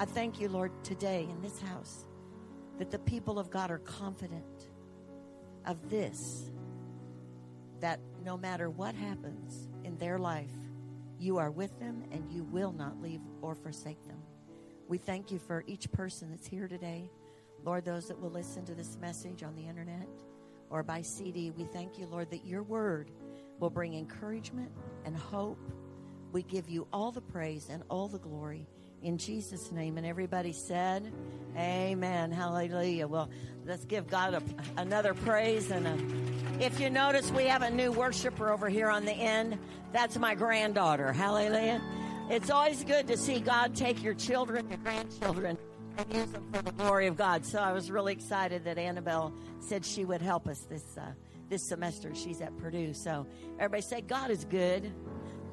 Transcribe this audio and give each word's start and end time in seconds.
I 0.00 0.04
thank 0.04 0.38
you, 0.38 0.48
Lord, 0.48 0.70
today 0.84 1.26
in 1.28 1.42
this 1.42 1.60
house 1.60 2.06
that 2.78 2.92
the 2.92 3.00
people 3.00 3.36
of 3.36 3.50
God 3.50 3.68
are 3.68 3.80
confident 3.80 4.68
of 5.66 5.90
this 5.90 6.52
that 7.80 7.98
no 8.24 8.36
matter 8.36 8.70
what 8.70 8.94
happens 8.94 9.66
in 9.82 9.98
their 9.98 10.16
life, 10.16 10.52
you 11.18 11.36
are 11.38 11.50
with 11.50 11.76
them 11.80 12.04
and 12.12 12.30
you 12.30 12.44
will 12.44 12.70
not 12.70 13.02
leave 13.02 13.22
or 13.42 13.56
forsake 13.56 14.00
them. 14.06 14.22
We 14.86 14.98
thank 14.98 15.32
you 15.32 15.40
for 15.40 15.64
each 15.66 15.90
person 15.90 16.30
that's 16.30 16.46
here 16.46 16.68
today. 16.68 17.10
Lord, 17.64 17.84
those 17.84 18.06
that 18.06 18.20
will 18.20 18.30
listen 18.30 18.64
to 18.66 18.76
this 18.76 18.96
message 19.00 19.42
on 19.42 19.56
the 19.56 19.66
internet 19.66 20.08
or 20.70 20.84
by 20.84 21.02
CD, 21.02 21.50
we 21.50 21.64
thank 21.64 21.98
you, 21.98 22.06
Lord, 22.06 22.30
that 22.30 22.46
your 22.46 22.62
word 22.62 23.10
will 23.58 23.70
bring 23.70 23.94
encouragement 23.94 24.70
and 25.04 25.16
hope. 25.16 25.58
We 26.30 26.44
give 26.44 26.70
you 26.70 26.86
all 26.92 27.10
the 27.10 27.20
praise 27.20 27.68
and 27.68 27.82
all 27.88 28.06
the 28.06 28.20
glory 28.20 28.68
in 29.02 29.18
Jesus' 29.18 29.72
name. 29.72 29.96
And 29.96 30.06
everybody 30.06 30.52
said, 30.52 31.12
Amen. 31.56 32.30
Hallelujah. 32.30 33.06
Well, 33.06 33.30
let's 33.66 33.84
give 33.84 34.06
God 34.06 34.34
a, 34.34 34.42
another 34.80 35.14
praise. 35.14 35.70
And 35.70 35.86
a, 35.86 36.64
if 36.64 36.78
you 36.80 36.90
notice, 36.90 37.30
we 37.30 37.44
have 37.44 37.62
a 37.62 37.70
new 37.70 37.90
worshiper 37.92 38.50
over 38.50 38.68
here 38.68 38.88
on 38.88 39.04
the 39.04 39.12
end. 39.12 39.58
That's 39.92 40.16
my 40.18 40.34
granddaughter. 40.34 41.12
Hallelujah. 41.12 41.80
It's 42.30 42.50
always 42.50 42.84
good 42.84 43.06
to 43.08 43.16
see 43.16 43.40
God 43.40 43.74
take 43.74 44.02
your 44.02 44.14
children, 44.14 44.68
your 44.68 44.78
grandchildren, 44.78 45.56
and 45.96 46.14
use 46.14 46.30
them 46.30 46.46
for 46.52 46.62
the 46.62 46.72
glory 46.72 47.06
of 47.06 47.16
God. 47.16 47.46
So 47.46 47.58
I 47.58 47.72
was 47.72 47.90
really 47.90 48.12
excited 48.12 48.64
that 48.64 48.78
Annabelle 48.78 49.32
said 49.60 49.84
she 49.84 50.04
would 50.04 50.20
help 50.20 50.46
us 50.46 50.60
this 50.68 50.84
uh, 50.98 51.12
this 51.48 51.66
semester. 51.66 52.14
She's 52.14 52.40
at 52.40 52.56
Purdue. 52.58 52.92
So 52.92 53.26
everybody 53.58 53.82
say, 53.82 54.00
God 54.02 54.30
is 54.30 54.44
good. 54.44 54.92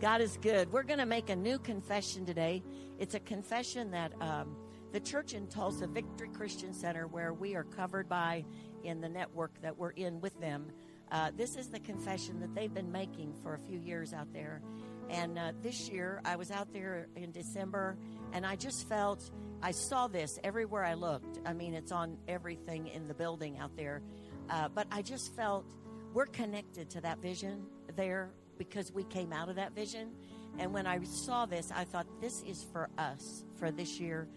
God 0.01 0.19
is 0.19 0.37
good. 0.41 0.73
We're 0.73 0.83
going 0.83 0.99
to 0.99 1.05
make 1.05 1.29
a 1.29 1.35
new 1.35 1.57
confession 1.57 2.25
today. 2.25 2.61
It's 2.99 3.15
a 3.15 3.19
confession 3.19 3.91
that 3.91 4.11
um, 4.21 4.57
the 4.91 4.99
church 4.99 5.33
in 5.33 5.47
Tulsa, 5.47 5.87
Victory 5.87 6.29
Christian 6.33 6.73
Center, 6.73 7.07
where 7.07 7.33
we 7.33 7.55
are 7.55 7.63
covered 7.63 8.09
by 8.09 8.43
in 8.83 8.99
the 8.99 9.07
network 9.07 9.61
that 9.61 9.77
we're 9.77 9.91
in 9.91 10.19
with 10.19 10.37
them, 10.41 10.67
uh, 11.11 11.31
this 11.37 11.55
is 11.55 11.69
the 11.69 11.79
confession 11.79 12.41
that 12.41 12.53
they've 12.53 12.73
been 12.73 12.91
making 12.91 13.33
for 13.41 13.53
a 13.53 13.59
few 13.59 13.79
years 13.79 14.13
out 14.13 14.33
there. 14.33 14.61
And 15.09 15.39
uh, 15.39 15.53
this 15.61 15.87
year, 15.87 16.21
I 16.25 16.35
was 16.35 16.51
out 16.51 16.73
there 16.73 17.07
in 17.15 17.31
December, 17.31 17.97
and 18.33 18.45
I 18.45 18.57
just 18.57 18.89
felt 18.89 19.31
I 19.61 19.71
saw 19.71 20.07
this 20.07 20.37
everywhere 20.43 20.83
I 20.83 20.95
looked. 20.95 21.39
I 21.45 21.53
mean, 21.53 21.73
it's 21.73 21.93
on 21.93 22.17
everything 22.27 22.87
in 22.87 23.07
the 23.07 23.13
building 23.13 23.59
out 23.59 23.77
there. 23.77 24.01
Uh, 24.49 24.67
but 24.67 24.87
I 24.91 25.03
just 25.03 25.33
felt 25.35 25.65
we're 26.13 26.25
connected 26.25 26.89
to 26.91 27.01
that 27.01 27.21
vision 27.21 27.65
there 27.95 28.31
because 28.57 28.91
we 28.91 29.03
came 29.03 29.33
out 29.33 29.49
of 29.49 29.55
that 29.55 29.73
vision. 29.73 30.11
And 30.57 30.73
when 30.73 30.87
I 30.87 31.03
saw 31.03 31.45
this, 31.45 31.71
I 31.73 31.83
thought, 31.83 32.07
this 32.21 32.41
is 32.43 32.65
for 32.71 32.89
us 32.97 33.43
for 33.57 33.71
this 33.71 33.99
year. 33.99 34.27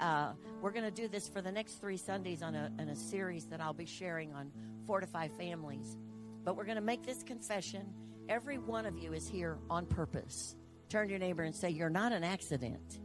Uh, 0.00 0.32
we're 0.60 0.72
going 0.72 0.84
to 0.84 0.90
do 0.90 1.08
this 1.08 1.28
for 1.28 1.40
the 1.40 1.52
next 1.52 1.80
three 1.80 1.96
Sundays 1.96 2.42
on 2.42 2.54
a, 2.54 2.70
a 2.78 2.96
series 2.96 3.46
that 3.46 3.60
I'll 3.60 3.72
be 3.72 3.86
sharing 3.86 4.32
on 4.32 4.50
Fortify 4.86 5.28
Families. 5.28 5.96
But 6.44 6.56
we're 6.56 6.64
going 6.64 6.76
to 6.76 6.82
make 6.82 7.04
this 7.04 7.22
confession. 7.22 7.86
Every 8.28 8.58
one 8.58 8.86
of 8.86 8.98
you 8.98 9.12
is 9.12 9.28
here 9.28 9.58
on 9.70 9.86
purpose. 9.86 10.56
Turn 10.88 11.06
to 11.06 11.10
your 11.10 11.18
neighbor 11.18 11.42
and 11.42 11.54
say, 11.54 11.70
You're 11.70 11.90
not 11.90 12.12
an 12.12 12.24
accident. 12.24 13.00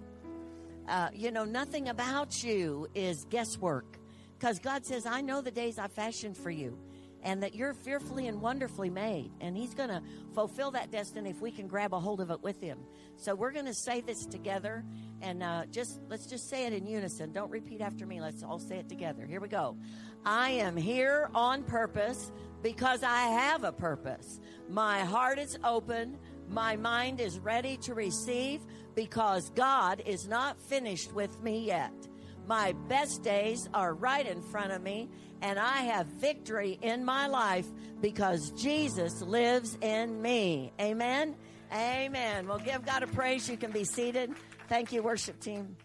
Uh, 0.87 1.09
you 1.13 1.31
know, 1.31 1.45
nothing 1.45 1.89
about 1.89 2.43
you 2.43 2.87
is 2.93 3.25
guesswork. 3.29 3.97
Because 4.37 4.59
God 4.59 4.85
says, 4.85 5.05
I 5.05 5.21
know 5.21 5.41
the 5.41 5.51
days 5.51 5.79
I 5.79 5.87
fashioned 5.87 6.37
for 6.37 6.51
you 6.51 6.77
and 7.23 7.41
that 7.41 7.55
you're 7.55 7.73
fearfully 7.73 8.27
and 8.27 8.41
wonderfully 8.41 8.89
made. 8.89 9.31
And 9.41 9.57
He's 9.57 9.73
going 9.73 9.89
to 9.89 10.01
fulfill 10.33 10.71
that 10.71 10.91
destiny 10.91 11.29
if 11.29 11.41
we 11.41 11.51
can 11.51 11.67
grab 11.67 11.93
a 11.93 11.99
hold 11.99 12.21
of 12.21 12.29
it 12.29 12.41
with 12.43 12.61
Him. 12.61 12.79
So 13.17 13.33
we're 13.33 13.51
going 13.51 13.65
to 13.65 13.73
say 13.73 14.01
this 14.01 14.25
together, 14.25 14.83
and 15.21 15.41
uh, 15.41 15.65
just 15.71 15.99
let's 16.09 16.27
just 16.27 16.49
say 16.49 16.65
it 16.65 16.73
in 16.73 16.85
unison. 16.85 17.31
Don't 17.31 17.51
repeat 17.51 17.81
after 17.81 18.05
me. 18.05 18.21
Let's 18.21 18.43
all 18.43 18.59
say 18.59 18.77
it 18.77 18.89
together. 18.89 19.25
Here 19.25 19.39
we 19.39 19.47
go. 19.47 19.77
I 20.25 20.51
am 20.51 20.77
here 20.77 21.29
on 21.33 21.63
purpose 21.63 22.31
because 22.61 23.03
I 23.03 23.21
have 23.21 23.63
a 23.63 23.71
purpose. 23.71 24.39
My 24.69 25.01
heart 25.01 25.39
is 25.39 25.57
open. 25.63 26.17
My 26.49 26.75
mind 26.75 27.19
is 27.19 27.39
ready 27.39 27.77
to 27.77 27.93
receive 27.93 28.61
because 28.95 29.49
God 29.51 30.01
is 30.05 30.27
not 30.27 30.59
finished 30.61 31.13
with 31.13 31.41
me 31.41 31.65
yet. 31.65 31.93
My 32.47 32.73
best 32.89 33.23
days 33.23 33.69
are 33.73 33.93
right 33.93 34.25
in 34.25 34.41
front 34.41 34.73
of 34.73 34.81
me, 34.81 35.09
and 35.43 35.59
I 35.59 35.81
have 35.81 36.07
victory 36.07 36.79
in 36.81 37.03
my 37.03 37.27
life 37.27 37.67
because 38.01 38.51
Jesus 38.51 39.21
lives 39.21 39.77
in 39.81 40.21
me. 40.21 40.71
Amen. 40.79 41.35
Amen. 41.71 42.47
Well, 42.47 42.59
give 42.59 42.85
God 42.85 43.03
a 43.03 43.07
praise. 43.07 43.49
You 43.49 43.57
can 43.57 43.71
be 43.71 43.83
seated. 43.83 44.31
Thank 44.69 44.93
you, 44.93 45.03
worship 45.03 45.41
team. 45.41 45.75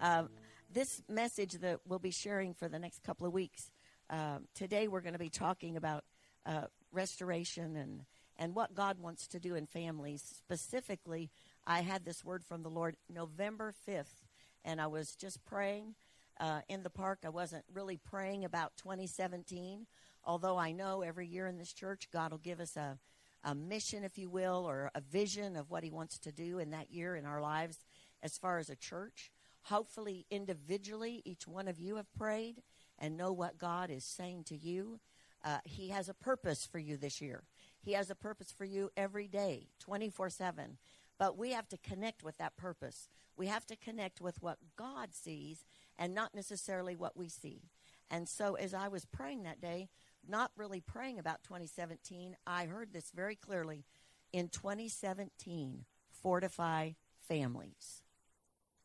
Uh, 0.00 0.24
this 0.72 1.02
message 1.08 1.54
that 1.54 1.80
we'll 1.84 1.98
be 1.98 2.12
sharing 2.12 2.54
for 2.54 2.68
the 2.68 2.78
next 2.78 3.02
couple 3.02 3.26
of 3.26 3.32
weeks. 3.32 3.72
Uh, 4.08 4.38
today, 4.54 4.86
we're 4.86 5.00
going 5.00 5.14
to 5.14 5.18
be 5.18 5.30
talking 5.30 5.76
about 5.76 6.04
uh, 6.46 6.62
restoration 6.92 7.76
and 7.76 8.04
and 8.40 8.54
what 8.54 8.72
God 8.72 9.00
wants 9.00 9.26
to 9.26 9.40
do 9.40 9.56
in 9.56 9.66
families. 9.66 10.22
Specifically, 10.22 11.28
I 11.66 11.80
had 11.80 12.04
this 12.04 12.24
word 12.24 12.44
from 12.44 12.62
the 12.62 12.70
Lord 12.70 12.96
November 13.12 13.74
fifth, 13.84 14.22
and 14.64 14.80
I 14.80 14.86
was 14.86 15.16
just 15.16 15.44
praying 15.44 15.96
uh, 16.40 16.60
in 16.68 16.82
the 16.82 16.90
park. 16.90 17.20
I 17.24 17.28
wasn't 17.28 17.64
really 17.72 17.96
praying 17.96 18.44
about 18.44 18.76
2017, 18.76 19.86
although 20.24 20.56
I 20.56 20.72
know 20.72 21.02
every 21.02 21.26
year 21.26 21.46
in 21.46 21.58
this 21.58 21.72
church, 21.72 22.08
God 22.12 22.30
will 22.30 22.38
give 22.38 22.60
us 22.60 22.76
a, 22.76 22.98
a 23.44 23.54
mission, 23.54 24.04
if 24.04 24.18
you 24.18 24.28
will, 24.28 24.64
or 24.68 24.90
a 24.94 25.00
vision 25.00 25.56
of 25.56 25.70
what 25.70 25.84
He 25.84 25.90
wants 25.90 26.18
to 26.20 26.32
do 26.32 26.58
in 26.58 26.70
that 26.70 26.90
year 26.90 27.16
in 27.16 27.24
our 27.24 27.40
lives 27.40 27.78
as 28.22 28.38
far 28.38 28.58
as 28.58 28.70
a 28.70 28.76
church. 28.76 29.30
Hopefully, 29.62 30.26
individually, 30.30 31.22
each 31.24 31.46
one 31.46 31.68
of 31.68 31.78
you 31.78 31.96
have 31.96 32.12
prayed 32.14 32.62
and 32.98 33.16
know 33.16 33.32
what 33.32 33.58
God 33.58 33.90
is 33.90 34.04
saying 34.04 34.44
to 34.44 34.56
you. 34.56 35.00
Uh, 35.44 35.58
he 35.64 35.88
has 35.88 36.08
a 36.08 36.14
purpose 36.14 36.66
for 36.66 36.78
you 36.78 36.96
this 36.96 37.20
year. 37.20 37.44
He 37.80 37.92
has 37.92 38.10
a 38.10 38.14
purpose 38.14 38.50
for 38.50 38.64
you 38.64 38.90
every 38.96 39.28
day, 39.28 39.68
24 39.78 40.30
7. 40.30 40.78
But 41.18 41.36
we 41.36 41.52
have 41.52 41.68
to 41.68 41.78
connect 41.78 42.22
with 42.22 42.38
that 42.38 42.56
purpose. 42.56 43.08
We 43.38 43.46
have 43.46 43.64
to 43.66 43.76
connect 43.76 44.20
with 44.20 44.42
what 44.42 44.58
God 44.76 45.14
sees 45.14 45.64
and 45.96 46.14
not 46.14 46.34
necessarily 46.34 46.96
what 46.96 47.16
we 47.16 47.28
see. 47.28 47.62
And 48.10 48.28
so 48.28 48.54
as 48.54 48.74
I 48.74 48.88
was 48.88 49.04
praying 49.04 49.44
that 49.44 49.60
day, 49.60 49.88
not 50.26 50.50
really 50.56 50.80
praying 50.80 51.18
about 51.18 51.44
2017, 51.44 52.36
I 52.46 52.66
heard 52.66 52.92
this 52.92 53.12
very 53.14 53.36
clearly. 53.36 53.84
In 54.32 54.48
2017, 54.48 55.84
fortify 56.10 56.90
families. 57.28 58.02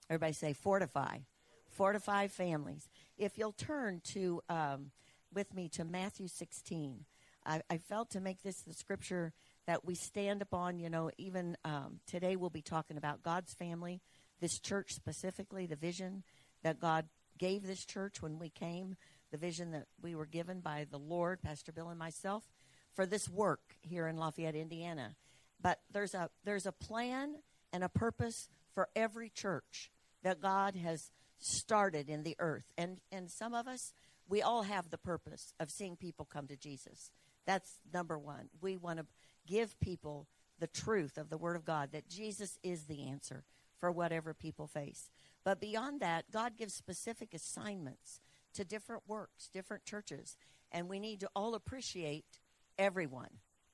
Everybody 0.09 0.33
say 0.33 0.53
fortify. 0.53 1.19
Fortify 1.69 2.27
families. 2.27 2.87
If 3.17 3.37
you'll 3.37 3.53
turn 3.53 4.01
to 4.05 4.41
um, 4.47 4.91
with 5.33 5.53
me 5.53 5.67
to 5.69 5.83
Matthew 5.83 6.27
16, 6.27 7.05
I, 7.45 7.61
I, 7.69 7.77
felt 7.77 8.11
to 8.11 8.21
make 8.21 8.41
this 8.43 8.61
the 8.61 8.73
scripture 8.73 9.33
that 9.65 9.83
we 9.83 9.95
stand 9.95 10.41
upon. 10.41 10.79
You 10.79 10.89
know, 10.89 11.09
even 11.17 11.57
um, 11.65 11.99
today 12.05 12.35
we'll 12.35 12.49
be 12.49 12.61
talking 12.61 12.95
about 12.95 13.23
God's 13.23 13.53
family, 13.53 14.01
this 14.43 14.59
church 14.59 14.93
specifically, 14.93 15.65
the 15.65 15.77
vision 15.77 16.21
that 16.63 16.77
God 16.77 17.05
gave 17.37 17.65
this 17.65 17.85
church 17.85 18.21
when 18.21 18.39
we 18.39 18.49
came, 18.49 18.97
the 19.31 19.37
vision 19.37 19.71
that 19.71 19.85
we 20.01 20.15
were 20.15 20.25
given 20.25 20.59
by 20.59 20.85
the 20.91 20.99
Lord, 20.99 21.41
Pastor 21.41 21.71
Bill 21.71 21.87
and 21.87 21.97
myself, 21.97 22.43
for 22.93 23.05
this 23.05 23.29
work 23.29 23.61
here 23.81 24.05
in 24.05 24.17
Lafayette, 24.17 24.53
Indiana. 24.53 25.15
But 25.61 25.79
there's 25.89 26.13
a 26.13 26.29
there's 26.43 26.65
a 26.65 26.73
plan 26.73 27.35
and 27.71 27.85
a 27.85 27.89
purpose 27.89 28.49
for 28.73 28.89
every 28.97 29.29
church 29.29 29.89
that 30.23 30.41
God 30.41 30.75
has 30.75 31.09
started 31.39 32.09
in 32.09 32.23
the 32.23 32.35
earth. 32.37 32.65
And 32.77 32.99
and 33.13 33.31
some 33.31 33.53
of 33.53 33.65
us, 33.65 33.93
we 34.27 34.41
all 34.41 34.63
have 34.63 34.89
the 34.89 34.97
purpose 34.97 35.53
of 35.57 35.71
seeing 35.71 35.95
people 35.95 36.25
come 36.25 36.47
to 36.47 36.57
Jesus. 36.57 37.11
That's 37.45 37.79
number 37.93 38.19
one. 38.19 38.49
We 38.61 38.75
want 38.75 38.99
to 38.99 39.05
give 39.47 39.79
people 39.79 40.27
the 40.59 40.67
truth 40.67 41.17
of 41.17 41.29
the 41.29 41.37
Word 41.37 41.55
of 41.55 41.63
God 41.63 41.93
that 41.93 42.09
Jesus 42.09 42.59
is 42.61 42.87
the 42.87 43.07
answer 43.07 43.45
for 43.83 43.91
whatever 43.91 44.33
people 44.33 44.66
face. 44.66 45.09
But 45.44 45.59
beyond 45.59 45.99
that, 45.99 46.31
God 46.31 46.56
gives 46.56 46.74
specific 46.74 47.33
assignments 47.33 48.21
to 48.53 48.63
different 48.63 49.03
works, 49.07 49.50
different 49.53 49.83
churches. 49.83 50.38
And 50.71 50.88
we 50.88 51.01
need 51.01 51.19
to 51.19 51.30
all 51.35 51.53
appreciate 51.53 52.39
everyone 52.77 53.27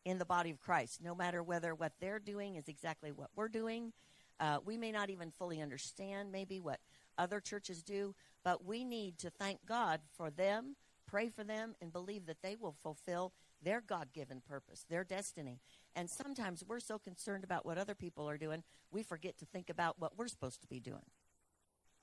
in 0.03 0.17
the 0.17 0.25
body 0.25 0.49
of 0.49 0.59
Christ, 0.59 0.99
no 0.99 1.13
matter 1.13 1.43
whether 1.43 1.75
what 1.75 1.91
they're 1.99 2.17
doing 2.17 2.55
is 2.55 2.67
exactly 2.67 3.11
what 3.11 3.29
we're 3.35 3.49
doing. 3.49 3.93
Uh, 4.39 4.57
we 4.65 4.77
may 4.77 4.91
not 4.91 5.11
even 5.11 5.29
fully 5.29 5.61
understand 5.61 6.31
maybe 6.31 6.59
what 6.59 6.79
other 7.19 7.39
churches 7.39 7.83
do, 7.83 8.15
but 8.43 8.65
we 8.65 8.83
need 8.83 9.19
to 9.19 9.29
thank 9.29 9.63
God 9.67 9.99
for 10.17 10.31
them, 10.31 10.75
pray 11.05 11.29
for 11.29 11.43
them, 11.43 11.75
and 11.83 11.93
believe 11.93 12.25
that 12.25 12.41
they 12.41 12.55
will 12.55 12.75
fulfill 12.81 13.31
their 13.61 13.81
God 13.81 14.13
given 14.13 14.41
purpose, 14.41 14.85
their 14.89 15.03
destiny. 15.03 15.59
And 15.95 16.09
sometimes 16.09 16.63
we're 16.67 16.79
so 16.79 16.97
concerned 16.97 17.43
about 17.43 17.65
what 17.65 17.77
other 17.77 17.95
people 17.95 18.29
are 18.29 18.37
doing, 18.37 18.63
we 18.91 19.03
forget 19.03 19.37
to 19.39 19.45
think 19.45 19.69
about 19.69 19.99
what 19.99 20.17
we're 20.17 20.27
supposed 20.27 20.61
to 20.61 20.67
be 20.67 20.79
doing. 20.79 21.05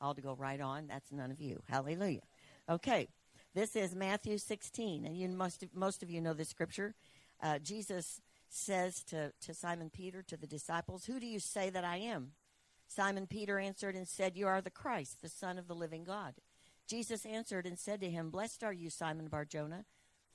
All 0.01 0.15
to 0.15 0.21
go 0.21 0.35
right 0.35 0.61
on. 0.61 0.87
That's 0.89 1.11
none 1.11 1.31
of 1.31 1.41
you. 1.41 1.63
Hallelujah. 1.69 2.23
Okay. 2.69 3.09
This 3.55 3.75
is 3.75 3.95
Matthew 3.95 4.37
16, 4.37 5.07
and 5.07 5.17
you 5.17 5.29
must 5.31 5.65
most 5.75 6.03
of 6.03 6.11
you 6.11 6.21
know 6.21 6.35
this 6.35 6.51
scripture. 6.51 6.95
Uh, 7.43 7.59
Jesus 7.59 8.21
says 8.51 9.03
to, 9.05 9.33
to 9.41 9.55
Simon 9.55 9.89
Peter, 9.89 10.23
to 10.23 10.37
the 10.37 10.47
disciples, 10.47 11.07
Who 11.07 11.19
do 11.19 11.27
you 11.27 11.41
say 11.41 11.71
that 11.71 11.83
I 11.83 11.97
am? 11.97 12.33
Simon 12.87 13.27
Peter 13.27 13.59
answered 13.59 13.97
and 13.97 14.07
said, 14.07 14.37
You 14.37 14.47
are 14.47 14.61
the 14.61 14.71
Christ, 14.71 15.23
the 15.23 15.31
Son 15.31 15.59
of 15.59 15.69
the 15.69 15.75
living 15.75 16.05
God. 16.05 16.35
Jesus 16.87 17.27
answered 17.27 17.67
and 17.67 17.79
said 17.79 18.01
to 18.01 18.11
him, 18.11 18.31
Blessed 18.31 18.63
are 18.63 18.73
you, 18.73 18.91
Simon 18.91 19.29
Barjona, 19.29 19.85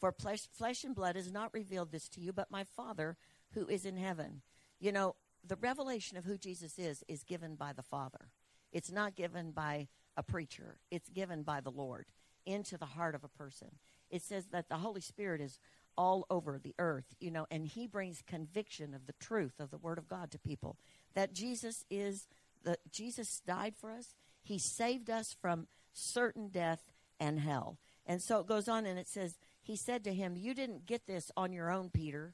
for 0.01 0.12
flesh, 0.12 0.50
flesh 0.51 0.83
and 0.83 0.94
blood 0.94 1.15
has 1.15 1.31
not 1.31 1.53
revealed 1.53 1.92
this 1.92 2.09
to 2.09 2.19
you, 2.19 2.33
but 2.33 2.51
my 2.51 2.65
Father 2.65 3.15
who 3.53 3.68
is 3.68 3.86
in 3.86 3.95
heaven. 3.95 4.42
You 4.80 4.92
know, 4.92 5.15
the 5.48 5.56
revelation 5.56 6.18
of 6.18 6.25
who 6.25 6.38
Jesus 6.38 6.77
is 6.77 7.03
is 7.07 7.24
given 7.24 7.56
by 7.56 7.71
the 7.71 7.83
Father. 7.83 8.31
It's 8.74 8.92
not 8.92 9.15
given 9.15 9.51
by 9.51 9.88
a 10.18 10.24
preacher, 10.24 10.80
it's 10.89 11.09
given 11.09 11.44
by 11.44 11.62
the 11.62 11.71
Lord 11.71 12.07
into 12.45 12.77
the 12.77 12.86
heart 12.86 13.15
of 13.15 13.24
a 13.24 13.30
person. 13.30 13.69
It 14.09 14.24
says 14.24 14.48
that 14.48 14.68
the 14.68 14.77
Holy 14.77 15.01
Spirit 15.01 15.39
is 15.39 15.59
all 15.98 16.25
over 16.30 16.57
the 16.57 16.74
earth, 16.80 17.15
you 17.19 17.30
know, 17.30 17.45
and 17.51 17.68
he 17.68 17.86
brings 17.86 18.24
conviction 18.25 18.94
of 18.94 19.06
the 19.06 19.13
truth 19.19 19.59
of 19.59 19.69
the 19.69 19.77
Word 19.77 19.97
of 19.97 20.07
God 20.07 20.31
to 20.31 20.39
people. 20.39 20.77
That 21.13 21.33
Jesus 21.33 21.86
is 21.89 22.27
the 22.63 22.77
Jesus 22.92 23.42
died 23.45 23.75
for 23.75 23.92
us. 23.92 24.15
He 24.44 24.57
saved 24.57 25.09
us 25.09 25.36
from 25.39 25.68
certain 25.94 26.50
death 26.50 26.92
and 27.19 27.39
hell. 27.39 27.77
And 28.06 28.21
so 28.21 28.39
it 28.39 28.47
goes 28.47 28.68
on 28.68 28.86
and 28.86 28.97
it 28.97 29.07
says, 29.07 29.38
He 29.71 29.77
said 29.77 30.03
to 30.03 30.13
him, 30.13 30.35
You 30.35 30.53
didn't 30.53 30.85
get 30.85 31.07
this 31.07 31.31
on 31.38 31.53
your 31.53 31.71
own, 31.71 31.91
Peter. 31.91 32.33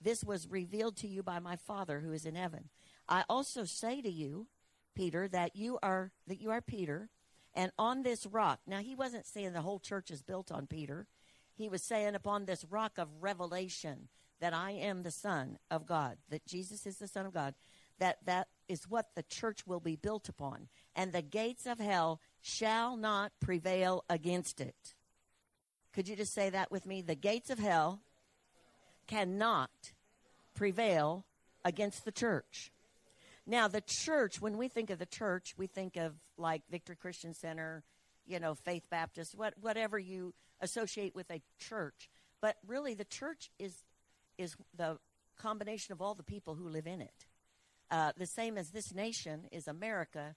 This 0.00 0.22
was 0.22 0.46
revealed 0.48 0.96
to 0.98 1.08
you 1.08 1.20
by 1.20 1.40
my 1.40 1.56
Father 1.56 1.98
who 1.98 2.12
is 2.12 2.24
in 2.24 2.36
heaven. 2.36 2.68
I 3.08 3.24
also 3.28 3.64
say 3.64 4.00
to 4.00 4.08
you, 4.08 4.46
Peter, 4.94 5.26
that 5.26 5.56
you 5.56 5.80
are 5.82 6.12
that 6.28 6.40
you 6.40 6.52
are 6.52 6.60
Peter, 6.60 7.10
and 7.54 7.72
on 7.76 8.04
this 8.04 8.24
rock. 8.24 8.60
Now 8.68 8.78
he 8.78 8.94
wasn't 8.94 9.26
saying 9.26 9.52
the 9.52 9.62
whole 9.62 9.80
church 9.80 10.12
is 10.12 10.22
built 10.22 10.52
on 10.52 10.68
Peter. 10.68 11.08
He 11.56 11.68
was 11.68 11.82
saying 11.82 12.14
upon 12.14 12.44
this 12.44 12.64
rock 12.64 12.98
of 12.98 13.08
revelation 13.20 14.06
that 14.38 14.54
I 14.54 14.70
am 14.70 15.02
the 15.02 15.10
Son 15.10 15.58
of 15.68 15.86
God, 15.86 16.18
that 16.28 16.46
Jesus 16.46 16.86
is 16.86 16.98
the 16.98 17.08
Son 17.08 17.26
of 17.26 17.34
God, 17.34 17.56
that 17.98 18.18
that 18.26 18.46
is 18.68 18.88
what 18.88 19.06
the 19.16 19.24
church 19.24 19.66
will 19.66 19.80
be 19.80 19.96
built 19.96 20.28
upon. 20.28 20.68
And 20.94 21.12
the 21.12 21.22
gates 21.22 21.66
of 21.66 21.80
hell 21.80 22.20
shall 22.40 22.96
not 22.96 23.32
prevail 23.40 24.04
against 24.08 24.60
it. 24.60 24.94
Could 25.96 26.08
you 26.08 26.14
just 26.14 26.34
say 26.34 26.50
that 26.50 26.70
with 26.70 26.84
me? 26.84 27.00
The 27.00 27.14
gates 27.14 27.48
of 27.48 27.58
hell 27.58 28.00
cannot 29.06 29.70
prevail 30.54 31.24
against 31.64 32.04
the 32.04 32.12
church. 32.12 32.70
Now, 33.46 33.66
the 33.66 33.82
church, 34.04 34.38
when 34.38 34.58
we 34.58 34.68
think 34.68 34.90
of 34.90 34.98
the 34.98 35.06
church, 35.06 35.54
we 35.56 35.66
think 35.66 35.96
of 35.96 36.12
like 36.36 36.60
Victory 36.70 36.96
Christian 36.96 37.32
Center, 37.32 37.82
you 38.26 38.38
know, 38.38 38.54
Faith 38.54 38.82
Baptist, 38.90 39.38
what, 39.38 39.54
whatever 39.58 39.98
you 39.98 40.34
associate 40.60 41.14
with 41.14 41.30
a 41.30 41.40
church. 41.58 42.10
But 42.42 42.56
really, 42.66 42.92
the 42.92 43.06
church 43.06 43.50
is 43.58 43.72
is 44.36 44.54
the 44.76 44.98
combination 45.38 45.94
of 45.94 46.02
all 46.02 46.14
the 46.14 46.22
people 46.22 46.56
who 46.56 46.68
live 46.68 46.86
in 46.86 47.00
it. 47.00 47.24
Uh, 47.90 48.12
the 48.18 48.26
same 48.26 48.58
as 48.58 48.68
this 48.68 48.92
nation 48.92 49.46
is 49.50 49.66
America, 49.66 50.34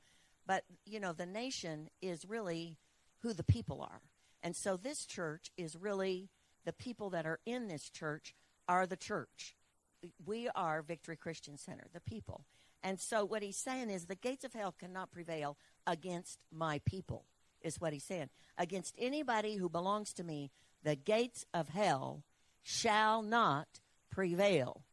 but 0.47 0.63
you 0.85 1.01
know, 1.01 1.11
the 1.11 1.25
nation 1.25 1.89
is 2.01 2.23
really 2.29 2.77
who 3.23 3.33
the 3.33 3.43
people 3.43 3.81
are. 3.81 3.99
And 4.41 4.55
so 4.55 4.77
this 4.77 5.05
church 5.05 5.51
is 5.57 5.75
really 5.75 6.29
the 6.65 6.73
people 6.73 7.09
that 7.11 7.25
are 7.25 7.39
in 7.45 7.67
this 7.67 7.89
church 7.89 8.35
are 8.67 8.85
the 8.85 8.97
church. 8.97 9.55
We 10.25 10.47
are 10.55 10.81
Victory 10.81 11.17
Christian 11.17 11.57
Center, 11.57 11.87
the 11.93 11.99
people. 11.99 12.45
And 12.81 12.99
so 12.99 13.25
what 13.25 13.43
he's 13.43 13.57
saying 13.57 13.89
is 13.89 14.05
the 14.05 14.15
gates 14.15 14.45
of 14.45 14.53
hell 14.53 14.73
cannot 14.77 15.11
prevail 15.11 15.57
against 15.85 16.39
my 16.51 16.79
people, 16.85 17.25
is 17.61 17.79
what 17.81 17.91
he's 17.91 18.05
saying. 18.05 18.29
Against 18.57 18.95
anybody 18.97 19.55
who 19.55 19.67
belongs 19.67 20.13
to 20.13 20.23
me, 20.23 20.51
the 20.83 20.95
gates 20.95 21.45
of 21.53 21.69
hell 21.69 22.23
shall 22.61 23.21
not 23.21 23.67
prevail 24.09 24.83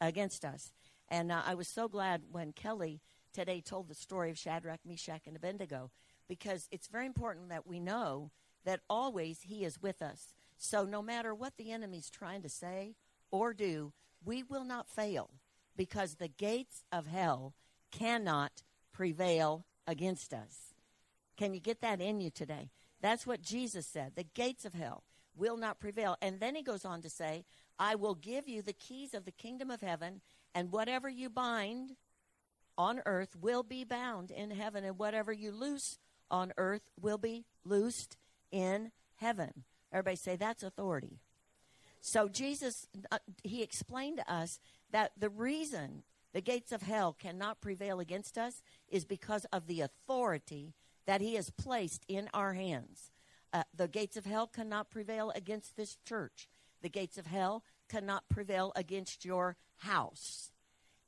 against 0.00 0.44
us. 0.44 0.72
And 1.08 1.32
uh, 1.32 1.42
I 1.44 1.54
was 1.54 1.68
so 1.68 1.88
glad 1.88 2.22
when 2.30 2.52
Kelly 2.52 3.00
today 3.32 3.60
told 3.60 3.88
the 3.88 3.94
story 3.94 4.30
of 4.30 4.38
Shadrach, 4.38 4.80
Meshach, 4.84 5.26
and 5.26 5.36
Abednego, 5.36 5.90
because 6.28 6.68
it's 6.70 6.88
very 6.88 7.06
important 7.06 7.48
that 7.48 7.66
we 7.66 7.80
know 7.80 8.30
that 8.64 8.80
always 8.88 9.42
he 9.42 9.64
is 9.64 9.80
with 9.80 10.02
us. 10.02 10.34
So 10.56 10.84
no 10.84 11.02
matter 11.02 11.34
what 11.34 11.56
the 11.56 11.72
enemy's 11.72 12.10
trying 12.10 12.42
to 12.42 12.48
say 12.48 12.94
or 13.30 13.54
do, 13.54 13.92
we 14.24 14.42
will 14.42 14.64
not 14.64 14.88
fail 14.88 15.30
because 15.76 16.14
the 16.14 16.28
gates 16.28 16.84
of 16.92 17.06
hell 17.06 17.54
cannot 17.90 18.62
prevail 18.92 19.64
against 19.86 20.34
us. 20.34 20.74
Can 21.36 21.54
you 21.54 21.60
get 21.60 21.80
that 21.80 22.00
in 22.00 22.20
you 22.20 22.30
today? 22.30 22.70
That's 23.00 23.26
what 23.26 23.40
Jesus 23.40 23.86
said. 23.86 24.12
The 24.14 24.24
gates 24.24 24.64
of 24.64 24.74
hell 24.74 25.04
will 25.34 25.56
not 25.56 25.80
prevail. 25.80 26.16
And 26.20 26.38
then 26.38 26.54
he 26.54 26.62
goes 26.62 26.84
on 26.84 27.00
to 27.02 27.08
say, 27.08 27.44
I 27.78 27.94
will 27.94 28.14
give 28.14 28.46
you 28.46 28.60
the 28.60 28.74
keys 28.74 29.14
of 29.14 29.24
the 29.24 29.30
kingdom 29.30 29.70
of 29.70 29.80
heaven, 29.80 30.20
and 30.54 30.70
whatever 30.70 31.08
you 31.08 31.30
bind 31.30 31.92
on 32.76 33.00
earth 33.06 33.34
will 33.40 33.62
be 33.62 33.84
bound 33.84 34.30
in 34.30 34.50
heaven, 34.50 34.84
and 34.84 34.98
whatever 34.98 35.32
you 35.32 35.50
loose 35.50 35.98
on 36.30 36.52
earth 36.58 36.90
will 37.00 37.18
be 37.18 37.46
loosed 37.64 38.18
in 38.50 38.92
heaven. 39.16 39.64
Everybody 39.92 40.16
say 40.16 40.36
that's 40.36 40.62
authority. 40.62 41.20
So 42.00 42.28
Jesus, 42.28 42.88
uh, 43.10 43.18
he 43.42 43.62
explained 43.62 44.18
to 44.18 44.32
us 44.32 44.58
that 44.90 45.12
the 45.18 45.28
reason 45.28 46.02
the 46.32 46.40
gates 46.40 46.72
of 46.72 46.82
hell 46.82 47.14
cannot 47.18 47.60
prevail 47.60 48.00
against 48.00 48.38
us 48.38 48.62
is 48.88 49.04
because 49.04 49.44
of 49.46 49.66
the 49.66 49.80
authority 49.80 50.74
that 51.06 51.20
he 51.20 51.34
has 51.34 51.50
placed 51.50 52.04
in 52.08 52.28
our 52.32 52.54
hands. 52.54 53.10
Uh, 53.52 53.64
the 53.74 53.88
gates 53.88 54.16
of 54.16 54.26
hell 54.26 54.46
cannot 54.46 54.90
prevail 54.90 55.32
against 55.34 55.76
this 55.76 55.96
church. 56.04 56.48
The 56.82 56.88
gates 56.88 57.18
of 57.18 57.26
hell 57.26 57.64
cannot 57.88 58.28
prevail 58.28 58.72
against 58.76 59.24
your 59.24 59.56
house. 59.78 60.52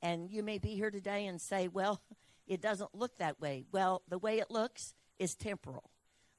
And 0.01 0.29
you 0.29 0.43
may 0.43 0.57
be 0.57 0.75
here 0.75 0.91
today 0.91 1.25
and 1.25 1.39
say, 1.39 1.69
well, 1.69 2.01
it 2.47 2.61
doesn't 2.61 2.93
look 2.93 3.17
that 3.17 3.39
way. 3.39 3.63
Well, 3.71 4.01
the 4.09 4.17
way 4.17 4.39
it 4.39 4.51
looks 4.51 4.93
is 5.17 5.35
temporal. 5.35 5.89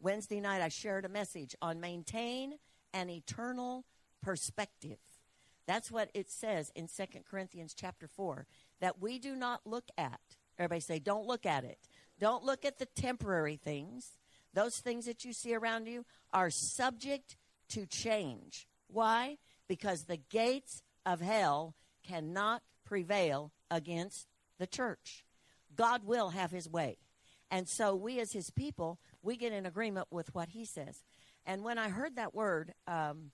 Wednesday 0.05 0.39
night, 0.39 0.61
I 0.61 0.69
shared 0.69 1.07
a 1.07 1.09
message 1.09 1.57
on 1.63 1.81
maintain 1.81 2.59
an 2.93 3.09
eternal 3.09 3.87
perspective. 4.23 4.99
That's 5.67 5.91
what 5.91 6.11
it 6.13 6.31
says 6.31 6.71
in 6.77 6.89
Second 6.89 7.25
Corinthians 7.25 7.73
chapter 7.75 8.07
4 8.07 8.47
that 8.83 9.01
we 9.01 9.19
do 9.19 9.35
not 9.35 9.63
look 9.65 9.89
at. 9.97 10.21
Everybody 10.59 10.83
say, 10.83 10.99
don't 10.99 11.27
look 11.27 11.47
at 11.47 11.65
it. 11.65 11.79
Don't 12.21 12.45
look 12.45 12.67
at 12.67 12.79
the 12.79 12.85
temporary 12.85 13.57
things. 13.57 14.19
Those 14.53 14.77
things 14.77 15.07
that 15.07 15.25
you 15.25 15.33
see 15.33 15.55
around 15.55 15.87
you 15.87 16.05
are 16.35 16.51
subject 16.51 17.39
to 17.71 17.87
change. 17.87 18.69
Why? 18.89 19.39
Because 19.69 20.03
the 20.03 20.19
gates 20.19 20.83
of 21.07 21.23
hell 21.23 21.77
cannot 22.07 22.63
prevail 22.85 23.53
against 23.71 24.29
the 24.59 24.67
church. 24.67 25.25
God 25.75 26.05
will 26.05 26.29
have 26.29 26.51
his 26.51 26.69
way. 26.69 26.99
And 27.51 27.69
so 27.69 27.95
we, 27.95 28.19
as 28.21 28.33
his 28.33 28.51
people, 28.51 28.99
we 29.25 29.37
get 29.37 29.53
in 29.53 29.67
agreement 29.67 30.09
with 30.11 30.35
what 30.35 30.51
he 30.51 30.65
says. 30.65 31.03
And 31.47 31.65
when 31.65 31.79
I 31.79 31.89
heard 31.89 32.17
that 32.17 32.35
word, 32.35 32.75
um, 32.87 33.31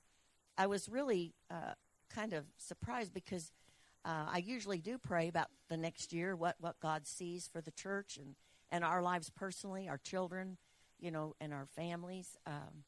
I 0.57 0.67
was 0.67 0.89
really 0.89 1.35
uh, 1.51 1.75
kind 2.15 2.33
of 2.33 2.45
surprised 2.59 3.13
because 3.13 3.53
uh, 4.05 4.27
I 4.33 4.39
usually 4.39 4.79
do 4.79 4.99
pray 4.99 5.29
about 5.29 5.49
the 5.69 5.77
next 5.77 6.13
year, 6.13 6.35
what, 6.35 6.57
what 6.61 6.81
God 6.81 7.07
sees 7.07 7.49
for 7.53 7.61
the 7.61 7.71
church 7.71 8.17
and, 8.17 8.35
and 8.71 8.85
our 8.85 9.03
lives 9.03 9.31
personally, 9.31 9.89
our 9.89 9.99
children, 9.99 10.57
you 10.99 11.11
know, 11.11 11.35
and 11.41 11.53
our 11.53 11.67
families, 11.67 12.39
um, 12.47 12.85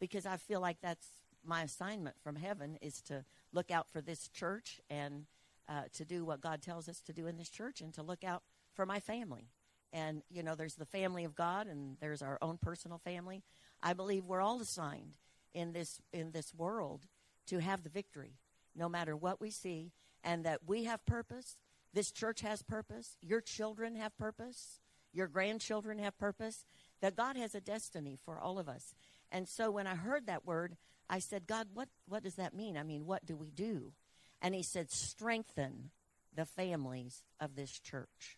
because 0.00 0.26
I 0.26 0.36
feel 0.36 0.60
like 0.60 0.78
that's 0.80 1.06
my 1.44 1.62
assignment 1.62 2.16
from 2.22 2.36
heaven 2.36 2.78
is 2.80 3.00
to 3.02 3.24
look 3.52 3.70
out 3.70 3.88
for 3.88 4.00
this 4.00 4.28
church 4.28 4.80
and 4.90 5.26
uh, 5.68 5.82
to 5.94 6.04
do 6.04 6.24
what 6.24 6.40
God 6.40 6.62
tells 6.62 6.88
us 6.88 7.00
to 7.02 7.12
do 7.12 7.26
in 7.26 7.36
this 7.36 7.50
church 7.50 7.80
and 7.80 7.92
to 7.94 8.02
look 8.02 8.24
out 8.24 8.42
for 8.72 8.86
my 8.86 9.00
family. 9.00 9.48
And, 9.92 10.22
you 10.30 10.42
know, 10.42 10.54
there's 10.54 10.74
the 10.74 10.84
family 10.84 11.24
of 11.24 11.34
God 11.34 11.66
and 11.66 11.96
there's 12.00 12.22
our 12.22 12.38
own 12.42 12.58
personal 12.58 12.98
family. 12.98 13.42
I 13.82 13.94
believe 13.94 14.24
we're 14.24 14.42
all 14.42 14.60
assigned 14.60 15.14
in 15.54 15.72
this, 15.72 16.00
in 16.12 16.32
this 16.32 16.54
world 16.54 17.06
to 17.46 17.58
have 17.58 17.82
the 17.82 17.88
victory 17.88 18.34
no 18.78 18.88
matter 18.88 19.16
what 19.16 19.40
we 19.40 19.50
see, 19.50 19.92
and 20.22 20.44
that 20.44 20.60
we 20.66 20.84
have 20.84 21.04
purpose. 21.04 21.56
This 21.92 22.10
church 22.10 22.40
has 22.42 22.62
purpose. 22.62 23.16
Your 23.20 23.40
children 23.40 23.96
have 23.96 24.16
purpose. 24.16 24.80
Your 25.12 25.26
grandchildren 25.26 25.98
have 25.98 26.16
purpose. 26.18 26.64
That 27.00 27.16
God 27.16 27.36
has 27.36 27.54
a 27.54 27.60
destiny 27.60 28.16
for 28.24 28.38
all 28.38 28.58
of 28.58 28.68
us. 28.68 28.94
And 29.30 29.48
so 29.48 29.70
when 29.70 29.86
I 29.86 29.94
heard 29.94 30.26
that 30.26 30.46
word, 30.46 30.76
I 31.10 31.18
said, 31.18 31.46
God, 31.46 31.68
what, 31.74 31.88
what 32.06 32.22
does 32.22 32.36
that 32.36 32.54
mean? 32.54 32.76
I 32.76 32.82
mean, 32.82 33.06
what 33.06 33.26
do 33.26 33.36
we 33.36 33.50
do? 33.50 33.92
And 34.40 34.54
he 34.54 34.62
said, 34.62 34.90
strengthen 34.90 35.90
the 36.34 36.44
families 36.44 37.22
of 37.40 37.56
this 37.56 37.80
church. 37.80 38.37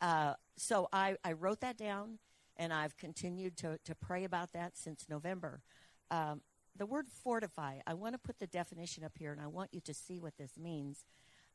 Uh, 0.00 0.34
so 0.56 0.88
I, 0.92 1.16
I 1.24 1.32
wrote 1.32 1.60
that 1.60 1.76
down 1.76 2.18
and 2.56 2.72
I've 2.72 2.96
continued 2.96 3.56
to, 3.58 3.78
to 3.84 3.94
pray 3.94 4.24
about 4.24 4.52
that 4.52 4.76
since 4.76 5.06
November. 5.08 5.62
Um, 6.10 6.40
the 6.76 6.86
word 6.86 7.06
fortify, 7.08 7.78
I 7.86 7.94
want 7.94 8.14
to 8.14 8.18
put 8.18 8.38
the 8.38 8.46
definition 8.46 9.04
up 9.04 9.12
here 9.18 9.32
and 9.32 9.40
I 9.40 9.46
want 9.46 9.70
you 9.72 9.80
to 9.80 9.94
see 9.94 10.18
what 10.18 10.36
this 10.36 10.56
means. 10.56 11.04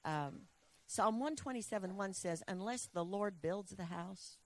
Um, 0.04 0.42
Psalm 0.86 1.16
127 1.16 1.96
1 1.96 2.14
says, 2.14 2.44
Unless 2.48 2.90
the 2.94 3.06
Lord 3.06 3.42
builds 3.42 3.72
the 3.72 3.86
house, 3.86 4.38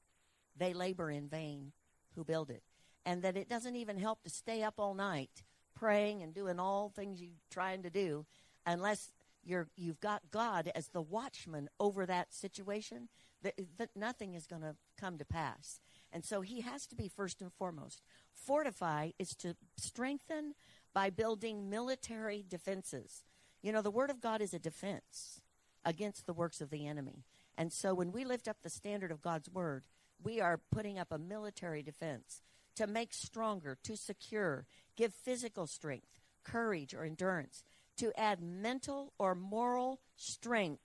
they 0.56 0.74
labor 0.74 1.10
in 1.10 1.28
vain 1.28 1.72
who 2.16 2.24
build 2.24 2.50
it. 2.50 2.64
And 3.06 3.22
that 3.24 3.38
it 3.38 3.50
doesn't 3.50 3.76
even 3.76 3.98
help 3.98 4.24
to 4.24 4.30
stay 4.30 4.64
up 4.64 4.76
all 4.78 4.94
night 4.94 5.44
praying 5.76 6.22
and 6.24 6.34
doing 6.34 6.60
all 6.60 6.90
things 6.90 7.22
you're 7.22 7.32
trying 7.52 7.84
to 7.84 7.90
do 7.90 8.26
unless 8.66 9.12
you're, 9.44 9.68
you've 9.76 10.00
got 10.00 10.24
God 10.32 10.72
as 10.76 10.90
the 10.90 11.02
watchman 11.02 11.70
over 11.80 12.06
that 12.06 12.34
situation, 12.34 13.08
that, 13.44 13.56
that 13.78 13.90
nothing 13.96 14.34
is 14.34 14.48
going 14.48 14.62
to 14.62 14.76
come 15.00 15.18
to 15.18 15.26
pass. 15.26 15.80
And 16.12 16.24
so 16.26 16.42
he 16.42 16.62
has 16.62 16.88
to 16.88 16.96
be 16.96 17.08
first 17.08 17.42
and 17.42 17.52
foremost. 17.54 18.02
Fortify 18.34 19.12
is 19.20 19.36
to 19.38 19.56
strengthen 19.78 20.54
by 20.94 21.10
building 21.10 21.70
military 21.70 22.44
defenses. 22.48 23.24
You 23.62 23.72
know, 23.72 23.82
the 23.82 23.92
Word 23.92 24.10
of 24.10 24.22
God 24.22 24.42
is 24.42 24.54
a 24.54 24.60
defense 24.60 25.42
against 25.84 26.26
the 26.26 26.34
works 26.34 26.62
of 26.62 26.70
the 26.70 26.88
enemy. 26.88 27.24
And 27.58 27.72
so 27.72 27.94
when 27.94 28.12
we 28.12 28.26
lift 28.26 28.48
up 28.48 28.58
the 28.62 28.70
standard 28.70 29.12
of 29.12 29.22
God's 29.22 29.50
Word, 29.50 29.84
we 30.24 30.42
are 30.42 30.60
putting 30.72 30.98
up 30.98 31.12
a 31.12 31.18
military 31.18 31.84
defense 31.84 32.42
to 32.76 32.88
make 32.88 33.14
stronger, 33.14 33.78
to 33.84 33.98
secure, 33.98 34.66
give 34.96 35.14
physical 35.14 35.68
strength, 35.68 36.20
courage, 36.44 36.94
or 36.94 37.04
endurance, 37.04 37.64
to 37.98 38.18
add 38.20 38.42
mental 38.42 39.14
or 39.18 39.36
moral 39.36 40.00
strength. 40.16 40.82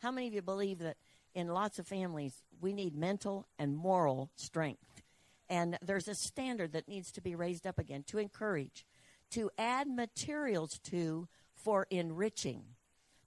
How 0.00 0.10
many 0.10 0.26
of 0.26 0.34
you 0.34 0.42
believe 0.42 0.78
that 0.80 0.96
in 1.34 1.48
lots 1.48 1.78
of 1.78 1.86
families 1.86 2.42
we 2.60 2.72
need 2.72 2.94
mental 2.94 3.46
and 3.58 3.76
moral 3.76 4.30
strength? 4.36 5.02
And 5.48 5.78
there's 5.82 6.08
a 6.08 6.14
standard 6.14 6.72
that 6.72 6.88
needs 6.88 7.12
to 7.12 7.20
be 7.20 7.34
raised 7.34 7.66
up 7.66 7.78
again 7.78 8.04
to 8.08 8.18
encourage, 8.18 8.86
to 9.30 9.50
add 9.58 9.86
materials 9.86 10.78
to 10.84 11.28
for 11.54 11.86
enriching. 11.90 12.62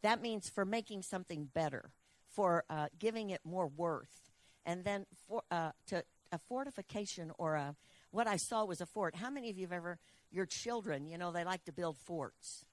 That 0.02 0.22
means 0.22 0.50
for 0.50 0.66
making 0.66 1.04
something 1.04 1.50
better, 1.54 1.92
for 2.30 2.64
uh, 2.70 2.88
giving 2.98 3.30
it 3.30 3.42
more 3.44 3.68
worth. 3.68 4.32
And 4.66 4.84
then 4.84 5.06
for, 5.28 5.44
uh, 5.52 5.72
to 5.88 6.04
a 6.32 6.38
fortification 6.38 7.32
or 7.38 7.56
a, 7.56 7.76
what 8.12 8.28
I 8.28 8.38
saw 8.38 8.66
was 8.66 8.82
a 8.82 8.86
fort. 8.86 9.16
How 9.16 9.30
many 9.30 9.50
of 9.50 9.58
you 9.58 9.66
have 9.66 9.72
ever, 9.72 10.00
your 10.32 10.46
children, 10.46 11.06
you 11.08 11.18
know, 11.18 11.32
they 11.32 11.44
like 11.44 11.64
to 11.66 11.72
build 11.72 11.98
forts. 11.98 12.66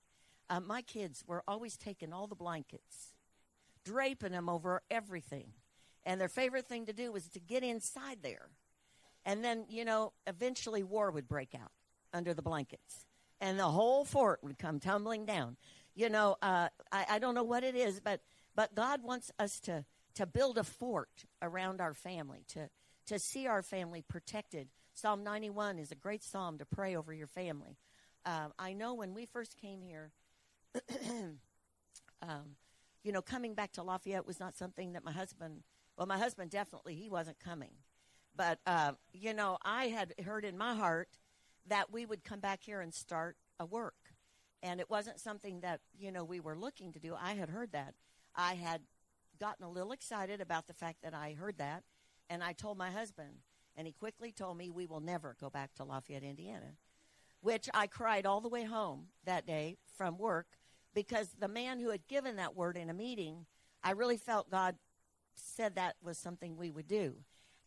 Uh, 0.50 0.60
my 0.60 0.82
kids 0.82 1.24
were 1.26 1.42
always 1.46 1.76
taking 1.76 2.12
all 2.12 2.26
the 2.26 2.34
blankets, 2.34 3.11
draping 3.84 4.32
them 4.32 4.48
over 4.48 4.82
everything. 4.90 5.52
And 6.04 6.20
their 6.20 6.28
favorite 6.28 6.66
thing 6.66 6.86
to 6.86 6.92
do 6.92 7.12
was 7.12 7.28
to 7.28 7.40
get 7.40 7.62
inside 7.62 8.18
there. 8.22 8.48
And 9.24 9.44
then, 9.44 9.66
you 9.68 9.84
know, 9.84 10.12
eventually 10.26 10.82
war 10.82 11.10
would 11.10 11.28
break 11.28 11.54
out 11.54 11.70
under 12.12 12.34
the 12.34 12.42
blankets. 12.42 13.06
And 13.40 13.58
the 13.58 13.68
whole 13.68 14.04
fort 14.04 14.40
would 14.42 14.58
come 14.58 14.80
tumbling 14.80 15.26
down. 15.26 15.56
You 15.94 16.08
know, 16.08 16.36
uh, 16.42 16.68
I, 16.90 17.06
I 17.10 17.18
don't 17.18 17.34
know 17.34 17.42
what 17.42 17.64
it 17.64 17.76
is, 17.76 18.00
but, 18.00 18.20
but 18.54 18.74
God 18.74 19.02
wants 19.02 19.30
us 19.38 19.60
to, 19.60 19.84
to 20.14 20.26
build 20.26 20.58
a 20.58 20.64
fort 20.64 21.24
around 21.40 21.80
our 21.80 21.94
family, 21.94 22.44
to, 22.48 22.68
to 23.06 23.18
see 23.18 23.46
our 23.46 23.62
family 23.62 24.02
protected. 24.06 24.68
Psalm 24.94 25.22
91 25.22 25.78
is 25.78 25.92
a 25.92 25.96
great 25.96 26.22
psalm 26.22 26.58
to 26.58 26.64
pray 26.64 26.96
over 26.96 27.12
your 27.12 27.26
family. 27.26 27.76
Um, 28.24 28.52
I 28.58 28.72
know 28.72 28.94
when 28.94 29.14
we 29.14 29.26
first 29.26 29.56
came 29.60 29.82
here, 29.82 30.12
um, 32.22 32.56
you 33.02 33.12
know, 33.12 33.22
coming 33.22 33.54
back 33.54 33.72
to 33.72 33.82
Lafayette 33.82 34.26
was 34.26 34.40
not 34.40 34.56
something 34.56 34.92
that 34.92 35.04
my 35.04 35.12
husband, 35.12 35.62
well, 35.96 36.06
my 36.06 36.18
husband 36.18 36.50
definitely, 36.50 36.94
he 36.94 37.08
wasn't 37.08 37.38
coming. 37.40 37.72
But, 38.34 38.60
uh, 38.66 38.92
you 39.12 39.34
know, 39.34 39.58
I 39.62 39.86
had 39.86 40.14
heard 40.24 40.44
in 40.44 40.56
my 40.56 40.74
heart 40.74 41.08
that 41.66 41.92
we 41.92 42.06
would 42.06 42.24
come 42.24 42.40
back 42.40 42.60
here 42.62 42.80
and 42.80 42.94
start 42.94 43.36
a 43.60 43.66
work. 43.66 44.14
And 44.62 44.80
it 44.80 44.88
wasn't 44.88 45.20
something 45.20 45.60
that, 45.60 45.80
you 45.98 46.12
know, 46.12 46.24
we 46.24 46.40
were 46.40 46.56
looking 46.56 46.92
to 46.92 47.00
do. 47.00 47.14
I 47.20 47.34
had 47.34 47.50
heard 47.50 47.72
that. 47.72 47.94
I 48.34 48.54
had 48.54 48.82
gotten 49.38 49.64
a 49.64 49.70
little 49.70 49.92
excited 49.92 50.40
about 50.40 50.66
the 50.66 50.74
fact 50.74 51.02
that 51.02 51.14
I 51.14 51.34
heard 51.38 51.58
that. 51.58 51.82
And 52.30 52.42
I 52.42 52.52
told 52.52 52.78
my 52.78 52.90
husband, 52.90 53.40
and 53.76 53.86
he 53.86 53.92
quickly 53.92 54.32
told 54.32 54.56
me, 54.56 54.70
we 54.70 54.86
will 54.86 55.00
never 55.00 55.36
go 55.40 55.50
back 55.50 55.74
to 55.74 55.84
Lafayette, 55.84 56.22
Indiana 56.22 56.76
which 57.42 57.68
I 57.74 57.88
cried 57.88 58.24
all 58.24 58.40
the 58.40 58.48
way 58.48 58.64
home 58.64 59.08
that 59.24 59.46
day 59.46 59.76
from 59.96 60.16
work 60.16 60.46
because 60.94 61.28
the 61.38 61.48
man 61.48 61.80
who 61.80 61.90
had 61.90 62.06
given 62.08 62.36
that 62.36 62.56
word 62.56 62.76
in 62.76 62.90
a 62.90 62.94
meeting, 62.94 63.46
I 63.82 63.92
really 63.92 64.16
felt 64.16 64.50
God 64.50 64.76
said 65.34 65.74
that 65.76 65.96
was 66.02 66.18
something 66.18 66.56
we 66.56 66.70
would 66.70 66.88
do. 66.88 67.16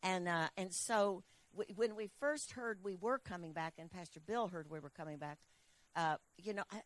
And, 0.04 0.28
uh, 0.28 0.48
and 0.56 0.74
so 0.74 1.24
w- 1.58 1.74
when 1.76 1.96
we 1.96 2.10
first 2.20 2.52
heard 2.52 2.80
we 2.84 2.96
were 2.96 3.18
coming 3.18 3.54
back, 3.54 3.74
and 3.78 3.90
Pastor 3.90 4.20
Bill 4.20 4.48
heard 4.48 4.70
we 4.70 4.80
were 4.80 4.92
coming 4.92 5.18
back, 5.18 5.40
uh, 5.96 6.18
you 6.38 6.54
know, 6.54 6.64
I, 6.72 6.82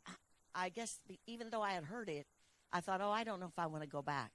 I 0.55 0.69
guess 0.69 0.99
even 1.27 1.49
though 1.49 1.61
I 1.61 1.73
had 1.73 1.83
heard 1.83 2.09
it, 2.09 2.27
I 2.71 2.79
thought, 2.81 3.01
oh, 3.01 3.11
I 3.11 3.23
don't 3.23 3.39
know 3.39 3.47
if 3.47 3.57
I 3.57 3.65
want 3.65 3.83
to 3.83 3.89
go 3.89 4.01
back. 4.01 4.31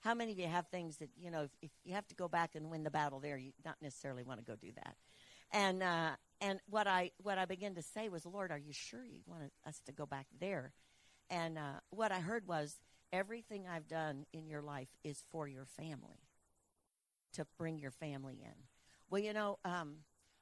How 0.00 0.14
many 0.14 0.32
of 0.32 0.38
you 0.38 0.46
have 0.46 0.68
things 0.68 0.98
that, 0.98 1.10
you 1.16 1.30
know, 1.30 1.42
if, 1.42 1.50
if 1.62 1.70
you 1.84 1.94
have 1.94 2.06
to 2.08 2.14
go 2.14 2.28
back 2.28 2.54
and 2.54 2.70
win 2.70 2.84
the 2.84 2.90
battle 2.90 3.18
there, 3.18 3.36
you 3.36 3.52
not 3.64 3.76
necessarily 3.82 4.22
want 4.22 4.38
to 4.38 4.44
go 4.44 4.54
do 4.56 4.70
that. 4.76 4.96
And, 5.52 5.82
uh, 5.82 6.10
and 6.40 6.60
what 6.68 6.86
I 6.86 7.12
what 7.22 7.38
I 7.38 7.44
began 7.46 7.74
to 7.76 7.82
say 7.82 8.08
was, 8.08 8.26
Lord, 8.26 8.50
are 8.50 8.58
you 8.58 8.72
sure 8.72 9.04
you 9.04 9.20
want 9.26 9.52
us 9.66 9.80
to 9.86 9.92
go 9.92 10.06
back 10.06 10.26
there? 10.38 10.72
And 11.30 11.58
uh, 11.58 11.80
what 11.90 12.12
I 12.12 12.20
heard 12.20 12.46
was, 12.46 12.76
everything 13.12 13.66
I've 13.66 13.88
done 13.88 14.26
in 14.32 14.46
your 14.46 14.62
life 14.62 14.88
is 15.04 15.22
for 15.30 15.48
your 15.48 15.64
family, 15.64 16.20
to 17.34 17.46
bring 17.58 17.78
your 17.78 17.90
family 17.90 18.40
in. 18.42 18.54
Well, 19.10 19.22
you 19.22 19.32
know, 19.32 19.58
um, 19.64 19.96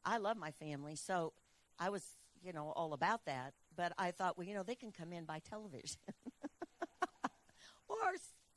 I 0.05 0.19
love 0.19 0.37
my 0.37 0.50
family, 0.50 0.97
so 0.97 1.33
I 1.79 1.91
was, 1.91 2.03
you 2.43 2.53
know, 2.53 2.73
all 2.76 2.93
about 2.93 3.25
that. 3.26 3.55
But 3.76 3.93
I 3.99 4.11
thought, 4.11 4.37
well, 4.38 4.47
you 4.47 4.55
know, 4.55 4.62
they 4.62 4.75
can 4.75 4.93
come 4.93 5.12
in 5.12 5.25
by 5.25 5.41
television, 5.41 5.99
or 7.88 7.97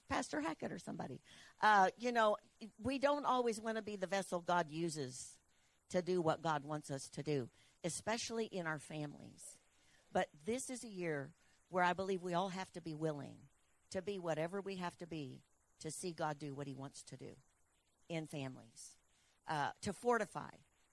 Pastor 0.10 0.42
Hackett 0.42 0.72
or 0.72 0.80
somebody. 0.80 1.20
Uh, 1.62 1.90
you 1.98 2.12
know, 2.12 2.38
we 2.82 2.98
don't 2.98 3.26
always 3.26 3.60
want 3.60 3.78
to 3.78 3.84
be 3.84 3.96
the 3.96 4.08
vessel 4.08 4.40
God 4.40 4.68
uses 4.70 5.38
to 5.90 6.02
do 6.02 6.22
what 6.22 6.42
God 6.42 6.64
wants 6.64 6.92
us 6.92 7.10
to 7.10 7.24
do, 7.24 7.50
especially 7.84 8.46
in 8.46 8.68
our 8.68 8.80
families. 8.80 9.58
But 10.12 10.28
this 10.46 10.70
is 10.70 10.84
a 10.84 10.90
year 10.90 11.32
where 11.70 11.84
I 11.84 11.94
believe 11.94 12.22
we 12.22 12.34
all 12.34 12.50
have 12.50 12.72
to 12.74 12.82
be 12.82 12.94
willing 12.94 13.36
to 13.92 14.02
be 14.02 14.20
whatever 14.20 14.62
we 14.62 14.76
have 14.78 14.98
to 14.98 15.08
be 15.08 15.42
to 15.80 15.92
see 15.92 16.12
God 16.12 16.40
do 16.40 16.54
what 16.54 16.68
He 16.68 16.74
wants 16.74 17.04
to 17.04 17.18
do 17.18 17.36
in 18.10 18.28
families, 18.28 18.98
uh, 19.48 19.70
to 19.82 19.94
fortify, 19.94 20.50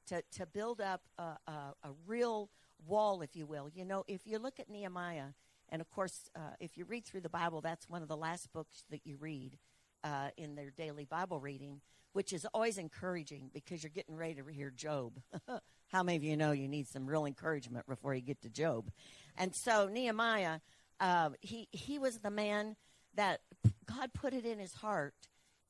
to, 0.08 0.22
to 0.32 0.46
build 0.46 0.80
up 0.80 1.02
a, 1.18 1.36
a, 1.46 1.52
a, 1.82 1.90
real 2.06 2.50
wall, 2.86 3.22
if 3.22 3.34
you 3.34 3.46
will. 3.46 3.68
You 3.72 3.84
know, 3.84 4.04
if 4.06 4.26
you 4.26 4.38
look 4.38 4.60
at 4.60 4.68
Nehemiah, 4.68 5.28
and 5.70 5.80
of 5.80 5.90
course, 5.90 6.28
uh, 6.36 6.54
if 6.60 6.76
you 6.76 6.84
read 6.84 7.04
through 7.04 7.22
the 7.22 7.28
Bible, 7.28 7.60
that's 7.60 7.88
one 7.88 8.02
of 8.02 8.08
the 8.08 8.16
last 8.16 8.52
books 8.52 8.84
that 8.90 9.00
you 9.04 9.16
read 9.18 9.58
uh, 10.02 10.28
in 10.36 10.54
their 10.54 10.70
daily 10.70 11.04
Bible 11.04 11.40
reading 11.40 11.80
which 12.14 12.32
is 12.32 12.46
always 12.54 12.78
encouraging 12.78 13.50
because 13.52 13.82
you're 13.82 13.90
getting 13.90 14.16
ready 14.16 14.34
to 14.34 14.44
hear 14.46 14.70
Job. 14.70 15.20
How 15.88 16.02
many 16.02 16.16
of 16.16 16.22
you 16.22 16.36
know 16.36 16.52
you 16.52 16.68
need 16.68 16.86
some 16.86 17.06
real 17.06 17.26
encouragement 17.26 17.86
before 17.86 18.14
you 18.14 18.20
get 18.20 18.40
to 18.42 18.48
Job? 18.48 18.90
And 19.36 19.54
so 19.54 19.88
Nehemiah, 19.88 20.60
uh, 21.00 21.30
he 21.40 21.68
he 21.72 21.98
was 21.98 22.20
the 22.20 22.30
man 22.30 22.76
that 23.14 23.40
God 23.84 24.12
put 24.14 24.32
it 24.32 24.46
in 24.46 24.60
his 24.60 24.74
heart 24.74 25.14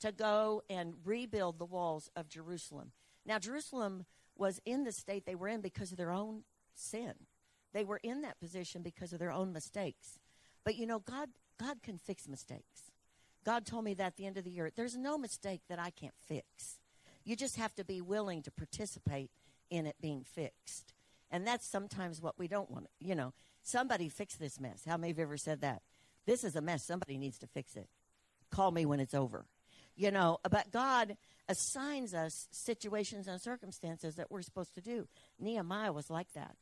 to 0.01 0.13
go 0.13 0.63
and 0.69 0.95
rebuild 1.03 1.59
the 1.59 1.65
walls 1.65 2.11
of 2.15 2.29
Jerusalem. 2.29 2.93
Now 3.25 3.39
Jerusalem 3.39 4.05
was 4.37 4.61
in 4.67 4.85
the 4.85 4.93
state 4.93 5.25
they 5.25 5.35
were 5.35 5.49
in 5.49 5.63
because 5.63 5.93
of 5.93 5.97
their 5.97 6.13
own 6.13 6.43
sin. 6.75 7.15
They 7.73 7.85
were 7.85 8.01
in 8.03 8.21
that 8.21 8.39
position 8.39 8.83
because 8.83 9.15
of 9.15 9.19
their 9.19 9.33
own 9.33 9.53
mistakes. 9.53 10.19
But 10.63 10.77
you 10.77 10.87
know, 10.87 10.99
God 10.99 11.31
God 11.59 11.83
can 11.83 11.97
fix 11.97 12.29
mistakes. 12.29 12.91
God 13.45 13.67
told 13.67 13.85
me 13.85 13.95
that 13.95 14.07
at 14.07 14.17
the 14.17 14.27
end 14.27 14.39
of 14.39 14.45
the 14.45 14.51
year. 14.51 14.71
There's 14.75 14.97
no 14.97 15.19
mistake 15.19 15.63
that 15.69 15.79
I 15.79 15.91
can't 15.91 16.15
fix. 16.27 16.79
You 17.25 17.37
just 17.37 17.57
have 17.57 17.75
to 17.75 17.85
be 17.85 18.01
willing 18.01 18.43
to 18.43 18.51
participate 18.51 19.31
in 19.71 19.87
it 19.87 19.97
being 20.01 20.25
fixed. 20.25 20.93
And 21.31 21.47
that's 21.47 21.67
sometimes 21.67 22.21
what 22.21 22.39
we 22.39 22.49
don't 22.49 22.71
want. 22.71 22.87
You 23.01 23.15
know, 23.15 23.33
somebody 23.63 24.09
fix 24.09 24.37
this 24.37 24.61
mess. 24.61 24.83
How 24.87 24.97
many 24.97 25.11
of 25.11 25.19
you 25.19 25.25
ever 25.25 25.37
said 25.37 25.61
that? 25.63 25.83
This 26.27 26.45
is 26.45 26.57
a 26.57 26.61
mess. 26.61 26.85
Somebody 26.85 27.19
needs 27.19 27.39
to 27.39 27.47
fix 27.47 27.77
it. 27.77 27.89
Call 28.51 28.71
me 28.71 28.87
when 28.87 29.01
it's 29.01 29.15
over. 29.15 29.47
You 29.97 30.11
know, 30.11 30.39
but 30.49 30.71
God 30.71 31.17
assigns 31.49 32.15
us 32.15 32.49
situations 32.51 33.29
and 33.29 33.41
circumstances 33.41 34.17
that 34.17 34.31
we're 34.31 34.43
supposed 34.43 34.75
to 34.75 34.81
do. 34.81 35.07
Nehemiah 35.39 35.93
was 35.93 36.11
like 36.11 36.33
that. 36.35 36.57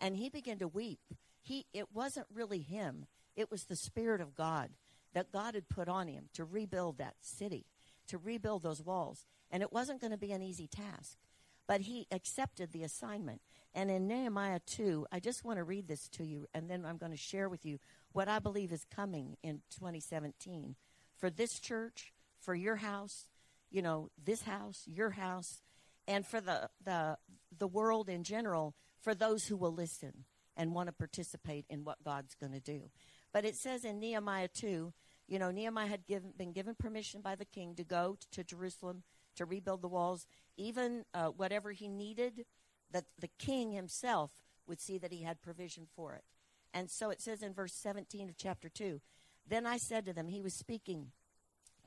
And 0.00 0.16
he 0.16 0.28
began 0.28 0.58
to 0.58 0.68
weep. 0.68 1.00
He 1.40 1.66
it 1.72 1.92
wasn't 1.92 2.26
really 2.32 2.60
him. 2.60 3.06
It 3.34 3.50
was 3.50 3.64
the 3.64 3.76
spirit 3.76 4.20
of 4.20 4.34
God 4.34 4.70
that 5.14 5.32
God 5.32 5.54
had 5.54 5.68
put 5.68 5.88
on 5.88 6.08
him 6.08 6.28
to 6.34 6.44
rebuild 6.44 6.98
that 6.98 7.14
city, 7.20 7.66
to 8.08 8.18
rebuild 8.18 8.62
those 8.62 8.82
walls. 8.82 9.24
And 9.50 9.62
it 9.62 9.72
wasn't 9.72 10.00
going 10.00 10.10
to 10.10 10.18
be 10.18 10.32
an 10.32 10.42
easy 10.42 10.66
task, 10.66 11.18
but 11.66 11.82
he 11.82 12.06
accepted 12.10 12.72
the 12.72 12.82
assignment. 12.82 13.40
And 13.74 13.90
in 13.90 14.08
Nehemiah 14.08 14.60
2, 14.66 15.06
I 15.12 15.20
just 15.20 15.44
want 15.44 15.58
to 15.58 15.64
read 15.64 15.88
this 15.88 16.08
to 16.10 16.24
you, 16.24 16.46
and 16.54 16.68
then 16.70 16.84
I'm 16.84 16.96
going 16.96 17.12
to 17.12 17.18
share 17.18 17.48
with 17.48 17.64
you 17.64 17.78
what 18.12 18.28
I 18.28 18.38
believe 18.38 18.72
is 18.72 18.84
coming 18.84 19.36
in 19.42 19.60
2017 19.70 20.74
for 21.16 21.30
this 21.30 21.58
church, 21.58 22.12
for 22.40 22.54
your 22.54 22.76
house, 22.76 23.28
you 23.70 23.82
know, 23.82 24.10
this 24.22 24.42
house, 24.42 24.84
your 24.86 25.10
house, 25.10 25.62
and 26.06 26.26
for 26.26 26.40
the, 26.40 26.70
the, 26.84 27.18
the 27.56 27.68
world 27.68 28.08
in 28.08 28.24
general, 28.24 28.74
for 29.00 29.14
those 29.14 29.46
who 29.46 29.56
will 29.56 29.72
listen 29.72 30.24
and 30.56 30.74
want 30.74 30.88
to 30.88 30.92
participate 30.92 31.66
in 31.68 31.84
what 31.84 32.02
God's 32.02 32.34
going 32.34 32.52
to 32.52 32.60
do. 32.60 32.90
But 33.32 33.44
it 33.44 33.56
says 33.56 33.84
in 33.84 34.00
Nehemiah 34.00 34.48
2, 34.48 34.92
you 35.26 35.38
know, 35.38 35.50
Nehemiah 35.50 35.88
had 35.88 36.06
given, 36.06 36.32
been 36.36 36.52
given 36.52 36.74
permission 36.74 37.20
by 37.20 37.34
the 37.34 37.44
king 37.44 37.74
to 37.74 37.84
go 37.84 38.16
to, 38.32 38.42
Jerusalem 38.42 39.02
to 39.36 39.44
rebuild 39.44 39.82
the 39.82 39.88
walls, 39.88 40.26
even 40.56 41.04
uh, 41.12 41.26
whatever 41.26 41.72
he 41.72 41.88
needed, 41.88 42.46
that 42.90 43.04
the 43.18 43.28
king 43.38 43.72
himself 43.72 44.30
would 44.66 44.80
see 44.80 44.98
that 44.98 45.12
he 45.12 45.22
had 45.22 45.42
provision 45.42 45.86
for 45.94 46.14
it. 46.14 46.24
And 46.72 46.90
so 46.90 47.10
it 47.10 47.20
says 47.20 47.42
in 47.42 47.52
verse 47.52 47.74
17 47.74 48.28
of 48.28 48.36
chapter 48.36 48.68
2 48.68 49.00
Then 49.46 49.66
I 49.66 49.76
said 49.76 50.06
to 50.06 50.12
them, 50.12 50.28
he 50.28 50.40
was 50.40 50.54
speaking 50.54 51.12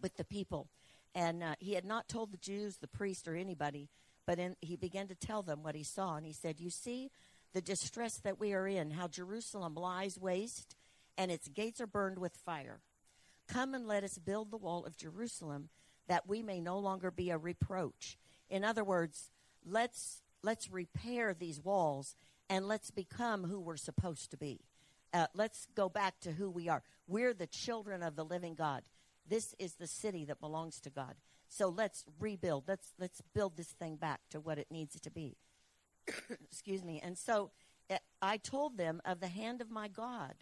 with 0.01 0.17
the 0.17 0.24
people, 0.24 0.69
And 1.13 1.43
uh, 1.43 1.55
he 1.60 1.74
had 1.74 1.86
not 1.86 2.07
told 2.07 2.31
the 2.31 2.38
Jews, 2.38 2.77
the 2.77 2.88
priest, 2.88 3.27
or 3.27 3.36
anybody, 3.36 3.89
but 4.25 4.39
in, 4.39 4.55
he 4.62 4.75
began 4.75 5.07
to 5.07 5.15
tell 5.15 5.41
them 5.41 5.63
what 5.63 5.75
he 5.75 5.83
saw. 5.83 6.15
And 6.15 6.25
he 6.25 6.33
said, 6.33 6.60
You 6.60 6.69
see 6.69 7.12
the 7.53 7.62
distress 7.62 8.17
that 8.19 8.39
we 8.39 8.53
are 8.53 8.67
in, 8.67 8.91
how 8.91 9.07
Jerusalem 9.07 9.75
lies 9.75 10.19
waste 10.19 10.75
and 11.22 11.30
its 11.30 11.48
gates 11.50 11.80
are 11.80 11.86
burned 11.86 12.18
with 12.18 12.36
fire. 12.36 12.82
Come 13.48 13.75
and 13.75 13.86
let 13.86 14.04
us 14.04 14.18
build 14.18 14.50
the 14.50 14.58
wall 14.58 14.86
of 14.86 14.98
Jerusalem 14.98 15.70
that 16.08 16.28
we 16.28 16.42
may 16.42 16.60
no 16.60 16.80
longer 16.80 17.12
be 17.12 17.30
a 17.30 17.38
reproach. 17.38 18.18
In 18.50 18.63
other 18.63 18.84
words, 18.84 19.30
let's 19.63 20.24
let's 20.42 20.72
repair 20.72 21.36
these 21.36 21.62
walls 21.62 22.16
and 22.50 22.68
let's 22.68 22.90
become 22.90 23.44
who 23.44 23.60
we're 23.60 23.78
supposed 23.78 24.32
to 24.32 24.38
be. 24.38 24.62
Uh, 25.13 25.28
let's 25.36 25.68
go 25.75 25.90
back 25.90 26.20
to 26.22 26.32
who 26.32 26.50
we 26.50 26.68
are. 26.68 26.82
We're 27.08 27.36
the 27.36 27.46
children 27.46 28.01
of 28.01 28.16
the 28.16 28.25
living 28.25 28.56
God. 28.56 28.82
This 29.30 29.54
is 29.60 29.75
the 29.75 29.86
city 29.86 30.25
that 30.25 30.40
belongs 30.40 30.80
to 30.80 30.90
God. 30.90 31.13
So 31.48 31.70
let's 31.70 32.04
rebuild. 32.20 32.63
Let's 32.68 32.96
let's 32.98 33.22
build 33.36 33.58
this 33.58 33.70
thing 33.70 33.96
back 33.96 34.22
to 34.32 34.40
what 34.40 34.58
it 34.58 34.72
needs 34.72 35.00
to 35.00 35.12
be. 35.12 35.38
Excuse 36.51 36.84
me. 36.84 37.00
And 37.04 37.16
so 37.16 37.51
uh, 37.92 37.98
I 38.24 38.38
told 38.38 38.80
them 38.80 39.04
of 39.06 39.20
the 39.20 39.28
hand 39.28 39.62
of 39.62 39.70
my 39.70 39.88
God. 39.88 40.34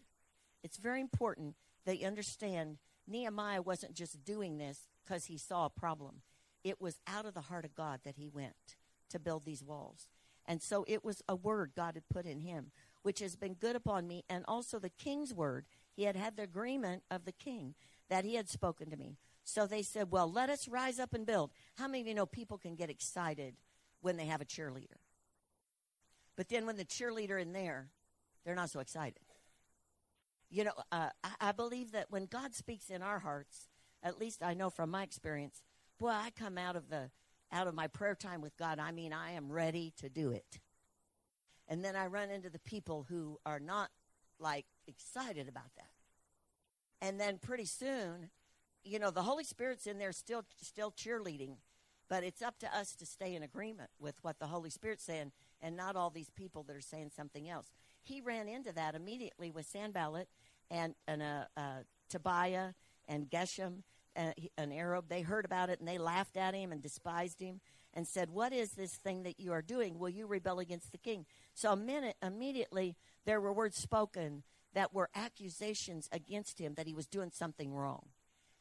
It's 0.63 0.77
very 0.77 1.01
important 1.01 1.55
that 1.85 1.99
you 1.99 2.07
understand 2.07 2.77
Nehemiah 3.07 3.61
wasn't 3.61 3.93
just 3.93 4.23
doing 4.23 4.57
this 4.57 4.87
because 5.03 5.25
he 5.25 5.37
saw 5.37 5.65
a 5.65 5.69
problem. 5.69 6.21
It 6.63 6.81
was 6.81 6.99
out 7.07 7.25
of 7.25 7.33
the 7.33 7.41
heart 7.41 7.65
of 7.65 7.75
God 7.75 8.01
that 8.03 8.15
he 8.17 8.27
went 8.27 8.75
to 9.09 9.19
build 9.19 9.45
these 9.45 9.63
walls. 9.63 10.07
And 10.45 10.61
so 10.61 10.85
it 10.87 11.03
was 11.03 11.21
a 11.27 11.35
word 11.35 11.71
God 11.75 11.95
had 11.95 12.09
put 12.09 12.25
in 12.25 12.39
him, 12.39 12.71
which 13.03 13.19
has 13.19 13.35
been 13.35 13.53
good 13.53 13.75
upon 13.75 14.07
me, 14.07 14.23
and 14.29 14.43
also 14.47 14.79
the 14.79 14.89
king's 14.89 15.33
word. 15.33 15.65
He 15.95 16.03
had 16.03 16.15
had 16.15 16.37
the 16.37 16.43
agreement 16.43 17.03
of 17.09 17.25
the 17.25 17.31
king 17.31 17.75
that 18.09 18.25
he 18.25 18.35
had 18.35 18.49
spoken 18.49 18.89
to 18.89 18.97
me. 18.97 19.17
So 19.43 19.65
they 19.65 19.83
said, 19.83 20.11
Well, 20.11 20.31
let 20.31 20.49
us 20.49 20.67
rise 20.67 20.99
up 20.99 21.13
and 21.13 21.25
build. 21.25 21.51
How 21.75 21.87
many 21.87 22.01
of 22.01 22.07
you 22.07 22.13
know 22.13 22.25
people 22.25 22.57
can 22.57 22.75
get 22.75 22.89
excited 22.89 23.55
when 24.01 24.17
they 24.17 24.25
have 24.25 24.41
a 24.41 24.45
cheerleader? 24.45 24.97
But 26.35 26.49
then 26.49 26.65
when 26.65 26.77
the 26.77 26.85
cheerleader 26.85 27.41
in 27.41 27.53
there, 27.53 27.89
they're 28.45 28.55
not 28.55 28.69
so 28.69 28.79
excited. 28.79 29.19
You 30.49 30.65
know, 30.65 30.71
uh, 30.91 31.09
I, 31.23 31.49
I 31.49 31.51
believe 31.51 31.91
that 31.91 32.07
when 32.09 32.25
God 32.25 32.55
speaks 32.55 32.89
in 32.89 33.01
our 33.01 33.19
hearts, 33.19 33.67
at 34.01 34.19
least 34.19 34.41
I 34.41 34.53
know 34.53 34.69
from 34.69 34.89
my 34.89 35.03
experience, 35.03 35.61
boy, 35.99 36.09
I 36.09 36.31
come 36.35 36.57
out 36.57 36.75
of 36.75 36.89
the 36.89 37.11
out 37.51 37.67
of 37.67 37.73
my 37.73 37.87
prayer 37.87 38.15
time 38.15 38.41
with 38.41 38.55
God. 38.57 38.79
I 38.79 38.91
mean, 38.91 39.11
I 39.11 39.31
am 39.31 39.51
ready 39.51 39.93
to 39.97 40.09
do 40.09 40.31
it. 40.31 40.59
And 41.67 41.83
then 41.83 41.95
I 41.95 42.07
run 42.07 42.29
into 42.29 42.49
the 42.49 42.59
people 42.59 43.05
who 43.09 43.39
are 43.45 43.59
not 43.59 43.89
like 44.39 44.65
excited 44.87 45.47
about 45.47 45.75
that. 45.77 45.89
And 47.01 47.19
then 47.19 47.37
pretty 47.37 47.65
soon, 47.65 48.29
you 48.83 48.99
know, 48.99 49.11
the 49.11 49.23
Holy 49.23 49.43
Spirit's 49.43 49.87
in 49.87 49.97
there 49.97 50.11
still 50.11 50.45
still 50.61 50.91
cheerleading, 50.91 51.57
but 52.09 52.23
it's 52.23 52.41
up 52.41 52.57
to 52.59 52.75
us 52.75 52.95
to 52.95 53.05
stay 53.05 53.35
in 53.35 53.43
agreement 53.43 53.89
with 53.99 54.15
what 54.21 54.39
the 54.39 54.47
Holy 54.47 54.69
Spirit's 54.69 55.03
saying 55.03 55.31
and 55.61 55.75
not 55.75 55.95
all 55.95 56.09
these 56.09 56.29
people 56.31 56.63
that 56.63 56.75
are 56.75 56.81
saying 56.81 57.11
something 57.15 57.49
else. 57.49 57.67
He 58.09 58.21
ran 58.21 58.47
into 58.47 58.73
that 58.73 58.95
immediately 58.95 59.51
with 59.51 59.67
Sanballat 59.67 60.27
and, 60.71 60.95
and 61.07 61.21
uh, 61.21 61.43
uh, 61.55 61.83
Tobiah 62.09 62.69
and 63.07 63.29
Geshem, 63.29 63.83
uh, 64.17 64.31
an 64.57 64.71
Arab. 64.71 65.05
They 65.09 65.21
heard 65.21 65.45
about 65.45 65.69
it 65.69 65.79
and 65.79 65.87
they 65.87 65.99
laughed 65.99 66.35
at 66.35 66.55
him 66.55 66.71
and 66.71 66.81
despised 66.81 67.39
him 67.39 67.61
and 67.93 68.07
said, 68.07 68.31
What 68.31 68.51
is 68.51 68.71
this 68.71 68.93
thing 68.93 69.21
that 69.23 69.39
you 69.39 69.51
are 69.51 69.61
doing? 69.61 69.99
Will 69.99 70.09
you 70.09 70.25
rebel 70.25 70.57
against 70.57 70.91
the 70.91 70.97
king? 70.97 71.27
So 71.53 71.75
minute, 71.75 72.15
immediately 72.21 72.95
there 73.25 73.39
were 73.39 73.53
words 73.53 73.77
spoken 73.77 74.41
that 74.73 74.91
were 74.91 75.09
accusations 75.13 76.09
against 76.11 76.59
him 76.59 76.73
that 76.75 76.87
he 76.87 76.93
was 76.95 77.05
doing 77.05 77.29
something 77.31 77.73
wrong. 77.73 78.07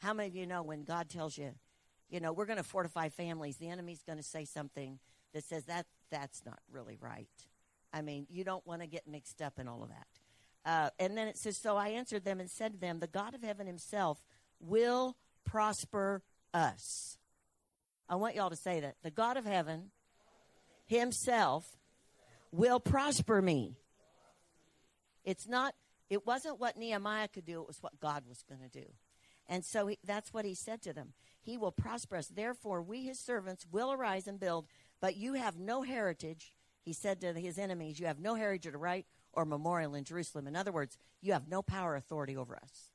How 0.00 0.12
many 0.12 0.28
of 0.28 0.37
you 0.37 0.47
know 0.47 0.62
when 0.62 0.85
God 0.85 1.09
tells 1.09 1.38
you, 1.38 1.55
you 2.11 2.21
know, 2.21 2.33
we're 2.35 2.47
going 2.47 2.59
to 2.59 2.62
fortify 2.62 3.09
families, 3.09 3.57
the 3.57 3.69
enemy's 3.69 4.02
going 4.02 4.19
to 4.19 4.23
say 4.23 4.45
something 4.45 4.99
that 5.33 5.45
says 5.45 5.64
that 5.64 5.87
that's 6.11 6.45
not 6.45 6.61
really 6.71 6.99
right. 7.00 7.28
I 7.92 8.02
mean, 8.02 8.26
you 8.28 8.45
don't 8.45 8.66
want 8.66 8.83
to 8.83 8.87
get 8.87 9.09
mixed 9.09 9.40
up 9.40 9.58
in 9.58 9.69
all 9.69 9.82
of 9.82 9.89
that. 9.89 10.06
Uh, 10.65 10.91
and 10.99 11.17
then 11.17 11.28
it 11.28 11.39
says, 11.39 11.56
So 11.56 11.76
I 11.76 11.89
answered 11.89 12.25
them 12.25 12.41
and 12.41 12.50
said 12.50 12.73
to 12.73 12.78
them, 12.78 12.99
The 12.99 13.06
God 13.06 13.34
of 13.34 13.43
heaven 13.43 13.67
himself 13.67 14.23
will 14.60 15.17
prosper 15.45 16.23
us. 16.52 17.19
I 18.08 18.17
want 18.17 18.34
y'all 18.34 18.50
to 18.50 18.56
say 18.56 18.80
that. 18.80 18.97
The 19.02 19.10
God 19.10 19.36
of 19.36 19.45
heaven 19.45 19.91
himself 20.86 21.76
will 22.52 22.80
prosper 22.80 23.41
me. 23.43 23.76
It's 25.25 25.47
not, 25.47 25.75
it 26.08 26.26
wasn't 26.26 26.58
what 26.58 26.76
Nehemiah 26.76 27.28
could 27.28 27.45
do, 27.45 27.60
it 27.60 27.69
was 27.69 27.82
what 27.82 28.00
God 28.00 28.25
was 28.28 28.43
going 28.49 28.60
to 28.60 28.80
do. 28.80 28.86
And 29.49 29.65
so 29.65 29.86
he, 29.86 29.99
that's 30.04 30.32
what 30.32 30.45
he 30.45 30.54
said 30.54 30.82
to 30.82 30.93
them. 30.93 31.13
He 31.41 31.56
will 31.56 31.73
prosper 31.73 32.17
us. 32.17 32.28
Therefore, 32.28 32.82
we, 32.82 33.04
his 33.04 33.19
servants, 33.19 33.67
will 33.71 33.93
arise 33.93 34.26
and 34.26 34.39
build, 34.39 34.67
but 35.00 35.17
you 35.17 35.34
have 35.34 35.58
no 35.58 35.82
heritage. 35.82 36.52
He 36.89 36.95
said 36.95 37.21
to 37.21 37.35
his 37.35 37.59
enemies, 37.59 38.01
You 38.01 38.07
have 38.07 38.19
no 38.19 38.35
heritage 38.35 38.73
to 38.73 38.79
right 38.79 39.05
or 39.35 39.45
memorial 39.45 39.95
in 39.95 40.05
Jerusalem. 40.05 40.47
In 40.47 40.57
other 40.57 40.73
words, 40.73 40.97
you 41.21 41.35
have 41.35 41.47
no 41.47 41.61
power 41.61 41.95
authority 41.95 42.35
over 42.35 42.57
us 42.57 42.89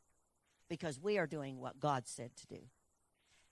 because 0.68 1.00
we 1.00 1.20
are 1.20 1.28
doing 1.28 1.60
what 1.60 1.80
God 1.80 2.08
said 2.08 2.36
to 2.38 2.48
do. 2.48 2.62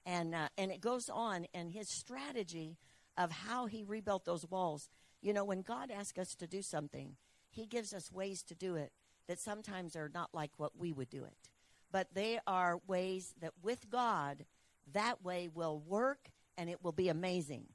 And, 0.03 0.33
uh, 0.33 0.47
and 0.57 0.71
it 0.71 0.81
goes 0.81 1.09
on, 1.09 1.45
and 1.53 1.71
his 1.71 1.89
strategy 1.89 2.79
of 3.19 3.31
how 3.31 3.67
he 3.67 3.83
rebuilt 3.83 4.25
those 4.25 4.49
walls. 4.49 4.89
You 5.21 5.31
know, 5.31 5.45
when 5.45 5.61
God 5.61 5.91
asks 5.91 6.17
us 6.17 6.33
to 6.33 6.47
do 6.47 6.63
something, 6.63 7.17
he 7.51 7.67
gives 7.67 7.93
us 7.93 8.11
ways 8.11 8.41
to 8.45 8.55
do 8.55 8.77
it 8.77 8.93
that 9.27 9.39
sometimes 9.39 9.95
are 9.95 10.09
not 10.11 10.29
like 10.33 10.53
what 10.57 10.75
we 10.75 10.91
would 10.91 11.11
do 11.11 11.23
it. 11.23 11.51
But 11.91 12.15
they 12.15 12.39
are 12.47 12.81
ways 12.87 13.35
that 13.41 13.53
with 13.61 13.91
God, 13.91 14.45
that 14.91 15.23
way 15.23 15.49
will 15.53 15.83
work 15.85 16.31
and 16.57 16.67
it 16.67 16.83
will 16.83 16.93
be 16.93 17.09
amazing. 17.09 17.67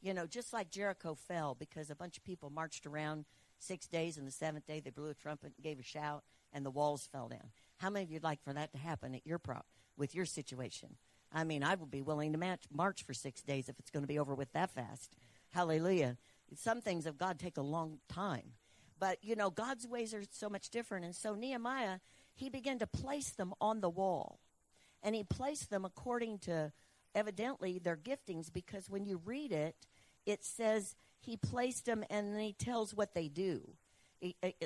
You 0.00 0.14
know, 0.14 0.26
just 0.26 0.52
like 0.52 0.70
Jericho 0.70 1.14
fell 1.14 1.54
because 1.54 1.90
a 1.90 1.96
bunch 1.96 2.16
of 2.16 2.24
people 2.24 2.50
marched 2.50 2.86
around 2.86 3.24
six 3.58 3.86
days, 3.88 4.16
and 4.16 4.26
the 4.26 4.32
seventh 4.32 4.66
day 4.66 4.80
they 4.80 4.90
blew 4.90 5.10
a 5.10 5.14
trumpet 5.14 5.52
and 5.56 5.64
gave 5.64 5.80
a 5.80 5.82
shout, 5.82 6.22
and 6.52 6.64
the 6.64 6.70
walls 6.70 7.08
fell 7.10 7.28
down. 7.28 7.50
How 7.78 7.90
many 7.90 8.04
of 8.04 8.10
you'd 8.10 8.22
like 8.22 8.42
for 8.42 8.52
that 8.52 8.72
to 8.72 8.78
happen 8.78 9.14
at 9.14 9.26
your 9.26 9.38
prop 9.38 9.66
with 9.96 10.14
your 10.14 10.26
situation? 10.26 10.96
I 11.32 11.44
mean, 11.44 11.62
I 11.62 11.74
would 11.74 11.90
be 11.90 12.00
willing 12.00 12.32
to 12.32 12.38
match, 12.38 12.64
march 12.72 13.02
for 13.02 13.12
six 13.12 13.42
days 13.42 13.68
if 13.68 13.78
it's 13.78 13.90
going 13.90 14.02
to 14.02 14.08
be 14.08 14.18
over 14.18 14.34
with 14.34 14.52
that 14.52 14.70
fast. 14.70 15.14
Hallelujah. 15.50 16.16
Some 16.54 16.80
things 16.80 17.04
of 17.04 17.18
God 17.18 17.38
take 17.38 17.56
a 17.56 17.62
long 17.62 17.98
time. 18.08 18.52
But, 18.98 19.18
you 19.22 19.36
know, 19.36 19.50
God's 19.50 19.86
ways 19.86 20.14
are 20.14 20.24
so 20.30 20.48
much 20.48 20.70
different. 20.70 21.04
And 21.04 21.14
so 21.14 21.34
Nehemiah, 21.34 21.98
he 22.34 22.48
began 22.48 22.78
to 22.78 22.86
place 22.86 23.30
them 23.30 23.52
on 23.60 23.80
the 23.80 23.90
wall. 23.90 24.40
And 25.02 25.14
he 25.14 25.22
placed 25.22 25.70
them 25.70 25.84
according 25.84 26.38
to 26.40 26.72
evidently 27.14 27.78
their 27.78 27.96
giftings 27.96 28.52
because 28.52 28.88
when 28.88 29.04
you 29.04 29.20
read 29.24 29.52
it, 29.52 29.74
it 30.26 30.44
says 30.44 30.96
he 31.20 31.36
placed 31.36 31.86
them 31.86 32.04
and 32.10 32.34
then 32.34 32.40
he 32.40 32.52
tells 32.52 32.94
what 32.94 33.14
they 33.14 33.28
do. 33.28 33.62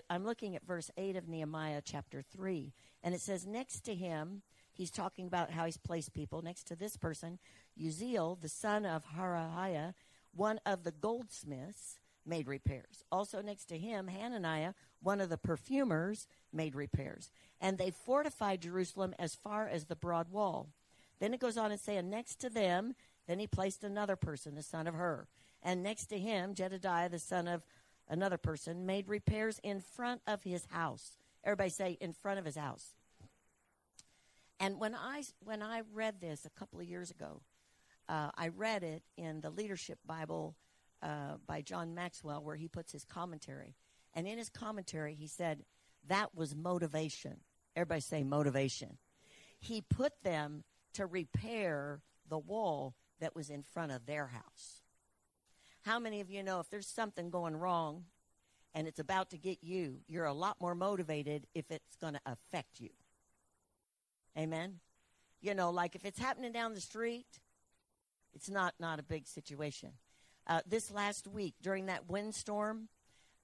I'm 0.09 0.25
looking 0.25 0.57
at 0.57 0.67
verse 0.67 0.91
8 0.97 1.17
of 1.17 1.29
Nehemiah 1.29 1.83
chapter 1.85 2.23
3, 2.23 2.73
and 3.03 3.15
it 3.15 3.21
says, 3.21 3.47
Next 3.47 3.81
to 3.85 3.95
him, 3.95 4.43
he's 4.73 4.91
talking 4.91 5.27
about 5.27 5.51
how 5.51 5.67
he's 5.67 5.77
placed 5.77 6.15
people. 6.15 6.41
Next 6.41 6.67
to 6.69 6.77
this 6.77 6.97
person, 6.97 7.39
Uzziel, 7.79 8.41
the 8.41 8.49
son 8.49 8.87
of 8.87 9.05
Harahiah, 9.15 9.93
one 10.35 10.59
of 10.65 10.85
the 10.85 10.93
goldsmiths, 10.93 11.99
made 12.25 12.49
repairs. 12.49 13.05
Also 13.11 13.43
next 13.43 13.67
to 13.67 13.79
him, 13.79 14.09
Hananiah, 14.09 14.75
one 15.03 15.21
of 15.21 15.29
the 15.29 15.37
perfumers, 15.37 16.27
made 16.53 16.75
repairs. 16.75 17.31
And 17.61 17.79
they 17.79 17.91
fortified 17.91 18.63
Jerusalem 18.63 19.15
as 19.19 19.35
far 19.35 19.69
as 19.69 19.85
the 19.85 19.97
broad 19.97 20.31
wall. 20.31 20.69
Then 21.23 21.33
it 21.35 21.39
goes 21.39 21.57
on 21.57 21.71
and 21.71 21.81
saying, 21.81 22.11
next 22.11 22.41
to 22.41 22.51
them, 22.51 22.97
then 23.29 23.39
he 23.39 23.47
placed 23.47 23.85
another 23.85 24.17
person, 24.17 24.57
the 24.57 24.63
son 24.63 24.89
of 24.89 24.97
Hur. 24.97 25.29
And 25.63 25.81
next 25.81 26.07
to 26.07 26.19
him, 26.19 26.53
Jedediah, 26.53 27.09
the 27.09 27.21
son 27.21 27.47
of 27.47 27.63
another 28.09 28.39
person, 28.39 28.87
made 28.87 29.09
repairs 29.09 29.61
in 29.63 29.81
front 29.81 30.21
of 30.27 30.43
his 30.43 30.67
house. 30.73 31.13
Everybody 31.45 31.71
say, 31.71 31.97
in 32.01 32.13
front 32.13 32.41
of 32.41 32.45
his 32.45 32.57
house. 32.57 32.97
And 34.59 34.81
when 34.81 34.97
I, 34.97 35.23
when 35.45 35.63
I 35.63 35.83
read 35.95 36.21
this 36.21 36.45
a 36.45 36.51
couple 36.59 36.81
of 36.81 36.87
years 36.87 37.13
ago, 37.13 37.41
uh, 38.09 38.31
I 38.37 38.49
read 38.49 38.83
it 38.83 39.05
in 39.17 39.43
the 39.43 39.51
Leadership 39.51 40.01
Bible 40.05 40.57
uh, 41.05 41.37
by 41.47 41.63
John 41.63 41.95
Maxwell, 41.95 42.43
where 42.43 42.57
he 42.57 42.67
puts 42.67 42.91
his 42.91 43.05
commentary. 43.05 43.77
And 44.13 44.27
in 44.27 44.39
his 44.39 44.51
commentary, 44.51 45.15
he 45.15 45.29
said, 45.29 45.63
that 46.09 46.35
was 46.35 46.57
motivation. 46.57 47.37
Everybody 47.77 48.01
say 48.01 48.25
motivation. 48.25 48.99
He 49.61 49.83
put 49.83 50.15
them 50.25 50.65
to 50.95 51.07
repair 51.07 52.01
the 52.29 52.39
wall 52.39 52.95
that 53.21 53.35
was 53.35 53.51
in 53.51 53.63
front 53.63 53.93
of 53.93 54.07
their 54.07 54.29
house. 54.29 54.83
How 55.83 55.99
many 55.99 56.21
of 56.21 56.31
you 56.31 56.43
know 56.43 56.61
if 56.61 56.71
there's 56.71 56.87
something 56.87 57.31
going 57.31 57.57
wrong 57.57 58.05
and 58.75 58.87
it's 58.87 59.01
about 59.01 59.31
to 59.31 59.39
get 59.39 59.59
you, 59.63 59.99
you're 60.09 60.25
a 60.25 60.33
lot 60.33 60.61
more 60.61 60.75
motivated 60.75 61.47
if 61.55 61.71
it's 61.71 61.97
going 61.97 62.15
to 62.15 62.21
affect 62.25 62.81
you? 62.81 62.91
Amen. 64.39 64.81
You 65.41 65.55
know, 65.55 65.71
like 65.71 65.95
if 65.95 66.05
it's 66.05 66.19
happening 66.19 66.53
down 66.53 66.75
the 66.75 66.81
street, 66.81 67.27
it's 68.35 68.49
not 68.49 68.75
not 68.79 68.99
a 68.99 69.03
big 69.03 69.27
situation. 69.27 69.91
Uh, 70.47 70.61
this 70.67 70.91
last 70.91 71.29
week 71.29 71.55
during 71.63 71.87
that 71.87 72.09
windstorm, 72.09 72.89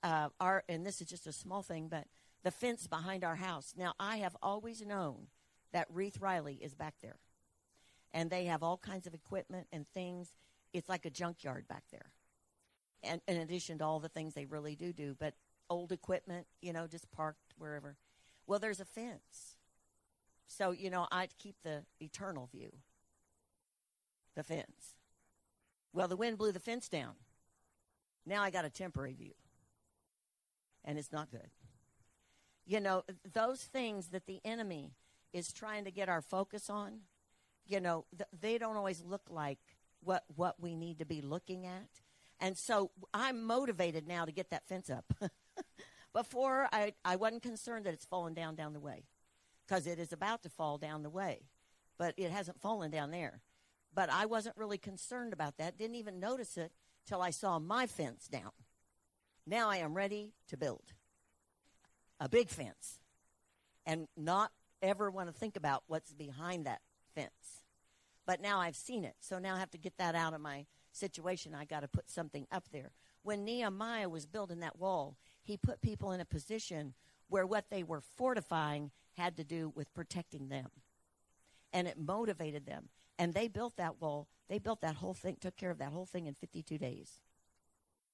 uh, 0.03 0.29
our 0.41 0.65
and 0.69 0.87
this 0.87 1.01
is 1.01 1.09
just 1.09 1.27
a 1.27 1.33
small 1.33 1.63
thing, 1.63 1.89
but 1.89 2.05
the 2.45 2.51
fence 2.51 2.87
behind 2.87 3.25
our 3.25 3.37
house. 3.37 3.75
Now 3.77 3.95
I 3.99 4.19
have 4.19 4.37
always 4.43 4.85
known 4.85 5.27
that 5.73 5.87
Reith 5.91 6.21
Riley 6.21 6.55
is 6.55 6.75
back 6.75 6.95
there, 7.03 7.19
and 8.13 8.31
they 8.31 8.45
have 8.47 8.63
all 8.63 8.79
kinds 8.79 9.07
of 9.07 9.15
equipment 9.15 9.67
and 9.73 9.87
things. 9.89 10.33
It's 10.73 10.89
like 10.89 11.05
a 11.05 11.11
junkyard 11.11 11.67
back 11.69 11.85
there. 11.91 12.13
And 13.03 13.21
in 13.29 13.37
addition 13.37 13.79
to 13.79 13.85
all 13.85 14.01
the 14.01 14.09
things 14.09 14.35
they 14.35 14.47
really 14.47 14.75
do 14.75 14.93
do, 14.93 15.17
but 15.19 15.35
old 15.71 15.93
equipment, 15.93 16.47
you 16.61 16.73
know, 16.73 16.87
just 16.87 17.11
parked 17.11 17.55
wherever. 17.57 17.97
Well, 18.47 18.59
there's 18.59 18.81
a 18.81 18.85
fence. 18.85 19.57
So, 20.47 20.71
you 20.71 20.91
know, 20.91 21.07
I'd 21.13 21.37
keep 21.39 21.57
the 21.63 21.85
eternal 22.01 22.49
view, 22.51 22.73
the 24.35 24.43
fence. 24.43 24.97
Well, 25.93 26.09
the 26.09 26.17
wind 26.17 26.39
blew 26.39 26.53
the 26.53 26.61
fence 26.61 26.89
down. 26.89 27.15
Now 28.25 28.43
I 28.43 28.51
got 28.51 28.65
a 28.65 28.71
temporary 28.71 29.15
view. 29.15 29.33
And 30.85 30.99
it's 30.99 31.13
not 31.13 31.31
good. 31.31 31.51
You 32.67 32.81
know, 32.81 33.05
those 33.31 33.61
things 33.63 34.09
that 34.09 34.27
the 34.27 34.41
enemy 34.45 34.93
is 35.33 35.53
trying 35.53 35.85
to 35.85 35.91
get 35.91 36.09
our 36.09 36.23
focus 36.23 36.71
on, 36.71 37.01
you 37.69 37.81
know, 37.81 38.05
th- 38.17 38.29
they 38.41 38.59
don't 38.59 38.77
always 38.77 39.03
look 39.05 39.23
like 39.31 39.59
what 40.03 40.25
what 40.35 40.61
we 40.61 40.75
need 40.75 40.99
to 40.99 41.05
be 41.05 41.21
looking 41.21 41.67
at. 41.67 42.01
And 42.41 42.57
so 42.57 42.91
I'm 43.13 43.45
motivated 43.45 44.07
now 44.07 44.25
to 44.25 44.33
get 44.33 44.51
that 44.51 44.67
fence 44.67 44.91
up. 44.91 45.05
Before 46.13 46.69
I 46.73 46.95
I 47.05 47.17
wasn't 47.17 47.43
concerned 47.43 47.87
that 47.87 47.95
it's 47.95 48.07
falling 48.07 48.35
down 48.35 48.55
down 48.57 48.73
the 48.73 48.81
way 48.81 49.05
because 49.67 49.87
it 49.87 49.99
is 49.99 50.13
about 50.13 50.43
to 50.43 50.49
fall 50.49 50.79
down 50.79 51.03
the 51.03 51.11
way, 51.11 51.43
but 51.99 52.15
it 52.17 52.31
hasn't 52.31 52.61
fallen 52.61 52.91
down 52.91 53.11
there. 53.11 53.43
But 53.95 54.11
I 54.11 54.27
wasn't 54.27 54.57
really 54.57 54.79
concerned 54.79 55.33
about 55.33 55.59
that. 55.59 55.77
Didn't 55.77 55.97
even 55.97 56.21
notice 56.21 56.57
it 56.57 56.73
till 57.07 57.21
I 57.21 57.31
saw 57.31 57.59
my 57.59 57.87
fence 57.87 58.29
down. 58.29 58.53
Now 59.47 59.71
I 59.71 59.79
am 59.79 59.95
ready 59.95 60.33
to 60.49 60.57
build 60.57 60.93
a 62.21 62.29
big 62.29 62.49
fence 62.49 63.01
and 63.87 64.09
not 64.17 64.53
ever 64.83 65.11
want 65.11 65.29
to 65.29 65.33
think 65.33 65.57
about 65.57 65.85
what's 65.87 66.13
behind 66.13 66.67
that 66.67 66.81
But 68.27 68.41
now 68.41 68.61
I've 68.61 68.77
seen 68.77 69.05
it. 69.05 69.15
So 69.21 69.39
now 69.39 69.57
I 69.57 69.59
have 69.59 69.71
to 69.71 69.79
get 69.79 69.97
that 69.99 70.15
out 70.15 70.35
of 70.35 70.41
my 70.41 70.67
situation. 70.93 71.55
I 71.55 71.65
got 71.65 71.81
to 71.81 71.89
put 71.89 72.11
something 72.11 72.47
up 72.53 72.65
there. 72.73 72.91
When 73.23 73.45
Nehemiah 73.45 74.09
was 74.09 74.27
building 74.27 74.61
that 74.61 74.79
wall, 74.79 75.17
he 75.43 75.57
put 75.57 75.81
people 75.81 76.13
in 76.13 76.21
a 76.21 76.25
position 76.25 76.95
where 77.29 77.47
what 77.47 77.71
they 77.71 77.83
were 77.83 78.01
fortifying 78.01 78.91
had 79.17 79.37
to 79.37 79.45
do 79.45 79.73
with 79.75 79.93
protecting 79.95 80.49
them. 80.49 80.69
And 81.73 81.89
it 81.89 81.99
motivated 81.99 82.67
them. 82.67 82.89
And 83.19 83.35
they 83.35 83.49
built 83.49 83.77
that 83.77 84.01
wall. 84.01 84.29
They 84.49 84.59
built 84.59 84.81
that 84.83 84.97
whole 84.97 85.15
thing, 85.15 85.37
took 85.41 85.57
care 85.57 85.71
of 85.71 85.79
that 85.79 85.93
whole 85.93 86.07
thing 86.07 86.27
in 86.27 86.35
52 86.35 86.79
days. 86.79 87.21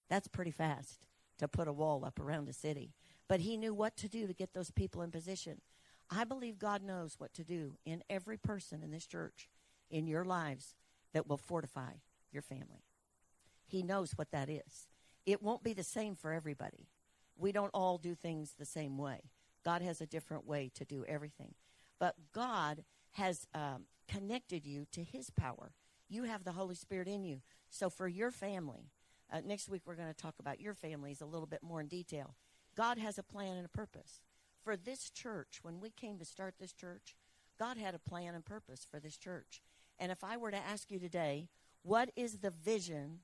That's 0.08 0.28
pretty 0.28 0.50
fast 0.50 1.06
to 1.38 1.48
put 1.48 1.68
a 1.68 1.72
wall 1.72 2.04
up 2.04 2.18
around 2.18 2.48
a 2.48 2.52
city. 2.52 2.94
But 3.28 3.40
he 3.40 3.56
knew 3.56 3.74
what 3.74 3.96
to 3.98 4.08
do 4.08 4.26
to 4.26 4.32
get 4.32 4.54
those 4.54 4.70
people 4.70 5.02
in 5.02 5.10
position. 5.10 5.60
I 6.10 6.24
believe 6.24 6.58
God 6.58 6.82
knows 6.82 7.14
what 7.18 7.34
to 7.34 7.44
do 7.44 7.76
in 7.84 8.02
every 8.08 8.36
person 8.36 8.82
in 8.82 8.90
this 8.90 9.06
church, 9.06 9.48
in 9.90 10.06
your 10.06 10.24
lives, 10.24 10.74
that 11.12 11.28
will 11.28 11.36
fortify 11.36 11.92
your 12.32 12.42
family. 12.42 12.84
He 13.66 13.82
knows 13.82 14.12
what 14.16 14.30
that 14.32 14.48
is. 14.50 14.88
It 15.26 15.42
won't 15.42 15.62
be 15.62 15.72
the 15.72 15.82
same 15.82 16.14
for 16.14 16.32
everybody. 16.32 16.88
We 17.36 17.52
don't 17.52 17.70
all 17.72 17.98
do 17.98 18.14
things 18.14 18.54
the 18.58 18.64
same 18.64 18.98
way. 18.98 19.30
God 19.64 19.82
has 19.82 20.00
a 20.00 20.06
different 20.06 20.46
way 20.46 20.70
to 20.74 20.84
do 20.84 21.04
everything. 21.08 21.54
But 21.98 22.16
God 22.32 22.84
has 23.12 23.46
um, 23.54 23.86
connected 24.08 24.66
you 24.66 24.86
to 24.92 25.02
His 25.02 25.30
power. 25.30 25.72
You 26.08 26.24
have 26.24 26.44
the 26.44 26.52
Holy 26.52 26.74
Spirit 26.74 27.08
in 27.08 27.24
you. 27.24 27.40
So 27.70 27.88
for 27.88 28.06
your 28.06 28.30
family, 28.30 28.90
uh, 29.32 29.40
next 29.44 29.68
week 29.68 29.82
we're 29.86 29.96
going 29.96 30.12
to 30.12 30.14
talk 30.14 30.34
about 30.38 30.60
your 30.60 30.74
families 30.74 31.20
a 31.20 31.26
little 31.26 31.46
bit 31.46 31.62
more 31.62 31.80
in 31.80 31.88
detail. 31.88 32.34
God 32.76 32.98
has 32.98 33.18
a 33.18 33.22
plan 33.22 33.56
and 33.56 33.64
a 33.64 33.70
purpose. 33.70 34.20
For 34.64 34.76
this 34.76 35.10
church, 35.10 35.58
when 35.62 35.78
we 35.78 35.90
came 35.90 36.18
to 36.18 36.24
start 36.24 36.54
this 36.58 36.72
church, 36.72 37.14
God 37.58 37.76
had 37.76 37.94
a 37.94 37.98
plan 37.98 38.34
and 38.34 38.44
purpose 38.44 38.86
for 38.90 38.98
this 38.98 39.18
church. 39.18 39.60
And 39.98 40.10
if 40.10 40.24
I 40.24 40.38
were 40.38 40.50
to 40.50 40.56
ask 40.56 40.90
you 40.90 40.98
today, 40.98 41.48
what 41.82 42.10
is 42.16 42.38
the 42.38 42.50
vision 42.50 43.20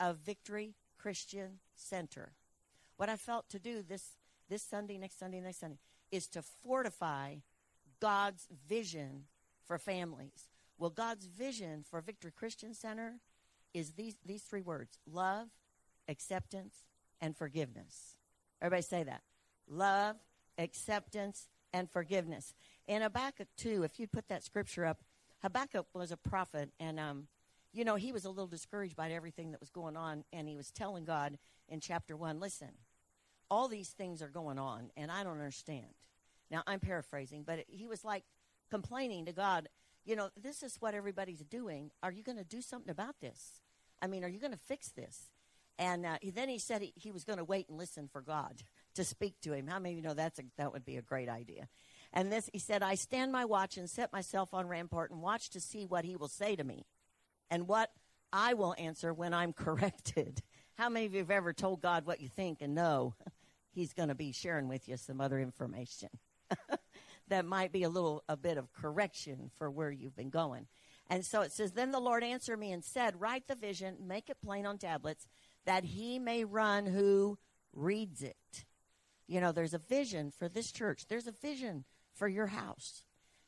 of 0.00 0.18
Victory 0.18 0.74
Christian 0.98 1.60
Center? 1.76 2.32
What 2.96 3.08
I 3.08 3.16
felt 3.16 3.48
to 3.50 3.60
do 3.60 3.82
this 3.82 4.16
this 4.48 4.62
Sunday, 4.64 4.98
next 4.98 5.18
Sunday, 5.18 5.40
next 5.40 5.60
Sunday 5.60 5.78
is 6.10 6.26
to 6.28 6.42
fortify 6.42 7.36
God's 8.00 8.48
vision 8.68 9.26
for 9.62 9.78
families. 9.78 10.48
Well, 10.76 10.90
God's 10.90 11.26
vision 11.26 11.84
for 11.88 12.00
Victory 12.00 12.32
Christian 12.36 12.74
Center 12.74 13.20
is 13.72 13.92
these 13.92 14.16
these 14.26 14.42
three 14.42 14.62
words: 14.62 14.98
love, 15.06 15.46
acceptance, 16.08 16.84
and 17.20 17.36
forgiveness. 17.36 18.16
Everybody 18.60 18.82
say 18.82 19.04
that. 19.04 19.22
Love, 19.68 20.16
acceptance, 20.58 21.48
and 21.72 21.90
forgiveness. 21.90 22.54
In 22.86 23.02
Habakkuk 23.02 23.48
2, 23.56 23.82
if 23.84 23.98
you 23.98 24.06
put 24.06 24.28
that 24.28 24.42
scripture 24.42 24.84
up, 24.84 24.98
Habakkuk 25.42 25.86
was 25.94 26.10
a 26.10 26.16
prophet, 26.16 26.70
and 26.78 26.98
um, 26.98 27.28
you 27.72 27.84
know, 27.84 27.94
he 27.94 28.12
was 28.12 28.24
a 28.24 28.28
little 28.28 28.46
discouraged 28.46 28.96
by 28.96 29.10
everything 29.12 29.52
that 29.52 29.60
was 29.60 29.70
going 29.70 29.96
on, 29.96 30.24
and 30.32 30.48
he 30.48 30.56
was 30.56 30.70
telling 30.70 31.04
God 31.04 31.38
in 31.68 31.80
chapter 31.80 32.16
1, 32.16 32.40
listen, 32.40 32.70
all 33.50 33.68
these 33.68 33.90
things 33.90 34.22
are 34.22 34.28
going 34.28 34.58
on, 34.58 34.90
and 34.96 35.10
I 35.10 35.24
don't 35.24 35.38
understand. 35.38 35.86
Now, 36.50 36.62
I'm 36.66 36.80
paraphrasing, 36.80 37.44
but 37.44 37.64
he 37.68 37.86
was 37.86 38.04
like 38.04 38.24
complaining 38.70 39.26
to 39.26 39.32
God, 39.32 39.68
you 40.04 40.16
know, 40.16 40.30
this 40.40 40.62
is 40.62 40.76
what 40.80 40.94
everybody's 40.94 41.44
doing. 41.44 41.90
Are 42.02 42.10
you 42.10 42.22
going 42.22 42.38
to 42.38 42.44
do 42.44 42.60
something 42.60 42.90
about 42.90 43.20
this? 43.20 43.60
I 44.02 44.06
mean, 44.06 44.24
are 44.24 44.28
you 44.28 44.40
going 44.40 44.52
to 44.52 44.58
fix 44.58 44.88
this? 44.88 45.30
And 45.78 46.04
uh, 46.04 46.18
then 46.34 46.48
he 46.48 46.58
said 46.58 46.82
he, 46.82 46.92
he 46.96 47.10
was 47.10 47.24
going 47.24 47.38
to 47.38 47.44
wait 47.44 47.68
and 47.68 47.78
listen 47.78 48.08
for 48.12 48.20
God 48.20 48.62
to 49.00 49.04
speak 49.04 49.40
to 49.40 49.52
him. 49.52 49.66
How 49.66 49.78
many 49.78 49.94
of 49.94 49.96
you 49.96 50.02
know 50.02 50.14
that's 50.14 50.38
a, 50.38 50.42
that 50.58 50.72
would 50.72 50.84
be 50.84 50.96
a 50.96 51.02
great 51.02 51.28
idea? 51.28 51.68
And 52.12 52.30
this, 52.30 52.50
he 52.52 52.58
said, 52.58 52.82
I 52.82 52.94
stand 52.94 53.32
my 53.32 53.44
watch 53.44 53.76
and 53.76 53.88
set 53.88 54.12
myself 54.12 54.52
on 54.52 54.68
rampart 54.68 55.10
and 55.10 55.22
watch 55.22 55.50
to 55.50 55.60
see 55.60 55.86
what 55.86 56.04
he 56.04 56.16
will 56.16 56.28
say 56.28 56.54
to 56.56 56.64
me 56.64 56.84
and 57.50 57.66
what 57.66 57.90
I 58.32 58.54
will 58.54 58.74
answer 58.78 59.12
when 59.12 59.32
I'm 59.32 59.52
corrected. 59.54 60.42
How 60.76 60.88
many 60.88 61.06
of 61.06 61.12
you 61.12 61.20
have 61.20 61.30
ever 61.30 61.52
told 61.52 61.80
God 61.80 62.06
what 62.06 62.20
you 62.20 62.28
think 62.28 62.60
and 62.60 62.74
know 62.74 63.14
he's 63.72 63.92
going 63.92 64.08
to 64.08 64.14
be 64.14 64.32
sharing 64.32 64.68
with 64.68 64.88
you 64.88 64.96
some 64.96 65.20
other 65.20 65.40
information 65.40 66.10
that 67.28 67.44
might 67.44 67.72
be 67.72 67.84
a 67.84 67.88
little, 67.88 68.22
a 68.28 68.36
bit 68.36 68.58
of 68.58 68.72
correction 68.72 69.50
for 69.56 69.70
where 69.70 69.90
you've 69.90 70.16
been 70.16 70.30
going? 70.30 70.66
And 71.08 71.24
so 71.24 71.40
it 71.40 71.52
says, 71.52 71.72
Then 71.72 71.90
the 71.90 72.00
Lord 72.00 72.22
answered 72.22 72.58
me 72.58 72.70
and 72.70 72.84
said, 72.84 73.20
Write 73.20 73.48
the 73.48 73.54
vision, 73.56 73.96
make 74.06 74.28
it 74.28 74.36
plain 74.44 74.66
on 74.66 74.78
tablets, 74.78 75.26
that 75.64 75.84
he 75.84 76.18
may 76.18 76.44
run 76.44 76.86
who 76.86 77.38
reads 77.72 78.22
it. 78.22 78.36
You 79.30 79.40
know, 79.40 79.52
there's 79.52 79.74
a 79.74 79.78
vision 79.78 80.32
for 80.32 80.48
this 80.48 80.72
church, 80.72 81.06
there's 81.08 81.28
a 81.28 81.32
vision 81.40 81.84
for 82.14 82.26
your 82.26 82.48
house, 82.48 83.04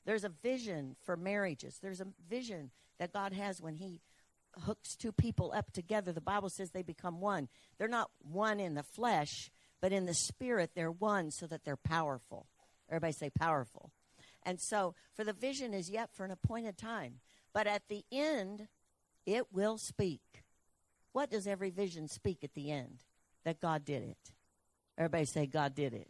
there's 0.07 0.23
a 0.23 0.29
vision 0.29 0.95
for 1.03 1.17
marriages, 1.17 1.81
there's 1.83 2.01
a 2.01 2.07
vision 2.31 2.71
that 3.01 3.13
God 3.13 3.33
has 3.33 3.61
when 3.61 3.75
he 3.75 4.01
hooks 4.61 4.95
two 4.95 5.11
people 5.11 5.53
up 5.53 5.73
together. 5.73 6.13
The 6.13 6.21
Bible 6.21 6.51
says 6.51 6.71
they 6.71 6.83
become 6.83 7.21
one. 7.21 7.49
They're 7.79 7.89
not 7.89 8.13
one 8.21 8.61
in 8.61 8.75
the 8.75 8.85
flesh, 8.85 9.51
but 9.81 9.93
in 9.93 10.07
the 10.07 10.15
spirit, 10.15 10.71
they're 10.77 10.93
one 10.93 11.33
so 11.33 11.49
that 11.49 11.65
they're 11.65 11.77
powerful. 11.77 12.47
Everybody 12.89 13.15
say 13.15 13.31
powerful. 13.31 13.91
And 14.45 14.61
so, 14.61 14.95
for 15.17 15.25
the 15.25 15.33
vision 15.33 15.75
is 15.75 15.91
yet 15.91 16.15
for 16.15 16.25
an 16.25 16.31
appointed 16.31 16.79
time, 16.79 17.15
but 17.53 17.67
at 17.67 17.89
the 17.89 18.05
end, 18.13 18.69
it 19.27 19.53
will 19.53 19.79
speak. 19.79 20.45
What 21.11 21.29
does 21.29 21.49
every 21.49 21.71
vision 21.71 22.07
speak 22.07 22.45
at 22.45 22.55
the 22.55 22.71
end? 22.71 23.03
That 23.45 23.61
God 23.61 23.85
did 23.85 24.05
it. 24.05 24.33
Everybody 24.99 25.25
say, 25.25 25.47
God 25.47 25.75
did 25.75 25.95
it. 25.95 26.09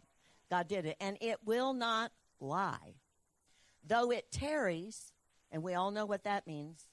God 0.49 0.67
did 0.67 0.85
it. 0.85 0.97
And 0.99 1.17
it 1.21 1.37
will 1.45 1.73
not 1.73 2.11
lie. 2.39 2.95
Though 3.85 4.11
it 4.11 4.31
tarries, 4.31 5.13
and 5.51 5.63
we 5.63 5.73
all 5.73 5.91
know 5.91 6.05
what 6.05 6.23
that 6.23 6.47
means, 6.47 6.87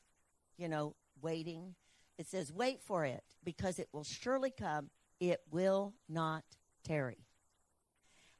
you 0.56 0.68
know, 0.68 0.94
waiting. 1.22 1.74
It 2.18 2.26
says, 2.26 2.52
wait 2.52 2.82
for 2.82 3.04
it 3.04 3.24
because 3.44 3.78
it 3.78 3.88
will 3.92 4.04
surely 4.04 4.50
come. 4.50 4.90
It 5.20 5.40
will 5.50 5.94
not 6.08 6.44
tarry. 6.84 7.26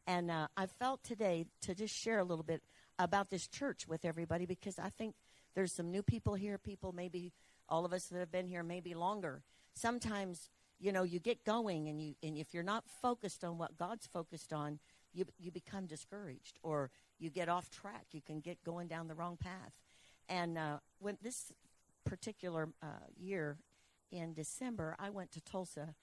And 0.07 0.31
uh, 0.31 0.49
I 0.57 0.67
felt 0.67 1.05
today 1.05 1.47
to 1.63 1.75
just 1.75 1.95
share 1.95 2.19
a 2.19 2.25
little 2.25 2.45
bit 2.45 2.63
about 2.99 3.31
this 3.31 3.47
church 3.47 3.87
with 3.87 4.05
everybody 4.05 4.45
because 4.45 4.79
I 4.79 4.91
think 4.91 5.15
there's 5.55 5.73
some 5.73 5.91
new 5.91 6.03
people 6.03 6.35
here, 6.35 6.59
people 6.59 6.93
maybe 6.93 7.33
all 7.69 7.85
of 7.85 7.93
us 7.93 8.07
that 8.07 8.19
have 8.19 8.33
been 8.33 8.47
here 8.47 8.63
maybe 8.63 8.95
longer. 8.95 9.43
Sometimes, 9.75 10.51
you 10.81 10.93
know, 10.93 11.03
you 11.03 11.21
get 11.21 11.45
going 11.45 11.89
and 11.89 12.01
you 12.01 12.15
and 12.23 12.37
if 12.37 12.55
you're 12.55 12.63
not 12.63 12.85
focused 13.03 13.45
on 13.45 13.59
what 13.59 13.77
God's 13.77 14.07
focused 14.07 14.53
on, 14.53 14.79
you 15.13 15.27
you 15.39 15.51
become 15.51 15.87
discouraged 15.87 16.59
or 16.63 16.91
you 17.19 17.31
get 17.31 17.49
off 17.49 17.71
track. 17.71 18.07
You 18.13 18.23
can 18.23 18.41
get 18.41 18.65
going 18.65 18.89
down 18.89 19.07
the 19.07 19.15
wrong 19.15 19.37
path. 19.37 19.73
And 20.29 20.57
uh, 20.57 20.79
when 20.99 21.19
this 21.23 21.53
particular 22.05 22.71
uh, 22.83 22.87
year 23.19 23.59
in 24.11 24.33
December, 24.33 24.97
I 24.99 25.11
went 25.11 25.33
to 25.33 25.41
Tulsa 25.41 25.95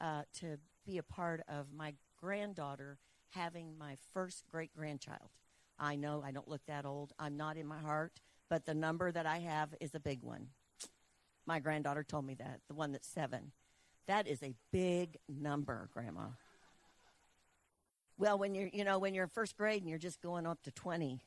uh, 0.00 0.22
to 0.40 0.58
be 0.86 0.98
a 0.98 1.02
part 1.02 1.42
of 1.48 1.66
my 1.76 1.94
granddaughter 2.18 2.98
having 3.30 3.76
my 3.78 3.96
first 4.12 4.44
great 4.50 4.74
grandchild. 4.74 5.30
I 5.78 5.96
know 5.96 6.22
I 6.24 6.32
don't 6.32 6.48
look 6.48 6.64
that 6.66 6.86
old. 6.86 7.12
I'm 7.18 7.36
not 7.36 7.56
in 7.56 7.66
my 7.66 7.80
heart, 7.80 8.20
but 8.48 8.66
the 8.66 8.74
number 8.74 9.10
that 9.10 9.26
I 9.26 9.38
have 9.38 9.74
is 9.80 9.94
a 9.94 10.00
big 10.00 10.22
one. 10.22 10.48
My 11.46 11.58
granddaughter 11.58 12.04
told 12.04 12.24
me 12.24 12.34
that, 12.34 12.60
the 12.68 12.74
one 12.74 12.92
that's 12.92 13.08
seven. 13.08 13.52
That 14.06 14.26
is 14.26 14.42
a 14.42 14.54
big 14.72 15.16
number, 15.28 15.88
Grandma. 15.92 16.26
Well, 18.18 18.38
when 18.38 18.54
you're, 18.54 18.68
you 18.72 18.84
know, 18.84 18.98
when 18.98 19.14
you're 19.14 19.24
in 19.24 19.30
first 19.30 19.56
grade 19.56 19.82
and 19.82 19.88
you're 19.88 19.98
just 19.98 20.20
going 20.20 20.46
up 20.46 20.62
to 20.62 20.70
20, 20.70 21.20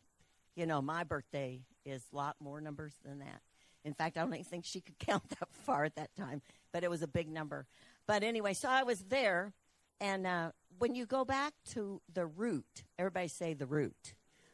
you 0.56 0.66
know, 0.66 0.82
my 0.82 1.04
birthday 1.04 1.62
is 1.86 2.04
a 2.12 2.16
lot 2.16 2.36
more 2.40 2.62
numbers 2.62 2.94
than 3.04 3.20
that. 3.20 3.42
In 3.84 3.94
fact, 3.94 4.18
I 4.18 4.22
don't 4.22 4.34
even 4.34 4.46
think 4.46 4.66
she 4.66 4.82
could 4.82 4.98
count 5.00 5.28
that 5.30 5.50
far 5.52 5.84
at 5.84 5.96
that 5.96 6.16
time, 6.16 6.42
but 6.72 6.84
it 6.84 6.90
was 6.90 7.02
a 7.02 7.08
big 7.08 7.30
number. 7.30 7.66
But 8.08 8.24
anyway, 8.24 8.54
so 8.54 8.70
I 8.70 8.84
was 8.84 9.00
there, 9.10 9.54
and 10.00 10.28
uh, 10.28 10.52
when 10.78 10.96
you 10.96 11.06
go 11.06 11.26
back 11.26 11.54
to 11.72 12.02
the 12.12 12.26
root, 12.26 12.84
everybody 13.00 13.28
say 13.28 13.54
the 13.54 13.66
root 13.66 14.14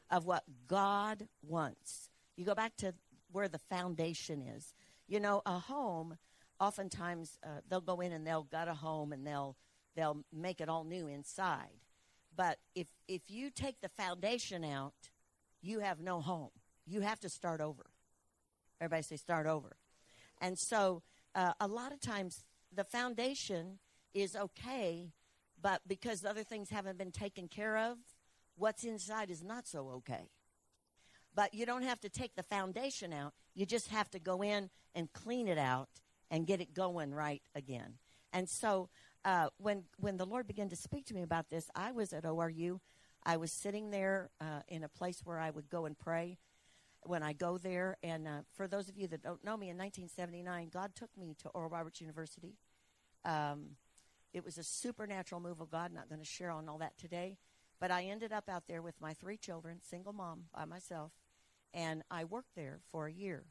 of 0.09 0.25
what 0.25 0.43
God 0.67 1.27
wants. 1.41 2.09
You 2.35 2.45
go 2.45 2.55
back 2.55 2.75
to 2.77 2.93
where 3.31 3.47
the 3.47 3.59
foundation 3.59 4.41
is. 4.41 4.73
You 5.07 5.19
know, 5.19 5.41
a 5.45 5.59
home, 5.59 6.17
oftentimes 6.61 7.39
uh, 7.43 7.59
they'll 7.67 7.81
go 7.81 7.99
in 7.99 8.13
and 8.13 8.25
they'll 8.25 8.43
gut 8.43 8.67
a 8.67 8.73
home 8.75 9.11
and 9.11 9.25
they'll 9.25 9.57
they'll 9.95 10.23
make 10.31 10.61
it 10.61 10.69
all 10.69 10.85
new 10.85 11.07
inside. 11.07 11.81
But 12.33 12.59
if 12.75 12.87
if 13.07 13.23
you 13.27 13.49
take 13.49 13.81
the 13.81 13.89
foundation 13.89 14.63
out, 14.63 14.93
you 15.61 15.79
have 15.79 15.99
no 15.99 16.21
home. 16.21 16.51
You 16.85 17.01
have 17.01 17.19
to 17.21 17.29
start 17.29 17.59
over. 17.59 17.87
Everybody 18.79 19.03
say 19.03 19.17
start 19.17 19.47
over. 19.47 19.75
And 20.39 20.57
so 20.57 21.01
uh, 21.35 21.53
a 21.59 21.67
lot 21.67 21.91
of 21.91 21.99
times 21.99 22.45
the 22.73 22.83
foundation 22.83 23.79
is 24.13 24.35
okay, 24.35 25.11
but 25.61 25.81
because 25.87 26.23
other 26.23 26.43
things 26.43 26.69
haven't 26.69 26.97
been 26.97 27.11
taken 27.11 27.47
care 27.47 27.77
of, 27.77 27.97
what's 28.55 28.83
inside 28.83 29.29
is 29.29 29.43
not 29.43 29.67
so 29.67 29.89
okay. 29.89 30.29
But 31.33 31.53
you 31.53 31.65
don't 31.65 31.83
have 31.83 32.01
to 32.01 32.09
take 32.09 32.35
the 32.35 32.43
foundation 32.43 33.13
out. 33.13 33.33
You 33.55 33.65
just 33.65 33.89
have 33.89 34.09
to 34.11 34.19
go 34.19 34.41
in 34.41 34.69
and 34.95 35.11
clean 35.13 35.47
it 35.47 35.57
out 35.57 35.89
and 36.31 36.47
get 36.47 36.61
it 36.61 36.73
going 36.73 37.13
right 37.13 37.43
again. 37.53 37.95
And 38.33 38.49
so 38.49 38.89
uh, 39.23 39.49
when 39.57 39.83
when 39.97 40.17
the 40.17 40.25
Lord 40.25 40.47
began 40.47 40.69
to 40.69 40.75
speak 40.75 41.05
to 41.07 41.13
me 41.13 41.21
about 41.21 41.49
this, 41.49 41.69
I 41.75 41.91
was 41.91 42.13
at 42.13 42.23
ORU. 42.23 42.79
I 43.23 43.37
was 43.37 43.51
sitting 43.51 43.91
there 43.91 44.31
uh, 44.39 44.61
in 44.67 44.83
a 44.83 44.89
place 44.89 45.21
where 45.23 45.37
I 45.37 45.51
would 45.51 45.69
go 45.69 45.85
and 45.85 45.99
pray 45.99 46.39
when 47.03 47.21
I 47.21 47.33
go 47.33 47.59
there. 47.59 47.97
And 48.01 48.27
uh, 48.27 48.31
for 48.53 48.67
those 48.67 48.89
of 48.89 48.97
you 48.97 49.07
that 49.09 49.21
don't 49.21 49.43
know 49.43 49.57
me, 49.57 49.69
in 49.69 49.77
1979, 49.77 50.69
God 50.73 50.95
took 50.95 51.09
me 51.15 51.35
to 51.43 51.49
Oral 51.49 51.69
Roberts 51.69 52.01
University. 52.01 52.55
Um, 53.23 53.75
it 54.33 54.43
was 54.43 54.57
a 54.57 54.63
supernatural 54.63 55.41
move 55.41 55.61
of 55.61 55.69
God. 55.69 55.91
Not 55.93 56.09
going 56.09 56.21
to 56.21 56.25
share 56.25 56.49
on 56.49 56.67
all 56.67 56.79
that 56.79 56.97
today. 56.97 57.37
But 57.79 57.91
I 57.91 58.03
ended 58.03 58.31
up 58.31 58.47
out 58.49 58.63
there 58.67 58.81
with 58.81 59.01
my 59.01 59.13
three 59.13 59.37
children, 59.37 59.79
single 59.81 60.13
mom 60.13 60.45
by 60.55 60.65
myself, 60.65 61.11
and 61.73 62.03
I 62.11 62.25
worked 62.25 62.55
there 62.55 62.79
for 62.91 63.07
a 63.07 63.11
year. 63.11 63.45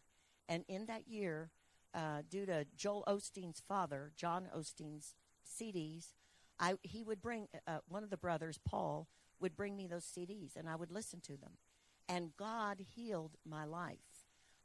And 0.49 0.65
in 0.69 0.87
that 0.87 1.09
year, 1.09 1.51
uh, 1.95 2.23
due 2.29 2.47
to 2.47 2.67
Joel 2.77 3.05
Osteen's 3.07 3.61
father, 3.67 4.13
John 4.17 4.49
Osteen's 4.57 5.15
CDs, 5.45 6.15
I, 6.59 6.75
he 6.83 7.03
would 7.03 7.23
bring 7.23 7.49
uh, 7.67 7.79
one 7.89 8.03
of 8.03 8.11
the 8.11 8.17
brothers, 8.17 8.59
Paul, 8.65 9.09
would 9.41 9.57
bring 9.57 9.77
me 9.77 9.87
those 9.87 10.05
CDs, 10.05 10.57
and 10.57 10.69
I 10.69 10.77
would 10.77 10.91
listen 10.91 11.21
to 11.23 11.37
them. 11.37 11.53
And 12.09 12.37
God 12.37 12.79
healed 12.95 13.37
my 13.49 13.65
life. 13.65 13.99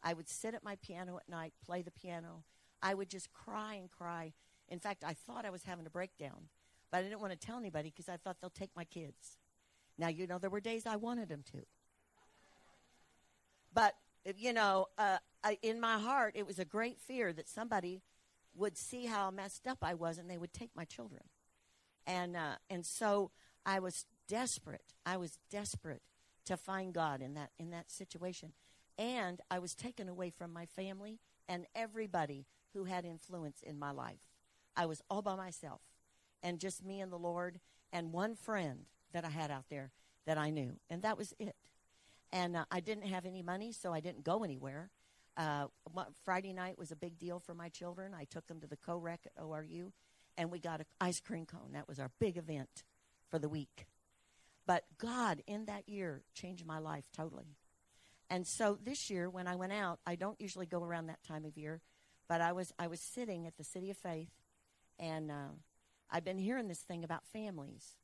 I 0.03 0.13
would 0.13 0.29
sit 0.29 0.53
at 0.53 0.63
my 0.63 0.75
piano 0.75 1.17
at 1.17 1.29
night, 1.29 1.53
play 1.65 1.81
the 1.81 1.91
piano. 1.91 2.43
I 2.81 2.93
would 2.93 3.09
just 3.09 3.31
cry 3.33 3.75
and 3.75 3.89
cry. 3.89 4.33
In 4.67 4.79
fact, 4.79 5.03
I 5.03 5.13
thought 5.13 5.45
I 5.45 5.49
was 5.49 5.63
having 5.63 5.85
a 5.85 5.89
breakdown, 5.89 6.49
but 6.91 6.97
I 6.97 7.03
didn't 7.03 7.21
want 7.21 7.33
to 7.33 7.39
tell 7.39 7.57
anybody 7.57 7.89
because 7.89 8.09
I 8.09 8.17
thought 8.17 8.37
they'll 8.41 8.49
take 8.49 8.75
my 8.75 8.83
kids. 8.83 9.37
Now, 9.97 10.09
you 10.09 10.27
know, 10.27 10.37
there 10.37 10.49
were 10.49 10.59
days 10.59 10.85
I 10.85 10.97
wanted 10.97 11.29
them 11.29 11.43
to. 11.53 11.61
But, 13.73 13.95
you 14.37 14.53
know, 14.53 14.87
uh, 14.97 15.17
I, 15.43 15.57
in 15.61 15.79
my 15.79 15.99
heart, 15.99 16.33
it 16.35 16.47
was 16.47 16.59
a 16.59 16.65
great 16.65 16.99
fear 16.99 17.31
that 17.33 17.47
somebody 17.47 18.01
would 18.55 18.77
see 18.77 19.05
how 19.05 19.31
messed 19.31 19.67
up 19.67 19.79
I 19.81 19.93
was 19.93 20.17
and 20.17 20.29
they 20.29 20.37
would 20.37 20.53
take 20.53 20.71
my 20.75 20.85
children. 20.85 21.23
And, 22.07 22.35
uh, 22.35 22.55
and 22.69 22.85
so 22.85 23.31
I 23.65 23.79
was 23.79 24.05
desperate. 24.27 24.93
I 25.05 25.17
was 25.17 25.37
desperate 25.51 26.01
to 26.45 26.57
find 26.57 26.93
God 26.93 27.21
in 27.21 27.33
that, 27.33 27.51
in 27.59 27.71
that 27.71 27.91
situation. 27.91 28.53
And 28.97 29.41
I 29.51 29.59
was 29.59 29.75
taken 29.75 30.07
away 30.07 30.29
from 30.29 30.53
my 30.53 30.65
family 30.65 31.19
and 31.47 31.65
everybody 31.75 32.45
who 32.73 32.85
had 32.85 33.05
influence 33.05 33.61
in 33.61 33.77
my 33.77 33.91
life. 33.91 34.21
I 34.75 34.85
was 34.85 35.01
all 35.09 35.21
by 35.21 35.35
myself 35.35 35.81
and 36.43 36.59
just 36.59 36.83
me 36.83 37.01
and 37.01 37.11
the 37.11 37.17
Lord 37.17 37.59
and 37.91 38.11
one 38.11 38.35
friend 38.35 38.85
that 39.13 39.25
I 39.25 39.29
had 39.29 39.51
out 39.51 39.65
there 39.69 39.91
that 40.25 40.37
I 40.37 40.49
knew, 40.49 40.77
and 40.89 41.01
that 41.03 41.17
was 41.17 41.33
it. 41.39 41.55
And 42.31 42.55
uh, 42.55 42.65
I 42.71 42.79
didn't 42.79 43.07
have 43.07 43.25
any 43.25 43.41
money, 43.41 43.71
so 43.71 43.93
I 43.93 43.99
didn't 43.99 44.23
go 44.23 44.43
anywhere. 44.43 44.91
Uh, 45.37 45.67
Friday 46.23 46.53
night 46.53 46.77
was 46.77 46.91
a 46.91 46.95
big 46.95 47.19
deal 47.19 47.39
for 47.39 47.53
my 47.53 47.69
children. 47.69 48.13
I 48.13 48.25
took 48.25 48.47
them 48.47 48.61
to 48.61 48.67
the 48.67 48.77
co-rec 48.77 49.21
at 49.25 49.43
ORU, 49.43 49.91
and 50.37 50.51
we 50.51 50.59
got 50.59 50.79
an 50.79 50.85
ice 50.99 51.19
cream 51.19 51.45
cone. 51.45 51.71
That 51.73 51.87
was 51.87 51.99
our 51.99 52.11
big 52.19 52.37
event 52.37 52.83
for 53.29 53.39
the 53.39 53.49
week. 53.49 53.87
But 54.65 54.85
God, 54.97 55.41
in 55.45 55.65
that 55.65 55.87
year, 55.87 56.23
changed 56.33 56.65
my 56.65 56.79
life 56.79 57.05
totally. 57.15 57.57
And 58.29 58.47
so 58.47 58.77
this 58.81 59.09
year, 59.09 59.29
when 59.29 59.47
I 59.47 59.55
went 59.55 59.73
out, 59.73 59.99
I 60.05 60.15
don't 60.15 60.39
usually 60.41 60.65
go 60.65 60.83
around 60.83 61.07
that 61.07 61.23
time 61.23 61.45
of 61.45 61.57
year, 61.57 61.81
but 62.27 62.41
I 62.41 62.53
was 62.53 62.73
I 62.79 62.87
was 62.87 62.99
sitting 62.99 63.45
at 63.45 63.57
the 63.57 63.63
City 63.63 63.91
of 63.91 63.97
Faith, 63.97 64.31
and 64.97 65.29
uh, 65.29 65.53
I've 66.09 66.23
been 66.23 66.39
hearing 66.39 66.67
this 66.67 66.79
thing 66.79 67.03
about 67.03 67.27
families, 67.27 67.95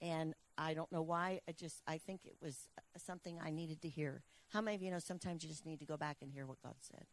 and 0.00 0.34
I 0.56 0.74
don't 0.74 0.90
know 0.92 1.02
why. 1.02 1.40
I 1.48 1.52
just 1.52 1.82
I 1.86 1.98
think 1.98 2.20
it 2.24 2.36
was 2.40 2.68
something 2.96 3.38
I 3.42 3.50
needed 3.50 3.82
to 3.82 3.88
hear. 3.88 4.22
How 4.52 4.60
many 4.60 4.76
of 4.76 4.82
you 4.82 4.90
know 4.90 4.98
sometimes 4.98 5.42
you 5.42 5.48
just 5.48 5.66
need 5.66 5.80
to 5.80 5.86
go 5.86 5.96
back 5.96 6.18
and 6.22 6.30
hear 6.30 6.46
what 6.46 6.62
God 6.62 6.74
said? 6.80 7.06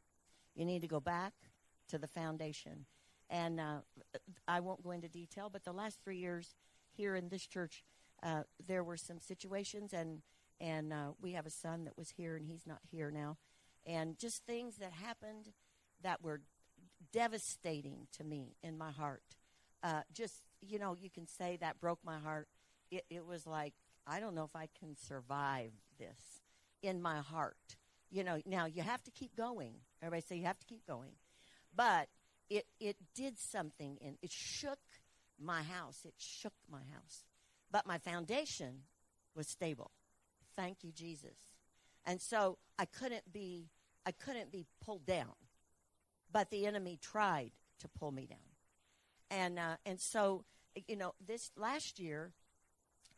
You 0.55 0.65
need 0.65 0.81
to 0.81 0.87
go 0.87 0.99
back 0.99 1.33
to 1.89 1.97
the 1.97 2.07
foundation. 2.07 2.85
And 3.29 3.59
uh, 3.59 3.79
I 4.47 4.59
won't 4.59 4.83
go 4.83 4.91
into 4.91 5.07
detail, 5.07 5.49
but 5.51 5.63
the 5.63 5.71
last 5.71 5.99
three 6.03 6.17
years 6.17 6.53
here 6.91 7.15
in 7.15 7.29
this 7.29 7.47
church, 7.47 7.83
uh, 8.21 8.43
there 8.65 8.83
were 8.83 8.97
some 8.97 9.19
situations, 9.19 9.93
and 9.93 10.21
and 10.59 10.93
uh, 10.93 11.11
we 11.19 11.31
have 11.31 11.45
a 11.45 11.51
son 11.51 11.85
that 11.85 11.97
was 11.97 12.11
here, 12.11 12.35
and 12.35 12.45
he's 12.45 12.67
not 12.67 12.79
here 12.91 13.09
now, 13.09 13.37
and 13.85 14.19
just 14.19 14.45
things 14.45 14.77
that 14.77 14.91
happened 14.91 15.53
that 16.03 16.21
were 16.21 16.41
devastating 17.11 18.07
to 18.17 18.23
me 18.23 18.55
in 18.61 18.77
my 18.77 18.91
heart. 18.91 19.23
Uh, 19.81 20.01
just 20.13 20.43
you 20.61 20.77
know, 20.77 20.95
you 20.99 21.09
can 21.09 21.25
say 21.25 21.57
that 21.61 21.79
broke 21.79 21.99
my 22.03 22.19
heart 22.19 22.47
it, 22.91 23.05
it 23.09 23.25
was 23.25 23.47
like, 23.47 23.73
I 24.05 24.19
don't 24.19 24.35
know 24.35 24.43
if 24.43 24.55
I 24.55 24.67
can 24.79 24.95
survive 24.95 25.71
this 25.97 26.41
in 26.83 27.01
my 27.01 27.19
heart. 27.19 27.77
You 28.11 28.23
know, 28.23 28.39
now 28.45 28.65
you 28.65 28.81
have 28.81 29.01
to 29.03 29.11
keep 29.11 29.35
going. 29.35 29.75
Everybody 30.01 30.23
say 30.27 30.35
you 30.35 30.45
have 30.45 30.59
to 30.59 30.65
keep 30.65 30.85
going. 30.85 31.13
But 31.73 32.09
it, 32.49 32.65
it 32.79 32.97
did 33.15 33.39
something 33.39 33.97
and 34.05 34.17
it 34.21 34.31
shook 34.31 34.79
my 35.39 35.63
house. 35.63 35.99
It 36.03 36.15
shook 36.17 36.53
my 36.69 36.81
house. 36.93 37.23
But 37.71 37.87
my 37.87 37.97
foundation 37.97 38.81
was 39.35 39.47
stable. 39.47 39.91
Thank 40.55 40.83
you, 40.83 40.91
Jesus. 40.91 41.37
And 42.05 42.19
so 42.19 42.57
I 42.77 42.85
couldn't 42.85 43.31
be 43.31 43.69
I 44.05 44.11
couldn't 44.11 44.51
be 44.51 44.65
pulled 44.83 45.05
down. 45.05 45.33
But 46.31 46.49
the 46.49 46.65
enemy 46.65 46.97
tried 47.01 47.51
to 47.79 47.87
pull 47.87 48.11
me 48.11 48.25
down. 48.25 48.39
And 49.29 49.57
uh, 49.57 49.77
and 49.85 50.01
so 50.01 50.43
you 50.87 50.95
know, 50.95 51.13
this 51.25 51.51
last 51.55 51.99
year 51.99 52.33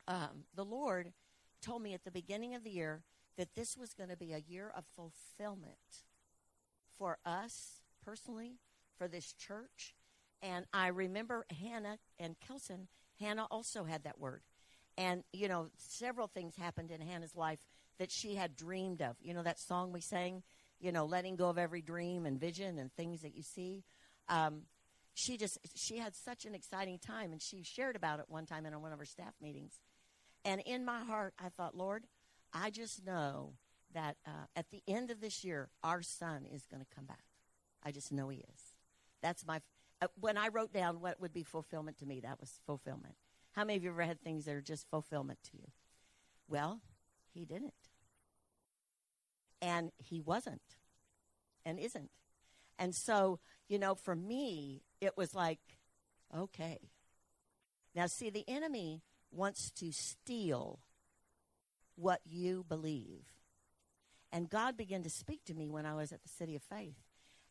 um, 0.08 0.46
the 0.56 0.66
Lord 0.66 1.14
told 1.62 1.82
me 1.82 1.94
at 1.94 2.04
the 2.04 2.12
beginning 2.12 2.56
of 2.56 2.64
the 2.64 2.72
year 2.72 3.04
that 3.38 3.56
this 3.56 3.78
was 3.78 3.94
going 3.94 4.10
to 4.10 4.18
be 4.18 4.34
a 4.34 4.40
year 4.40 4.72
of 4.76 4.84
fulfillment 4.96 6.04
for 6.98 7.18
us 7.26 7.82
personally, 8.06 8.60
for 8.98 9.08
this 9.08 9.34
church. 9.34 9.96
And 10.42 10.66
I 10.74 10.88
remember 10.88 11.46
Hannah 11.62 12.00
and 12.20 12.36
Kelson, 12.40 12.88
Hannah 13.20 13.48
also 13.50 13.86
had 13.86 14.04
that 14.04 14.20
word. 14.20 14.42
And, 14.98 15.24
you 15.32 15.48
know, 15.48 15.70
several 15.78 16.28
things 16.28 16.56
happened 16.56 16.92
in 16.92 17.02
Hannah's 17.02 17.36
life 17.36 17.60
that 17.98 18.12
she 18.12 18.36
had 18.36 18.56
dreamed 18.56 19.02
of. 19.02 19.16
You 19.22 19.34
know, 19.34 19.44
that 19.44 19.60
song 19.60 19.92
we 19.92 20.02
sang, 20.02 20.44
you 20.80 20.92
know, 20.92 21.06
letting 21.06 21.36
go 21.36 21.50
of 21.50 21.58
every 21.58 21.82
dream 21.82 22.26
and 22.26 22.40
vision 22.40 22.78
and 22.78 22.94
things 22.94 23.22
that 23.22 23.36
you 23.36 23.42
see. 23.42 23.84
Um, 24.28 24.64
she 25.16 25.38
just, 25.38 25.58
she 25.76 25.98
had 25.98 26.16
such 26.16 26.46
an 26.46 26.56
exciting 26.56 27.00
time, 27.00 27.32
and 27.32 27.42
she 27.42 27.64
shared 27.64 27.96
about 27.96 28.20
it 28.20 28.26
one 28.28 28.46
time 28.46 28.66
in 28.66 28.82
one 28.82 28.92
of 28.92 29.00
her 29.00 29.06
staff 29.06 29.34
meetings. 29.42 29.80
And 30.46 30.62
in 30.62 30.84
my 30.86 31.04
heart, 31.04 31.34
I 31.40 31.50
thought, 31.50 31.76
Lord, 31.76 32.04
I 32.54 32.70
just 32.70 33.06
know 33.06 33.54
that 33.94 34.18
uh, 34.26 34.46
at 34.56 34.70
the 34.72 34.82
end 34.88 35.12
of 35.12 35.22
this 35.22 35.44
year, 35.44 35.70
our 35.84 36.02
son 36.02 36.46
is 36.52 36.66
going 36.66 36.82
to 36.82 36.96
come 36.96 37.06
back. 37.06 37.24
I 37.84 37.92
just 37.92 38.12
know 38.12 38.30
he 38.30 38.40
is. 38.40 38.74
That's 39.22 39.46
my. 39.46 39.62
Uh, 40.02 40.08
when 40.20 40.38
I 40.38 40.50
wrote 40.50 40.74
down 40.74 41.00
what 41.00 41.22
would 41.22 41.34
be 41.34 41.44
fulfillment 41.44 41.98
to 42.00 42.06
me, 42.06 42.20
that 42.22 42.40
was 42.40 42.60
fulfillment. 42.66 43.16
How 43.54 43.64
many 43.64 43.78
of 43.78 43.84
you 43.84 43.92
ever 43.92 44.04
had 44.04 44.22
things 44.22 44.46
that 44.46 44.56
are 44.56 44.62
just 44.62 44.90
fulfillment 44.90 45.40
to 45.52 45.58
you? 45.58 45.68
Well, 46.48 46.82
he 47.34 47.46
didn't. 47.46 47.74
And 49.62 49.92
he 49.98 50.20
wasn't. 50.20 50.62
And 51.66 51.80
isn't. 51.80 52.10
And 52.80 52.94
so, 52.94 53.40
you 53.70 53.80
know, 53.80 53.96
for 53.96 54.16
me, 54.16 54.84
it 55.00 55.16
was 55.16 55.34
like, 55.34 55.60
okay. 56.36 56.80
Now, 57.96 58.08
see, 58.08 58.30
the 58.30 58.44
enemy 58.48 59.04
wants 59.34 59.72
to 59.80 59.92
steal 59.92 60.80
what 61.96 62.22
you 62.26 62.66
believe. 62.68 63.24
And 64.32 64.50
God 64.50 64.78
began 64.78 65.04
to 65.04 65.10
speak 65.10 65.44
to 65.46 65.54
me 65.54 65.70
when 65.70 65.86
I 65.86 65.96
was 65.96 66.12
at 66.12 66.24
the 66.24 66.30
City 66.30 66.56
of 66.56 66.64
Faith. 66.64 66.98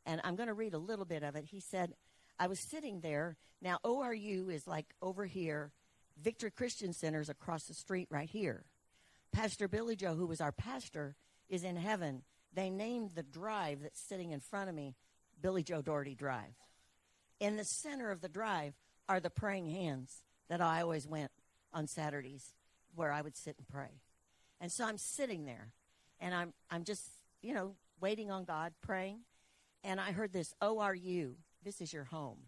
And 0.04 0.20
I'm 0.24 0.36
going 0.36 0.48
to 0.48 0.54
read 0.54 0.74
a 0.74 0.78
little 0.78 1.04
bit 1.04 1.22
of 1.22 1.36
it. 1.36 1.44
He 1.44 1.60
said, 1.60 1.94
I 2.38 2.48
was 2.48 2.58
sitting 2.58 3.00
there. 3.00 3.36
Now, 3.60 3.78
ORU 3.84 4.52
is 4.52 4.66
like 4.66 4.86
over 5.00 5.24
here. 5.26 5.72
Victory 6.20 6.50
Christian 6.50 6.92
Center 6.92 7.20
is 7.20 7.28
across 7.28 7.64
the 7.64 7.74
street 7.74 8.08
right 8.10 8.28
here. 8.28 8.64
Pastor 9.32 9.68
Billy 9.68 9.96
Joe, 9.96 10.14
who 10.14 10.26
was 10.26 10.40
our 10.40 10.52
pastor, 10.52 11.14
is 11.48 11.64
in 11.64 11.76
heaven 11.76 12.22
they 12.54 12.70
named 12.70 13.12
the 13.14 13.22
drive 13.22 13.80
that's 13.82 14.00
sitting 14.00 14.32
in 14.32 14.40
front 14.40 14.68
of 14.68 14.74
me 14.74 14.94
Billy 15.40 15.62
Joe 15.62 15.82
Daugherty 15.82 16.14
Drive. 16.14 16.54
In 17.40 17.56
the 17.56 17.64
center 17.64 18.10
of 18.10 18.20
the 18.20 18.28
drive 18.28 18.74
are 19.08 19.20
the 19.20 19.30
praying 19.30 19.68
hands 19.68 20.22
that 20.48 20.60
I 20.60 20.82
always 20.82 21.06
went 21.06 21.30
on 21.72 21.86
Saturdays 21.86 22.54
where 22.94 23.12
I 23.12 23.22
would 23.22 23.36
sit 23.36 23.56
and 23.58 23.68
pray. 23.68 24.00
And 24.60 24.70
so 24.70 24.84
I'm 24.84 24.98
sitting 24.98 25.44
there 25.44 25.72
and 26.20 26.34
I'm 26.34 26.52
I'm 26.70 26.84
just, 26.84 27.02
you 27.40 27.54
know, 27.54 27.74
waiting 28.00 28.30
on 28.30 28.44
God, 28.44 28.72
praying. 28.82 29.20
And 29.84 30.00
I 30.00 30.12
heard 30.12 30.32
this, 30.32 30.54
"ORU? 30.62 31.34
This 31.64 31.80
is 31.80 31.92
your 31.92 32.04
home." 32.04 32.38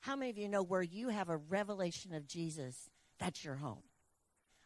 How 0.00 0.14
many 0.14 0.30
of 0.30 0.38
you 0.38 0.48
know 0.48 0.62
where 0.62 0.82
you 0.82 1.08
have 1.08 1.30
a 1.30 1.36
revelation 1.36 2.14
of 2.14 2.28
Jesus, 2.28 2.90
that's 3.18 3.44
your 3.44 3.56
home? 3.56 3.82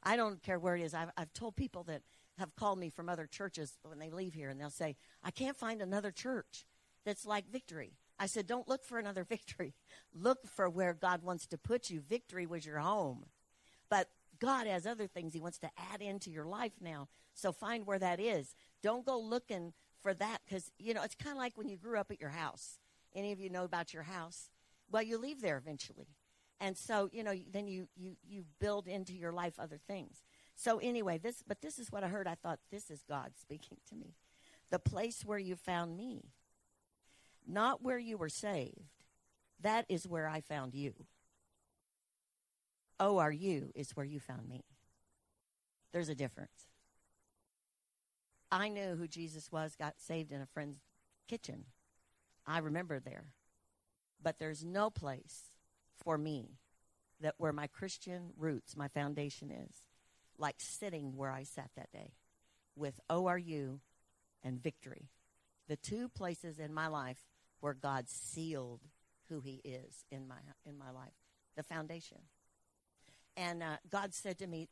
I 0.03 0.17
don't 0.17 0.43
care 0.43 0.59
where 0.59 0.77
it 0.77 0.83
is. 0.83 0.93
I've, 0.93 1.11
I've 1.17 1.33
told 1.33 1.57
people 1.57 1.85
that 1.85 2.03
have 2.39 2.57
called 2.57 2.79
me 2.79 2.91
from 2.91 3.09
other 3.09 3.27
churches 3.27 3.79
when 3.83 3.99
they 3.99 4.11
leave 4.11 4.35
here, 4.35 4.49
and 4.49 4.61
they'll 4.61 4.71
say, 4.71 4.97
I 5.23 5.31
can't 5.31 5.57
find 5.57 5.81
another 5.81 6.11
church 6.11 6.67
that's 7.05 7.27
like 7.27 7.51
victory. 7.51 7.95
I 8.19 8.27
said, 8.27 8.47
Don't 8.47 8.69
look 8.69 8.85
for 8.85 8.99
another 8.99 9.25
victory. 9.29 9.75
Look 10.13 10.47
for 10.47 10.69
where 10.69 10.95
God 10.95 11.23
wants 11.23 11.47
to 11.49 11.59
put 11.59 11.91
you. 11.91 12.01
Victory 12.01 12.47
was 12.47 12.67
your 12.67 12.79
home. 12.79 13.27
But 13.90 14.09
God 14.38 14.66
has 14.66 14.87
other 14.87 15.07
things 15.07 15.35
He 15.35 15.40
wants 15.40 15.59
to 15.59 15.70
add 15.92 16.00
into 16.00 16.31
your 16.31 16.46
life 16.46 16.72
now. 16.81 17.09
So 17.35 17.53
find 17.53 17.87
where 17.87 17.98
that 17.98 18.20
is. 18.20 18.55
Don't 18.83 19.05
go 19.05 19.18
looking 19.20 19.72
for 20.03 20.14
that 20.14 20.38
because, 20.46 20.70
you 20.79 20.94
know, 20.94 21.03
it's 21.03 21.14
kind 21.14 21.37
of 21.37 21.38
like 21.38 21.57
when 21.57 21.68
you 21.68 21.76
grew 21.76 21.98
up 21.98 22.11
at 22.11 22.20
your 22.20 22.31
house. 22.31 22.79
Any 23.14 23.33
of 23.33 23.40
you 23.40 23.50
know 23.50 23.64
about 23.64 23.92
your 23.92 24.05
house? 24.05 24.48
Well, 24.90 25.03
you 25.03 25.18
leave 25.18 25.42
there 25.42 25.59
eventually. 25.59 26.09
And 26.61 26.76
so, 26.76 27.09
you 27.12 27.22
know, 27.24 27.35
then 27.50 27.68
you, 27.68 27.88
you, 27.96 28.16
you 28.26 28.44
build 28.59 28.87
into 28.87 29.14
your 29.14 29.33
life 29.33 29.55
other 29.59 29.79
things. 29.87 30.22
So 30.57 30.79
anyway, 30.79 31.18
this, 31.18 31.42
but 31.46 31.62
this 31.62 31.79
is 31.79 31.90
what 31.90 32.05
I 32.05 32.09
heard. 32.09 32.29
I 32.29 32.35
thought, 32.35 32.59
this 32.70 32.90
is 32.90 33.03
God 33.09 33.33
speaking 33.40 33.79
to 33.88 33.96
me. 33.96 34.14
The 34.70 34.79
place 34.79 35.24
where 35.24 35.38
you 35.38 35.57
found 35.57 35.96
me, 35.96 36.33
not 37.46 37.83
where 37.83 37.98
you 37.98 38.18
were 38.18 38.29
saved. 38.29 39.05
That 39.61 39.87
is 39.88 40.07
where 40.07 40.29
I 40.29 40.40
found 40.40 40.74
you. 40.74 40.92
ORU 43.01 43.71
is 43.75 43.97
where 43.97 44.07
you 44.07 44.21
found 44.21 44.49
me. 44.49 44.65
There's 45.93 46.09
a 46.09 46.15
difference. 46.15 46.67
I 48.53 48.69
knew 48.69 48.97
who 48.97 49.07
Jesus 49.07 49.51
was, 49.51 49.77
got 49.77 49.95
saved 49.99 50.33
in 50.33 50.41
a 50.41 50.47
friend's 50.47 50.79
kitchen. 51.29 51.65
I 52.47 52.59
remember 52.59 53.01
there. 53.01 53.33
But 54.23 54.39
there's 54.39 54.65
no 54.65 54.91
place 54.91 55.53
for 56.03 56.19
me 56.19 56.59
that 57.21 57.35
where 57.39 57.53
my 57.53 57.67
Christian 57.67 58.33
roots, 58.37 58.77
my 58.77 58.89
foundation 58.89 59.51
is, 59.51 59.83
like 60.39 60.57
sitting 60.59 61.17
where 61.17 61.31
I 61.31 61.45
sat 61.45 61.71
that 61.77 61.93
day 61.93 62.13
with 62.75 63.01
ORU 63.11 63.81
and 64.43 64.63
victory. 64.63 65.11
The 65.69 65.77
two 65.77 66.09
places 66.09 66.59
in 66.59 66.73
my 66.73 66.89
life 66.89 67.23
where 67.61 67.75
God 67.75 68.09
sealed 68.09 68.81
who 69.29 69.41
he 69.41 69.61
is 69.65 70.05
in 70.11 70.27
my 70.27 70.37
in 70.67 70.77
my 70.79 70.91
life, 70.91 71.13
the 71.57 71.63
foundation. 71.63 72.19
And 73.37 73.62
uh, 73.62 73.77
God 73.90 74.14
said 74.14 74.38
to 74.38 74.47
me, 74.47 74.69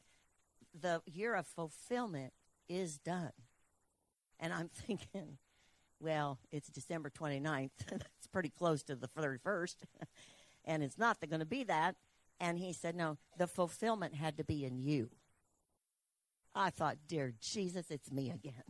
the 0.79 1.03
year 1.07 1.35
of 1.35 1.47
fulfillment 1.47 2.33
is 2.69 2.99
done. 2.99 3.33
And 4.41 4.53
I'm 4.53 4.69
thinking, 4.75 5.39
well, 6.01 6.39
it's 6.51 6.69
December 6.69 7.11
29th. 7.11 7.71
it's 7.93 8.27
pretty 8.33 8.51
close 8.51 8.83
to 8.85 8.97
the 8.97 9.09
31st. 9.09 9.77
and 10.65 10.83
it's 10.83 10.99
not 10.99 11.19
going 11.29 11.41
to 11.41 11.47
be 11.47 11.65
that. 11.65 11.97
And 12.41 12.59
he 12.59 12.73
said, 12.73 12.95
no, 12.95 13.19
the 13.37 13.49
fulfillment 13.49 14.15
had 14.15 14.37
to 14.37 14.45
be 14.45 14.65
in 14.65 14.79
you. 14.79 15.11
I 16.55 16.71
thought, 16.71 16.97
dear 17.09 17.33
Jesus, 17.41 17.91
it's 17.91 18.11
me 18.13 18.31
again. 18.31 18.63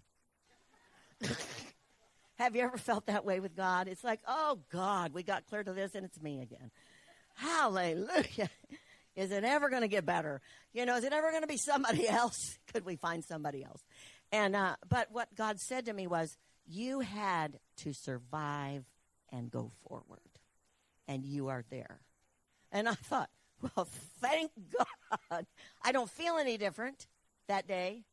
Have 2.38 2.54
you 2.54 2.62
ever 2.62 2.78
felt 2.78 3.06
that 3.06 3.24
way 3.24 3.40
with 3.40 3.56
God? 3.56 3.88
It's 3.88 4.04
like, 4.04 4.20
oh 4.26 4.60
God, 4.70 5.12
we 5.12 5.22
got 5.22 5.46
clear 5.46 5.64
to 5.64 5.72
this 5.72 5.94
and 5.94 6.04
it's 6.04 6.20
me 6.20 6.40
again. 6.40 6.70
Hallelujah. 7.34 8.50
Is 9.18 9.32
it 9.32 9.42
ever 9.42 9.68
going 9.68 9.82
to 9.82 9.88
get 9.88 10.06
better? 10.06 10.40
You 10.72 10.86
know, 10.86 10.96
is 10.96 11.02
it 11.02 11.12
ever 11.12 11.30
going 11.30 11.42
to 11.42 11.48
be 11.48 11.56
somebody 11.56 12.08
else? 12.08 12.56
Could 12.72 12.84
we 12.84 12.94
find 12.94 13.24
somebody 13.24 13.64
else? 13.64 13.82
And, 14.30 14.54
uh, 14.54 14.76
but 14.88 15.08
what 15.10 15.34
God 15.34 15.58
said 15.58 15.86
to 15.86 15.92
me 15.92 16.06
was, 16.06 16.36
you 16.64 17.00
had 17.00 17.58
to 17.78 17.92
survive 17.92 18.84
and 19.32 19.50
go 19.50 19.72
forward. 19.88 20.20
And 21.08 21.24
you 21.24 21.48
are 21.48 21.64
there. 21.68 21.98
And 22.70 22.88
I 22.88 22.94
thought, 22.94 23.30
well, 23.60 23.88
thank 24.20 24.52
God. 24.78 25.46
I 25.82 25.90
don't 25.90 26.10
feel 26.10 26.36
any 26.36 26.56
different 26.56 27.08
that 27.48 27.66
day. 27.66 28.04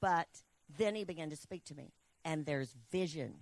But 0.00 0.28
then 0.78 0.94
he 0.94 1.02
began 1.02 1.30
to 1.30 1.36
speak 1.36 1.64
to 1.64 1.74
me. 1.74 1.94
And 2.24 2.46
there's 2.46 2.76
vision. 2.92 3.34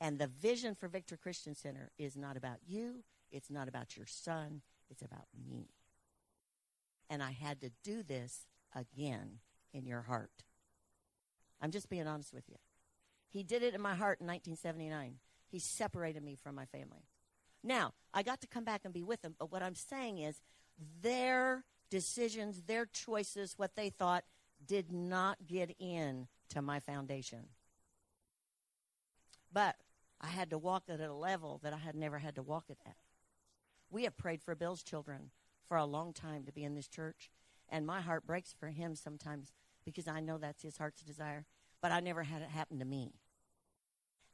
And 0.00 0.18
the 0.18 0.26
vision 0.26 0.74
for 0.74 0.88
Victory 0.88 1.18
Christian 1.22 1.54
Center 1.54 1.92
is 1.96 2.16
not 2.16 2.36
about 2.36 2.56
you, 2.66 3.04
it's 3.30 3.50
not 3.50 3.68
about 3.68 3.96
your 3.96 4.06
son, 4.06 4.62
it's 4.90 5.02
about 5.02 5.26
me. 5.48 5.68
And 7.12 7.22
I 7.22 7.32
had 7.32 7.60
to 7.60 7.70
do 7.84 8.02
this 8.02 8.46
again 8.74 9.40
in 9.74 9.84
your 9.84 10.00
heart. 10.00 10.30
I'm 11.60 11.70
just 11.70 11.90
being 11.90 12.06
honest 12.06 12.32
with 12.32 12.48
you. 12.48 12.56
He 13.28 13.42
did 13.42 13.62
it 13.62 13.74
in 13.74 13.82
my 13.82 13.94
heart 13.94 14.22
in 14.22 14.26
1979. 14.26 15.16
He 15.46 15.58
separated 15.58 16.22
me 16.22 16.38
from 16.42 16.54
my 16.54 16.64
family. 16.64 17.04
Now, 17.62 17.92
I 18.14 18.22
got 18.22 18.40
to 18.40 18.46
come 18.46 18.64
back 18.64 18.86
and 18.86 18.94
be 18.94 19.02
with 19.02 19.20
them, 19.20 19.34
but 19.38 19.52
what 19.52 19.62
I'm 19.62 19.74
saying 19.74 20.20
is 20.20 20.40
their 21.02 21.66
decisions, 21.90 22.62
their 22.62 22.86
choices, 22.86 23.58
what 23.58 23.76
they 23.76 23.90
thought 23.90 24.24
did 24.66 24.90
not 24.90 25.46
get 25.46 25.76
in 25.78 26.28
to 26.48 26.62
my 26.62 26.80
foundation. 26.80 27.48
But 29.52 29.76
I 30.18 30.28
had 30.28 30.48
to 30.48 30.56
walk 30.56 30.84
at 30.88 30.98
a 30.98 31.12
level 31.12 31.60
that 31.62 31.74
I 31.74 31.78
had 31.78 31.94
never 31.94 32.20
had 32.20 32.36
to 32.36 32.42
walk 32.42 32.70
it 32.70 32.78
at. 32.86 32.96
We 33.90 34.04
have 34.04 34.16
prayed 34.16 34.40
for 34.40 34.54
Bill's 34.54 34.82
children 34.82 35.30
for 35.72 35.78
a 35.78 35.86
long 35.86 36.12
time 36.12 36.44
to 36.44 36.52
be 36.52 36.64
in 36.64 36.74
this 36.74 36.86
church, 36.86 37.30
and 37.66 37.86
my 37.86 38.02
heart 38.02 38.26
breaks 38.26 38.52
for 38.52 38.68
him 38.68 38.94
sometimes 38.94 39.54
because 39.86 40.06
I 40.06 40.20
know 40.20 40.36
that's 40.36 40.62
his 40.62 40.76
heart's 40.76 41.00
desire, 41.00 41.46
but 41.80 41.90
I 41.90 42.00
never 42.00 42.24
had 42.24 42.42
it 42.42 42.50
happen 42.50 42.78
to 42.80 42.84
me. 42.84 43.14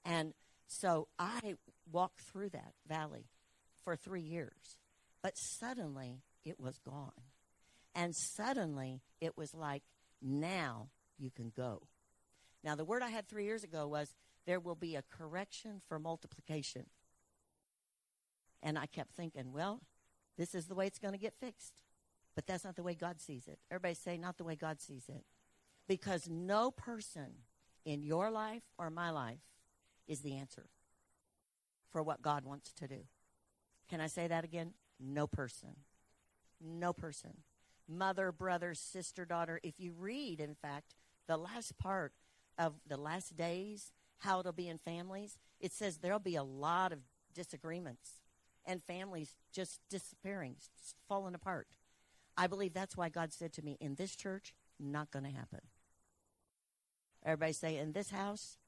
And 0.04 0.34
so 0.66 1.06
I 1.16 1.54
walked 1.92 2.22
through 2.22 2.48
that 2.48 2.72
valley 2.88 3.26
for 3.84 3.94
three 3.94 4.22
years, 4.22 4.78
but 5.22 5.36
suddenly 5.36 6.22
it 6.44 6.58
was 6.58 6.80
gone. 6.80 7.12
And 7.94 8.16
suddenly 8.16 9.02
it 9.20 9.38
was 9.38 9.54
like, 9.54 9.84
now 10.20 10.88
you 11.20 11.30
can 11.30 11.52
go. 11.56 11.82
Now, 12.64 12.74
the 12.74 12.84
word 12.84 13.00
I 13.00 13.10
had 13.10 13.28
three 13.28 13.44
years 13.44 13.62
ago 13.62 13.86
was, 13.86 14.12
there 14.44 14.58
will 14.58 14.74
be 14.74 14.96
a 14.96 15.04
correction 15.08 15.82
for 15.88 16.00
multiplication. 16.00 16.86
And 18.60 18.76
I 18.76 18.86
kept 18.86 19.12
thinking, 19.12 19.52
well, 19.52 19.82
this 20.38 20.54
is 20.54 20.66
the 20.66 20.74
way 20.74 20.86
it's 20.86 21.00
going 21.00 21.12
to 21.12 21.18
get 21.18 21.34
fixed. 21.38 21.74
But 22.34 22.46
that's 22.46 22.64
not 22.64 22.76
the 22.76 22.84
way 22.84 22.94
God 22.94 23.20
sees 23.20 23.48
it. 23.48 23.58
Everybody 23.70 23.94
say, 23.94 24.16
not 24.16 24.38
the 24.38 24.44
way 24.44 24.54
God 24.54 24.80
sees 24.80 25.08
it. 25.08 25.24
Because 25.88 26.28
no 26.30 26.70
person 26.70 27.32
in 27.84 28.02
your 28.02 28.30
life 28.30 28.62
or 28.78 28.90
my 28.90 29.10
life 29.10 29.40
is 30.06 30.20
the 30.20 30.36
answer 30.36 30.66
for 31.90 32.02
what 32.02 32.22
God 32.22 32.44
wants 32.44 32.72
to 32.74 32.86
do. 32.86 33.00
Can 33.90 34.00
I 34.00 34.06
say 34.06 34.28
that 34.28 34.44
again? 34.44 34.74
No 35.00 35.26
person. 35.26 35.70
No 36.60 36.92
person. 36.92 37.38
Mother, 37.88 38.30
brother, 38.30 38.74
sister, 38.74 39.24
daughter. 39.24 39.58
If 39.64 39.80
you 39.80 39.92
read, 39.98 40.40
in 40.40 40.54
fact, 40.54 40.94
the 41.26 41.36
last 41.36 41.76
part 41.78 42.12
of 42.56 42.74
the 42.86 42.96
last 42.96 43.36
days, 43.36 43.92
how 44.18 44.40
it'll 44.40 44.52
be 44.52 44.68
in 44.68 44.78
families, 44.78 45.38
it 45.58 45.72
says 45.72 45.98
there'll 45.98 46.18
be 46.18 46.36
a 46.36 46.44
lot 46.44 46.92
of 46.92 47.00
disagreements 47.34 48.20
and 48.68 48.82
families 48.82 49.34
just 49.50 49.80
disappearing, 49.90 50.54
falling 51.08 51.34
apart. 51.34 51.66
I 52.36 52.46
believe 52.46 52.74
that's 52.74 52.96
why 52.96 53.08
God 53.08 53.32
said 53.32 53.52
to 53.54 53.62
me, 53.62 53.78
in 53.80 53.96
this 53.96 54.14
church, 54.14 54.54
not 54.78 55.10
going 55.10 55.24
to 55.24 55.30
happen. 55.30 55.60
Everybody 57.24 57.54
say, 57.54 57.78
in 57.78 57.92
this 57.92 58.10
house, 58.10 58.58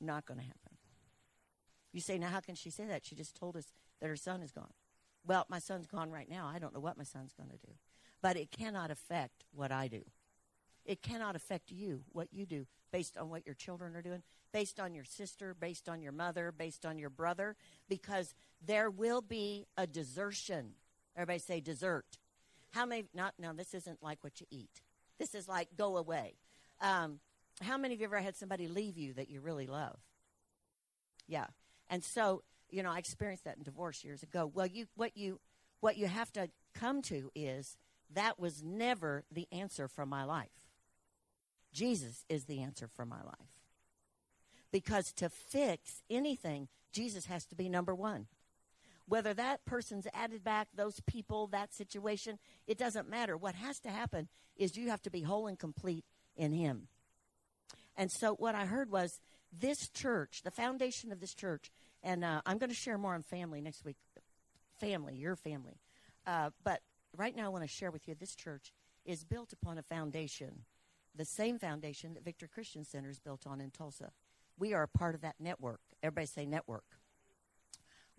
not 0.00 0.24
going 0.24 0.38
to 0.38 0.46
happen. 0.46 0.78
You 1.92 2.00
say, 2.00 2.18
now 2.18 2.28
how 2.28 2.40
can 2.40 2.54
she 2.54 2.70
say 2.70 2.86
that? 2.86 3.04
She 3.04 3.14
just 3.14 3.34
told 3.34 3.56
us 3.56 3.72
that 4.00 4.08
her 4.08 4.16
son 4.16 4.42
is 4.42 4.52
gone. 4.52 4.72
Well, 5.26 5.44
my 5.50 5.58
son's 5.58 5.86
gone 5.86 6.10
right 6.10 6.30
now. 6.30 6.50
I 6.52 6.58
don't 6.58 6.72
know 6.72 6.80
what 6.80 6.96
my 6.96 7.04
son's 7.04 7.34
going 7.34 7.50
to 7.50 7.66
do. 7.66 7.72
But 8.22 8.36
it 8.36 8.50
cannot 8.50 8.90
affect 8.90 9.44
what 9.52 9.72
I 9.72 9.88
do. 9.88 10.02
It 10.84 11.02
cannot 11.02 11.34
affect 11.34 11.72
you, 11.72 12.02
what 12.12 12.28
you 12.32 12.46
do, 12.46 12.66
based 12.92 13.18
on 13.18 13.28
what 13.28 13.44
your 13.44 13.56
children 13.56 13.96
are 13.96 14.02
doing, 14.02 14.22
based 14.52 14.78
on 14.78 14.94
your 14.94 15.04
sister, 15.04 15.54
based 15.58 15.88
on 15.88 16.00
your 16.00 16.12
mother, 16.12 16.52
based 16.52 16.86
on 16.86 16.96
your 16.98 17.10
brother, 17.10 17.56
because 17.88 18.34
there 18.66 18.90
will 18.90 19.20
be 19.20 19.66
a 19.76 19.86
desertion. 19.86 20.72
Everybody 21.16 21.38
say 21.38 21.60
desert. 21.60 22.18
How 22.72 22.84
many, 22.84 23.04
not, 23.14 23.34
now 23.38 23.52
this 23.52 23.74
isn't 23.74 24.02
like 24.02 24.18
what 24.22 24.40
you 24.40 24.46
eat. 24.50 24.82
This 25.18 25.34
is 25.34 25.48
like 25.48 25.68
go 25.76 25.96
away. 25.96 26.34
Um, 26.80 27.20
how 27.62 27.78
many 27.78 27.94
of 27.94 28.00
you 28.00 28.06
ever 28.06 28.18
had 28.18 28.36
somebody 28.36 28.68
leave 28.68 28.98
you 28.98 29.14
that 29.14 29.30
you 29.30 29.40
really 29.40 29.66
love? 29.66 29.98
Yeah. 31.26 31.46
And 31.88 32.04
so, 32.04 32.42
you 32.70 32.82
know, 32.82 32.90
I 32.90 32.98
experienced 32.98 33.44
that 33.44 33.56
in 33.56 33.62
divorce 33.62 34.04
years 34.04 34.22
ago. 34.22 34.50
Well, 34.52 34.66
you, 34.66 34.86
what 34.94 35.16
you, 35.16 35.40
what 35.80 35.96
you 35.96 36.06
have 36.06 36.32
to 36.32 36.50
come 36.74 37.00
to 37.02 37.30
is 37.34 37.76
that 38.12 38.38
was 38.38 38.62
never 38.62 39.24
the 39.30 39.46
answer 39.50 39.88
for 39.88 40.04
my 40.04 40.24
life. 40.24 40.50
Jesus 41.72 42.24
is 42.28 42.44
the 42.44 42.60
answer 42.60 42.88
for 42.88 43.04
my 43.04 43.22
life. 43.22 43.52
Because 44.72 45.12
to 45.12 45.28
fix 45.28 46.02
anything, 46.10 46.68
Jesus 46.92 47.26
has 47.26 47.46
to 47.46 47.54
be 47.54 47.68
number 47.68 47.94
one. 47.94 48.26
Whether 49.08 49.34
that 49.34 49.64
person's 49.64 50.06
added 50.12 50.42
back, 50.42 50.68
those 50.74 51.00
people, 51.06 51.46
that 51.48 51.72
situation, 51.72 52.38
it 52.66 52.76
doesn't 52.76 53.08
matter. 53.08 53.36
What 53.36 53.54
has 53.54 53.78
to 53.80 53.90
happen 53.90 54.28
is 54.56 54.76
you 54.76 54.90
have 54.90 55.02
to 55.02 55.10
be 55.10 55.22
whole 55.22 55.46
and 55.46 55.58
complete 55.58 56.04
in 56.36 56.52
Him. 56.52 56.88
And 57.96 58.10
so 58.10 58.34
what 58.34 58.54
I 58.54 58.66
heard 58.66 58.90
was 58.90 59.20
this 59.52 59.88
church, 59.88 60.42
the 60.42 60.50
foundation 60.50 61.12
of 61.12 61.20
this 61.20 61.34
church, 61.34 61.70
and 62.02 62.24
uh, 62.24 62.40
I'm 62.44 62.58
going 62.58 62.70
to 62.70 62.76
share 62.76 62.98
more 62.98 63.14
on 63.14 63.22
family 63.22 63.60
next 63.60 63.84
week. 63.84 63.96
Family, 64.80 65.14
your 65.14 65.36
family. 65.36 65.80
Uh, 66.26 66.50
but 66.62 66.80
right 67.16 67.34
now, 67.34 67.46
I 67.46 67.48
want 67.48 67.64
to 67.64 67.68
share 67.68 67.90
with 67.90 68.06
you 68.06 68.14
this 68.14 68.34
church 68.34 68.72
is 69.04 69.24
built 69.24 69.52
upon 69.52 69.78
a 69.78 69.82
foundation, 69.82 70.64
the 71.14 71.24
same 71.24 71.58
foundation 71.58 72.14
that 72.14 72.24
Victory 72.24 72.48
Christian 72.52 72.84
Center 72.84 73.08
is 73.08 73.20
built 73.20 73.46
on 73.46 73.60
in 73.60 73.70
Tulsa. 73.70 74.10
We 74.58 74.74
are 74.74 74.82
a 74.82 74.88
part 74.88 75.14
of 75.14 75.20
that 75.22 75.36
network. 75.38 75.80
Everybody 76.02 76.26
say 76.26 76.44
network. 76.44 76.84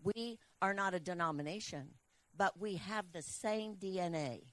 We 0.03 0.39
are 0.61 0.73
not 0.73 0.93
a 0.93 0.99
denomination, 0.99 1.89
but 2.35 2.59
we 2.59 2.75
have 2.75 3.11
the 3.11 3.21
same 3.21 3.75
DNA. 3.75 4.43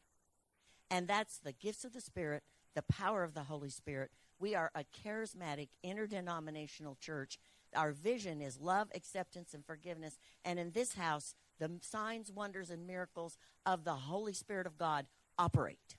And 0.90 1.08
that's 1.08 1.38
the 1.38 1.52
gifts 1.52 1.84
of 1.84 1.92
the 1.92 2.00
Spirit, 2.00 2.42
the 2.74 2.82
power 2.82 3.24
of 3.24 3.34
the 3.34 3.44
Holy 3.44 3.70
Spirit. 3.70 4.10
We 4.38 4.54
are 4.54 4.70
a 4.74 4.84
charismatic, 4.84 5.68
interdenominational 5.82 6.96
church. 7.00 7.38
Our 7.74 7.92
vision 7.92 8.40
is 8.40 8.60
love, 8.60 8.88
acceptance, 8.94 9.54
and 9.54 9.64
forgiveness. 9.64 10.18
And 10.44 10.58
in 10.58 10.72
this 10.72 10.94
house, 10.94 11.34
the 11.58 11.70
signs, 11.82 12.30
wonders, 12.30 12.70
and 12.70 12.86
miracles 12.86 13.36
of 13.64 13.84
the 13.84 13.94
Holy 13.94 14.32
Spirit 14.32 14.66
of 14.66 14.78
God 14.78 15.06
operate. 15.38 15.96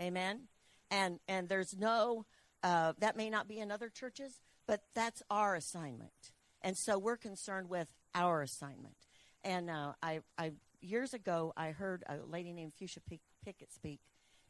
Amen. 0.00 0.48
And 0.90 1.20
and 1.28 1.48
there's 1.48 1.76
no 1.76 2.24
uh, 2.62 2.92
that 2.98 3.16
may 3.16 3.30
not 3.30 3.48
be 3.48 3.58
in 3.58 3.70
other 3.70 3.88
churches, 3.88 4.40
but 4.66 4.82
that's 4.94 5.22
our 5.30 5.54
assignment. 5.54 6.32
And 6.62 6.76
so 6.76 6.98
we're 6.98 7.16
concerned 7.16 7.68
with 7.68 7.88
our 8.14 8.42
assignment. 8.42 8.96
And 9.44 9.70
uh, 9.70 9.92
I, 10.02 10.20
I 10.36 10.52
years 10.80 11.14
ago 11.14 11.52
I 11.56 11.70
heard 11.70 12.04
a 12.08 12.16
lady 12.26 12.52
named 12.52 12.72
Fuchsia 12.78 13.00
Pickett 13.44 13.72
speak. 13.72 14.00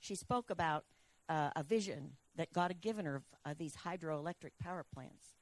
She 0.01 0.15
spoke 0.15 0.51
about 0.51 0.85
uh, 1.29 1.51
a 1.57 1.63
vision 1.63 2.13
that 2.37 2.53
God 2.53 2.69
had 2.69 2.81
given 2.81 3.05
her 3.05 3.17
of 3.17 3.23
uh, 3.45 3.55
these 3.59 3.77
hydroelectric 3.85 4.53
power 4.63 4.85
plants, 4.95 5.35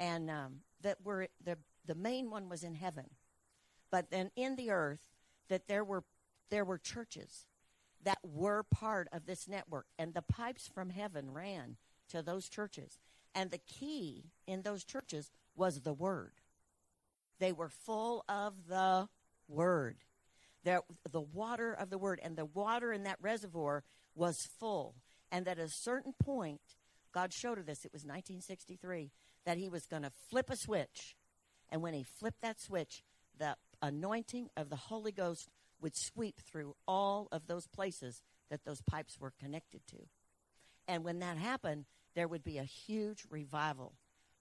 and 0.00 0.30
um, 0.30 0.60
that 0.82 0.98
were 1.04 1.28
the 1.44 1.58
the 1.86 1.94
main 1.94 2.30
one 2.30 2.48
was 2.48 2.64
in 2.64 2.74
heaven, 2.74 3.06
but 3.90 4.10
then 4.10 4.30
in 4.36 4.56
the 4.56 4.70
earth 4.70 5.00
that 5.48 5.68
there 5.68 5.84
were 5.84 6.04
there 6.50 6.64
were 6.64 6.78
churches 6.78 7.46
that 8.02 8.18
were 8.22 8.62
part 8.62 9.08
of 9.12 9.26
this 9.26 9.48
network, 9.48 9.86
and 9.98 10.14
the 10.14 10.22
pipes 10.22 10.68
from 10.72 10.90
heaven 10.90 11.30
ran 11.32 11.76
to 12.08 12.22
those 12.22 12.48
churches, 12.48 12.98
and 13.34 13.50
the 13.50 13.58
key 13.58 14.24
in 14.46 14.62
those 14.62 14.84
churches 14.84 15.30
was 15.54 15.80
the 15.80 15.92
word. 15.92 16.32
They 17.38 17.52
were 17.52 17.68
full 17.68 18.24
of 18.28 18.54
the 18.68 19.08
word. 19.48 19.96
There, 20.64 20.80
the 21.10 21.20
water 21.20 21.72
of 21.72 21.90
the 21.90 21.98
word, 21.98 22.20
and 22.22 22.36
the 22.36 22.44
water 22.44 22.92
in 22.92 23.04
that 23.04 23.18
reservoir 23.20 23.84
was 24.14 24.48
full. 24.58 24.96
And 25.30 25.46
at 25.46 25.58
a 25.58 25.68
certain 25.68 26.12
point, 26.12 26.60
God 27.12 27.32
showed 27.32 27.58
her 27.58 27.64
this. 27.64 27.84
It 27.84 27.92
was 27.92 28.02
1963 28.02 29.10
that 29.44 29.56
He 29.56 29.68
was 29.68 29.86
going 29.86 30.02
to 30.02 30.12
flip 30.30 30.50
a 30.50 30.56
switch. 30.56 31.16
And 31.70 31.82
when 31.82 31.94
He 31.94 32.02
flipped 32.02 32.42
that 32.42 32.60
switch, 32.60 33.02
the 33.38 33.56
anointing 33.80 34.50
of 34.56 34.68
the 34.68 34.76
Holy 34.76 35.12
Ghost 35.12 35.48
would 35.80 35.96
sweep 35.96 36.40
through 36.40 36.74
all 36.86 37.28
of 37.30 37.46
those 37.46 37.68
places 37.68 38.20
that 38.50 38.64
those 38.64 38.82
pipes 38.82 39.18
were 39.20 39.32
connected 39.38 39.80
to. 39.88 39.98
And 40.88 41.04
when 41.04 41.20
that 41.20 41.36
happened, 41.36 41.84
there 42.14 42.26
would 42.26 42.42
be 42.42 42.58
a 42.58 42.64
huge 42.64 43.24
revival 43.30 43.92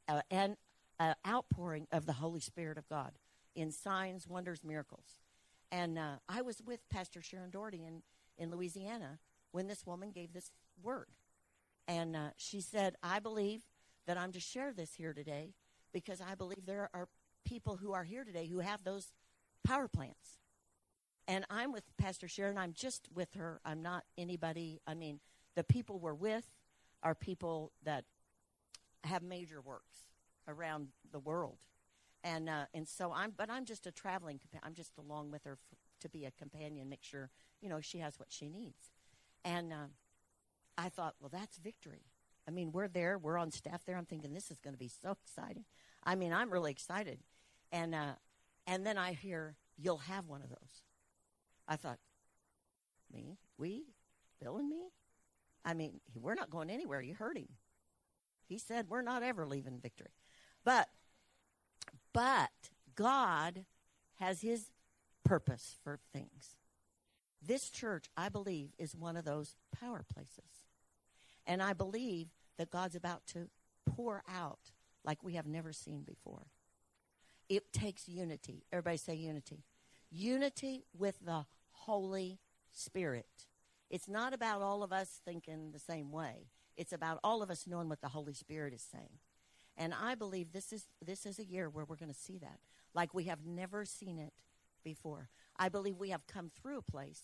uh, 0.08 0.22
and 0.32 0.56
uh, 1.00 1.14
outpouring 1.28 1.88
of 1.92 2.06
the 2.06 2.14
Holy 2.14 2.40
Spirit 2.40 2.78
of 2.78 2.88
God 2.90 3.12
in 3.56 3.72
signs, 3.72 4.28
wonders, 4.28 4.64
miracles. 4.64 5.18
And 5.72 5.98
uh, 5.98 6.16
I 6.30 6.42
was 6.42 6.62
with 6.66 6.88
Pastor 6.90 7.22
Sharon 7.22 7.50
Daugherty 7.50 7.84
in, 7.86 8.02
in 8.38 8.52
Louisiana 8.52 9.20
when 9.52 9.68
this 9.68 9.86
woman 9.86 10.12
gave 10.12 10.34
this 10.34 10.52
word. 10.82 11.08
And 11.88 12.16
uh, 12.16 12.30
she 12.38 12.62
said, 12.62 12.96
I 13.02 13.20
believe 13.20 13.62
that 14.06 14.18
I'm 14.18 14.32
to 14.34 14.40
share 14.40 14.74
this 14.74 14.94
here 14.96 15.14
today 15.14 15.54
because 15.94 16.22
I 16.22 16.36
believe 16.36 16.66
there 16.66 16.90
are 16.94 17.08
people 17.46 17.78
who 17.78 17.94
are 17.94 18.04
here 18.04 18.24
today 18.24 18.48
who 18.48 18.60
have 18.60 18.84
those 18.84 19.12
power 19.66 19.88
plants. 19.88 20.40
And 21.28 21.46
I'm 21.50 21.74
with 21.74 21.84
Pastor 21.98 22.28
Sharon. 22.28 22.58
I'm 22.58 22.74
just 22.74 23.10
with 23.14 23.34
her. 23.36 23.60
I'm 23.66 23.82
not 23.82 24.04
anybody. 24.18 24.80
I 24.88 24.94
mean, 24.94 25.20
the 25.56 25.64
people 25.64 26.00
we're 26.00 26.14
with 26.14 26.46
are 27.04 27.16
people 27.16 27.72
that 27.84 28.06
have 29.04 29.24
major 29.24 29.62
works 29.62 30.07
around 30.48 30.88
the 31.12 31.20
world. 31.20 31.58
And 32.24 32.50
uh, 32.50 32.66
and 32.74 32.88
so 32.88 33.14
I'm, 33.14 33.34
but 33.36 33.50
I'm 33.50 33.66
just 33.66 33.86
a 33.88 33.92
traveling. 33.92 34.40
I'm 34.64 34.74
just 34.74 34.98
along 34.98 35.32
with 35.32 35.44
her 35.44 35.54
f- 35.54 35.78
to 36.02 36.10
be 36.10 36.26
a 36.26 36.32
companion, 36.32 36.90
make 36.90 37.04
sure 37.04 37.30
you 37.62 37.70
know 37.70 37.80
she 37.80 38.00
has 38.00 38.20
what 38.20 38.32
she 38.32 38.50
needs. 38.50 38.92
And 39.46 39.72
uh, 39.72 39.88
I 40.78 40.90
thought, 40.90 41.16
well, 41.20 41.30
that's 41.32 41.58
victory. 41.58 42.06
I 42.48 42.52
mean, 42.52 42.72
we're 42.72 42.88
there, 42.88 43.18
we're 43.18 43.38
on 43.38 43.52
staff 43.52 43.84
there. 43.86 43.98
I'm 43.98 44.06
thinking 44.06 44.34
this 44.34 44.52
is 44.52 44.60
going 44.60 44.74
to 44.74 44.80
be 44.80 44.90
so 44.90 45.18
exciting. 45.24 45.66
I 46.04 46.16
mean, 46.16 46.34
I'm 46.34 46.50
really 46.50 46.72
excited. 46.72 47.20
And 47.72 47.94
uh, 47.94 48.14
and 48.66 48.86
then 48.86 48.98
I 48.98 49.14
hear 49.14 49.56
you'll 49.78 49.98
have 49.98 50.28
one 50.28 50.42
of 50.42 50.50
those. 50.50 50.82
I 51.68 51.76
thought, 51.76 52.00
me, 53.14 53.38
we, 53.58 53.84
Bill 54.42 54.58
and 54.58 54.70
me. 54.70 54.90
I 55.66 55.74
mean, 55.74 56.00
we're 56.16 56.36
not 56.36 56.50
going 56.50 56.70
anywhere. 56.70 57.02
You 57.02 57.14
heard 57.14 57.38
him. 57.38 57.50
He 58.48 58.58
said 58.58 58.88
we're 58.90 59.02
not 59.02 59.24
ever 59.24 59.46
leaving 59.46 59.80
victory. 59.80 60.12
But 60.68 60.90
but 62.12 62.50
God 62.94 63.64
has 64.16 64.42
his 64.42 64.70
purpose 65.24 65.78
for 65.82 65.98
things. 66.12 66.58
This 67.42 67.70
church, 67.70 68.08
I 68.18 68.28
believe, 68.28 68.72
is 68.78 68.94
one 68.94 69.16
of 69.16 69.24
those 69.24 69.56
power 69.80 70.04
places. 70.14 70.66
And 71.46 71.64
I 71.64 71.72
believe 71.72 72.28
that 72.58 72.70
God's 72.70 72.96
about 72.96 73.26
to 73.28 73.48
pour 73.86 74.24
out 74.30 74.74
like 75.06 75.24
we 75.24 75.36
have 75.36 75.48
never 75.48 75.72
seen 75.72 76.02
before. 76.02 76.48
It 77.48 77.72
takes 77.72 78.10
unity. 78.10 78.66
Everybody 78.70 78.98
say 78.98 79.16
unity. 79.16 79.64
Unity 80.12 80.84
with 80.94 81.16
the 81.24 81.46
Holy 81.72 82.40
Spirit. 82.74 83.46
It's 83.90 84.10
not 84.10 84.34
about 84.34 84.62
all 84.62 84.84
of 84.84 84.92
us 84.92 85.22
thinking 85.24 85.72
the 85.72 85.80
same 85.80 86.12
way. 86.12 86.50
It's 86.76 86.92
about 86.92 87.22
all 87.24 87.42
of 87.42 87.50
us 87.50 87.66
knowing 87.68 87.88
what 87.88 88.02
the 88.02 88.10
Holy 88.10 88.34
Spirit 88.34 88.74
is 88.74 88.82
saying. 88.82 89.20
And 89.78 89.94
I 89.94 90.16
believe 90.16 90.54
this 90.54 90.74
is 90.74 90.88
this 91.06 91.26
is 91.26 91.38
a 91.38 91.46
year 91.46 91.70
where 91.70 91.86
we're 91.86 91.96
going 91.96 92.12
to 92.12 92.20
see 92.20 92.40
that 92.40 92.60
like 92.94 93.14
we 93.14 93.26
have 93.26 93.46
never 93.46 93.86
seen 93.86 94.18
it 94.18 94.34
before. 94.84 95.30
I 95.58 95.70
believe 95.70 95.98
we 95.98 96.10
have 96.10 96.26
come 96.28 96.50
through 96.50 96.80
a 96.80 96.82
place 96.82 97.22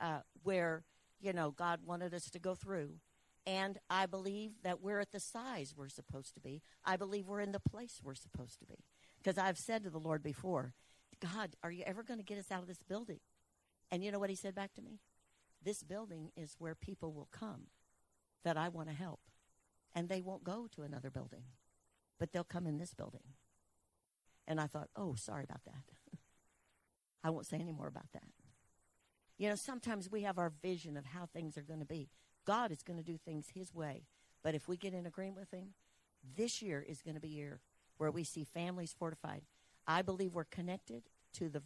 uh, 0.00 0.20
where 0.42 0.84
you 1.20 1.32
know 1.32 1.50
God 1.50 1.80
wanted 1.84 2.14
us 2.14 2.30
to 2.30 2.38
go 2.38 2.54
through, 2.54 2.94
and 3.46 3.78
I 3.90 4.06
believe 4.06 4.52
that 4.62 4.80
we're 4.80 5.00
at 5.00 5.10
the 5.10 5.20
size 5.20 5.74
we're 5.76 5.88
supposed 5.88 6.34
to 6.34 6.40
be. 6.40 6.62
I 6.84 6.96
believe 6.96 7.26
we're 7.26 7.40
in 7.40 7.52
the 7.52 7.60
place 7.60 8.00
we're 8.02 8.14
supposed 8.14 8.60
to 8.60 8.66
be. 8.66 8.84
Because 9.18 9.36
I've 9.36 9.58
said 9.58 9.84
to 9.84 9.90
the 9.90 9.98
Lord 9.98 10.22
before, 10.22 10.72
God, 11.20 11.50
are 11.62 11.70
you 11.70 11.82
ever 11.86 12.02
going 12.02 12.18
to 12.18 12.24
get 12.24 12.38
us 12.38 12.50
out 12.50 12.62
of 12.62 12.68
this 12.68 12.82
building? 12.88 13.20
And 13.90 14.02
you 14.02 14.10
know 14.12 14.18
what 14.18 14.30
He 14.30 14.36
said 14.36 14.54
back 14.54 14.74
to 14.74 14.82
me? 14.82 15.00
This 15.62 15.82
building 15.82 16.30
is 16.36 16.54
where 16.58 16.74
people 16.74 17.12
will 17.12 17.28
come 17.32 17.64
that 18.44 18.56
I 18.56 18.68
want 18.68 18.88
to 18.88 18.94
help, 18.94 19.20
and 19.94 20.08
they 20.08 20.22
won't 20.22 20.44
go 20.44 20.68
to 20.76 20.82
another 20.82 21.10
building 21.10 21.42
but 22.20 22.32
they'll 22.32 22.44
come 22.44 22.66
in 22.66 22.78
this 22.78 22.94
building. 22.94 23.24
And 24.46 24.60
I 24.60 24.66
thought, 24.66 24.90
oh, 24.94 25.14
sorry 25.16 25.42
about 25.42 25.64
that. 25.64 26.18
I 27.24 27.30
won't 27.30 27.46
say 27.46 27.56
any 27.56 27.72
more 27.72 27.88
about 27.88 28.12
that. 28.12 28.22
You 29.38 29.48
know, 29.48 29.54
sometimes 29.56 30.10
we 30.10 30.22
have 30.22 30.38
our 30.38 30.52
vision 30.62 30.96
of 30.96 31.06
how 31.06 31.26
things 31.26 31.56
are 31.56 31.62
going 31.62 31.80
to 31.80 31.86
be. 31.86 32.10
God 32.46 32.70
is 32.70 32.82
going 32.82 32.98
to 32.98 33.04
do 33.04 33.16
things 33.16 33.48
His 33.54 33.74
way. 33.74 34.02
But 34.42 34.54
if 34.54 34.68
we 34.68 34.76
get 34.76 34.92
in 34.92 35.06
agreement 35.06 35.40
with 35.40 35.58
Him, 35.58 35.70
this 36.36 36.60
year 36.60 36.84
is 36.86 37.00
going 37.00 37.14
to 37.14 37.20
be 37.20 37.28
a 37.28 37.30
year 37.30 37.60
where 37.96 38.10
we 38.10 38.22
see 38.22 38.44
families 38.44 38.94
fortified. 38.96 39.42
I 39.86 40.02
believe 40.02 40.34
we're 40.34 40.44
connected 40.44 41.04
to 41.34 41.48
the 41.48 41.62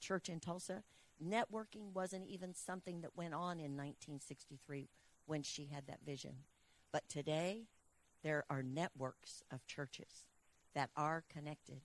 church 0.00 0.28
in 0.28 0.38
Tulsa. 0.38 0.84
Networking 1.22 1.92
wasn't 1.94 2.28
even 2.28 2.54
something 2.54 3.00
that 3.00 3.16
went 3.16 3.34
on 3.34 3.58
in 3.58 3.76
1963 3.76 4.88
when 5.26 5.42
she 5.42 5.66
had 5.66 5.86
that 5.88 6.04
vision. 6.04 6.34
But 6.92 7.08
today, 7.08 7.64
there 8.26 8.44
are 8.50 8.60
networks 8.60 9.44
of 9.52 9.64
churches 9.68 10.26
that 10.74 10.90
are 10.96 11.22
connected. 11.32 11.82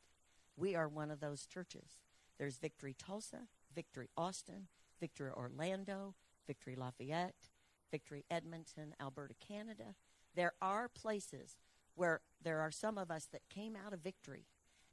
We 0.58 0.74
are 0.74 0.88
one 0.88 1.12
of 1.12 1.20
those 1.20 1.46
churches. 1.46 2.00
There's 2.40 2.58
Victory 2.58 2.96
Tulsa, 2.98 3.42
Victory 3.76 4.10
Austin, 4.18 4.68
Victory 5.00 5.30
Orlando, 5.32 6.16
Victory 6.48 6.76
Lafayette, 6.76 7.52
Victory 7.92 8.26
Edmonton, 8.32 8.96
Alberta, 9.00 9.36
Canada. 9.36 9.94
There 10.36 10.54
are 10.64 10.90
places 10.90 11.58
where 11.94 12.22
there 12.44 12.60
are 12.60 12.72
some 12.72 12.98
of 12.98 13.12
us 13.12 13.28
that 13.32 13.48
came 13.48 13.76
out 13.76 13.94
of 13.94 14.00
victory. 14.00 14.48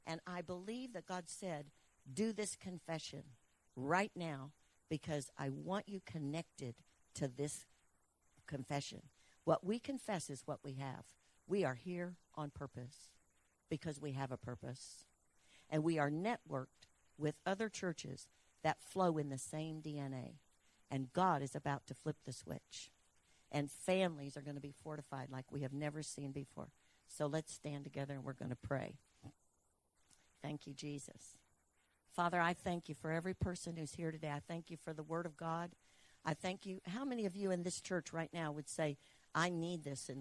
And 0.05 0.21
I 0.27 0.43
believe 0.43 0.93
that 0.93 1.07
God 1.07 1.23
said, 1.25 1.71
do 2.13 2.31
this 2.31 2.55
confession 2.55 3.23
right 3.75 4.11
now 4.15 4.51
because 4.87 5.31
I 5.35 5.49
want 5.49 5.89
you 5.89 5.99
connected 6.05 6.75
to 7.15 7.27
this 7.27 7.65
confession. 8.45 9.01
What 9.45 9.65
we 9.65 9.79
confess 9.79 10.29
is 10.29 10.43
what 10.45 10.59
we 10.63 10.73
have. 10.73 11.05
We 11.49 11.65
are 11.65 11.75
here 11.75 12.15
on 12.35 12.51
purpose. 12.51 13.09
because 13.69 14.01
we 14.01 14.13
have 14.13 14.31
a 14.31 14.37
purpose. 14.37 15.05
And 15.69 15.83
we 15.83 15.99
are 15.99 16.09
networked 16.09 16.87
with 17.17 17.35
other 17.45 17.69
churches 17.69 18.27
that 18.63 18.81
flow 18.81 19.17
in 19.17 19.29
the 19.29 19.37
same 19.37 19.81
DNA. 19.81 20.37
And 20.89 21.13
God 21.13 21.41
is 21.43 21.55
about 21.55 21.85
to 21.87 21.93
flip 21.93 22.17
the 22.25 22.33
switch. 22.33 22.91
And 23.51 23.69
families 23.71 24.37
are 24.37 24.41
going 24.41 24.55
to 24.55 24.61
be 24.61 24.73
fortified 24.83 25.29
like 25.31 25.51
we 25.51 25.61
have 25.61 25.73
never 25.73 26.01
seen 26.03 26.31
before. 26.31 26.69
So 27.07 27.27
let's 27.27 27.53
stand 27.53 27.83
together 27.83 28.15
and 28.15 28.23
we're 28.23 28.33
going 28.33 28.49
to 28.49 28.55
pray. 28.55 28.95
Thank 30.41 30.65
you, 30.65 30.73
Jesus. 30.73 31.37
Father, 32.15 32.39
I 32.39 32.53
thank 32.53 32.89
you 32.89 32.95
for 32.95 33.11
every 33.11 33.33
person 33.33 33.77
who's 33.77 33.93
here 33.93 34.11
today. 34.11 34.29
I 34.29 34.41
thank 34.47 34.71
you 34.71 34.77
for 34.77 34.93
the 34.93 35.03
Word 35.03 35.25
of 35.25 35.37
God. 35.37 35.71
I 36.25 36.33
thank 36.33 36.65
you. 36.65 36.79
How 36.85 37.05
many 37.05 37.25
of 37.25 37.35
you 37.35 37.51
in 37.51 37.63
this 37.63 37.81
church 37.81 38.13
right 38.13 38.29
now 38.33 38.51
would 38.51 38.67
say, 38.67 38.97
I 39.35 39.49
need 39.49 39.83
this 39.83 40.09
in 40.09 40.15
my 40.15 40.17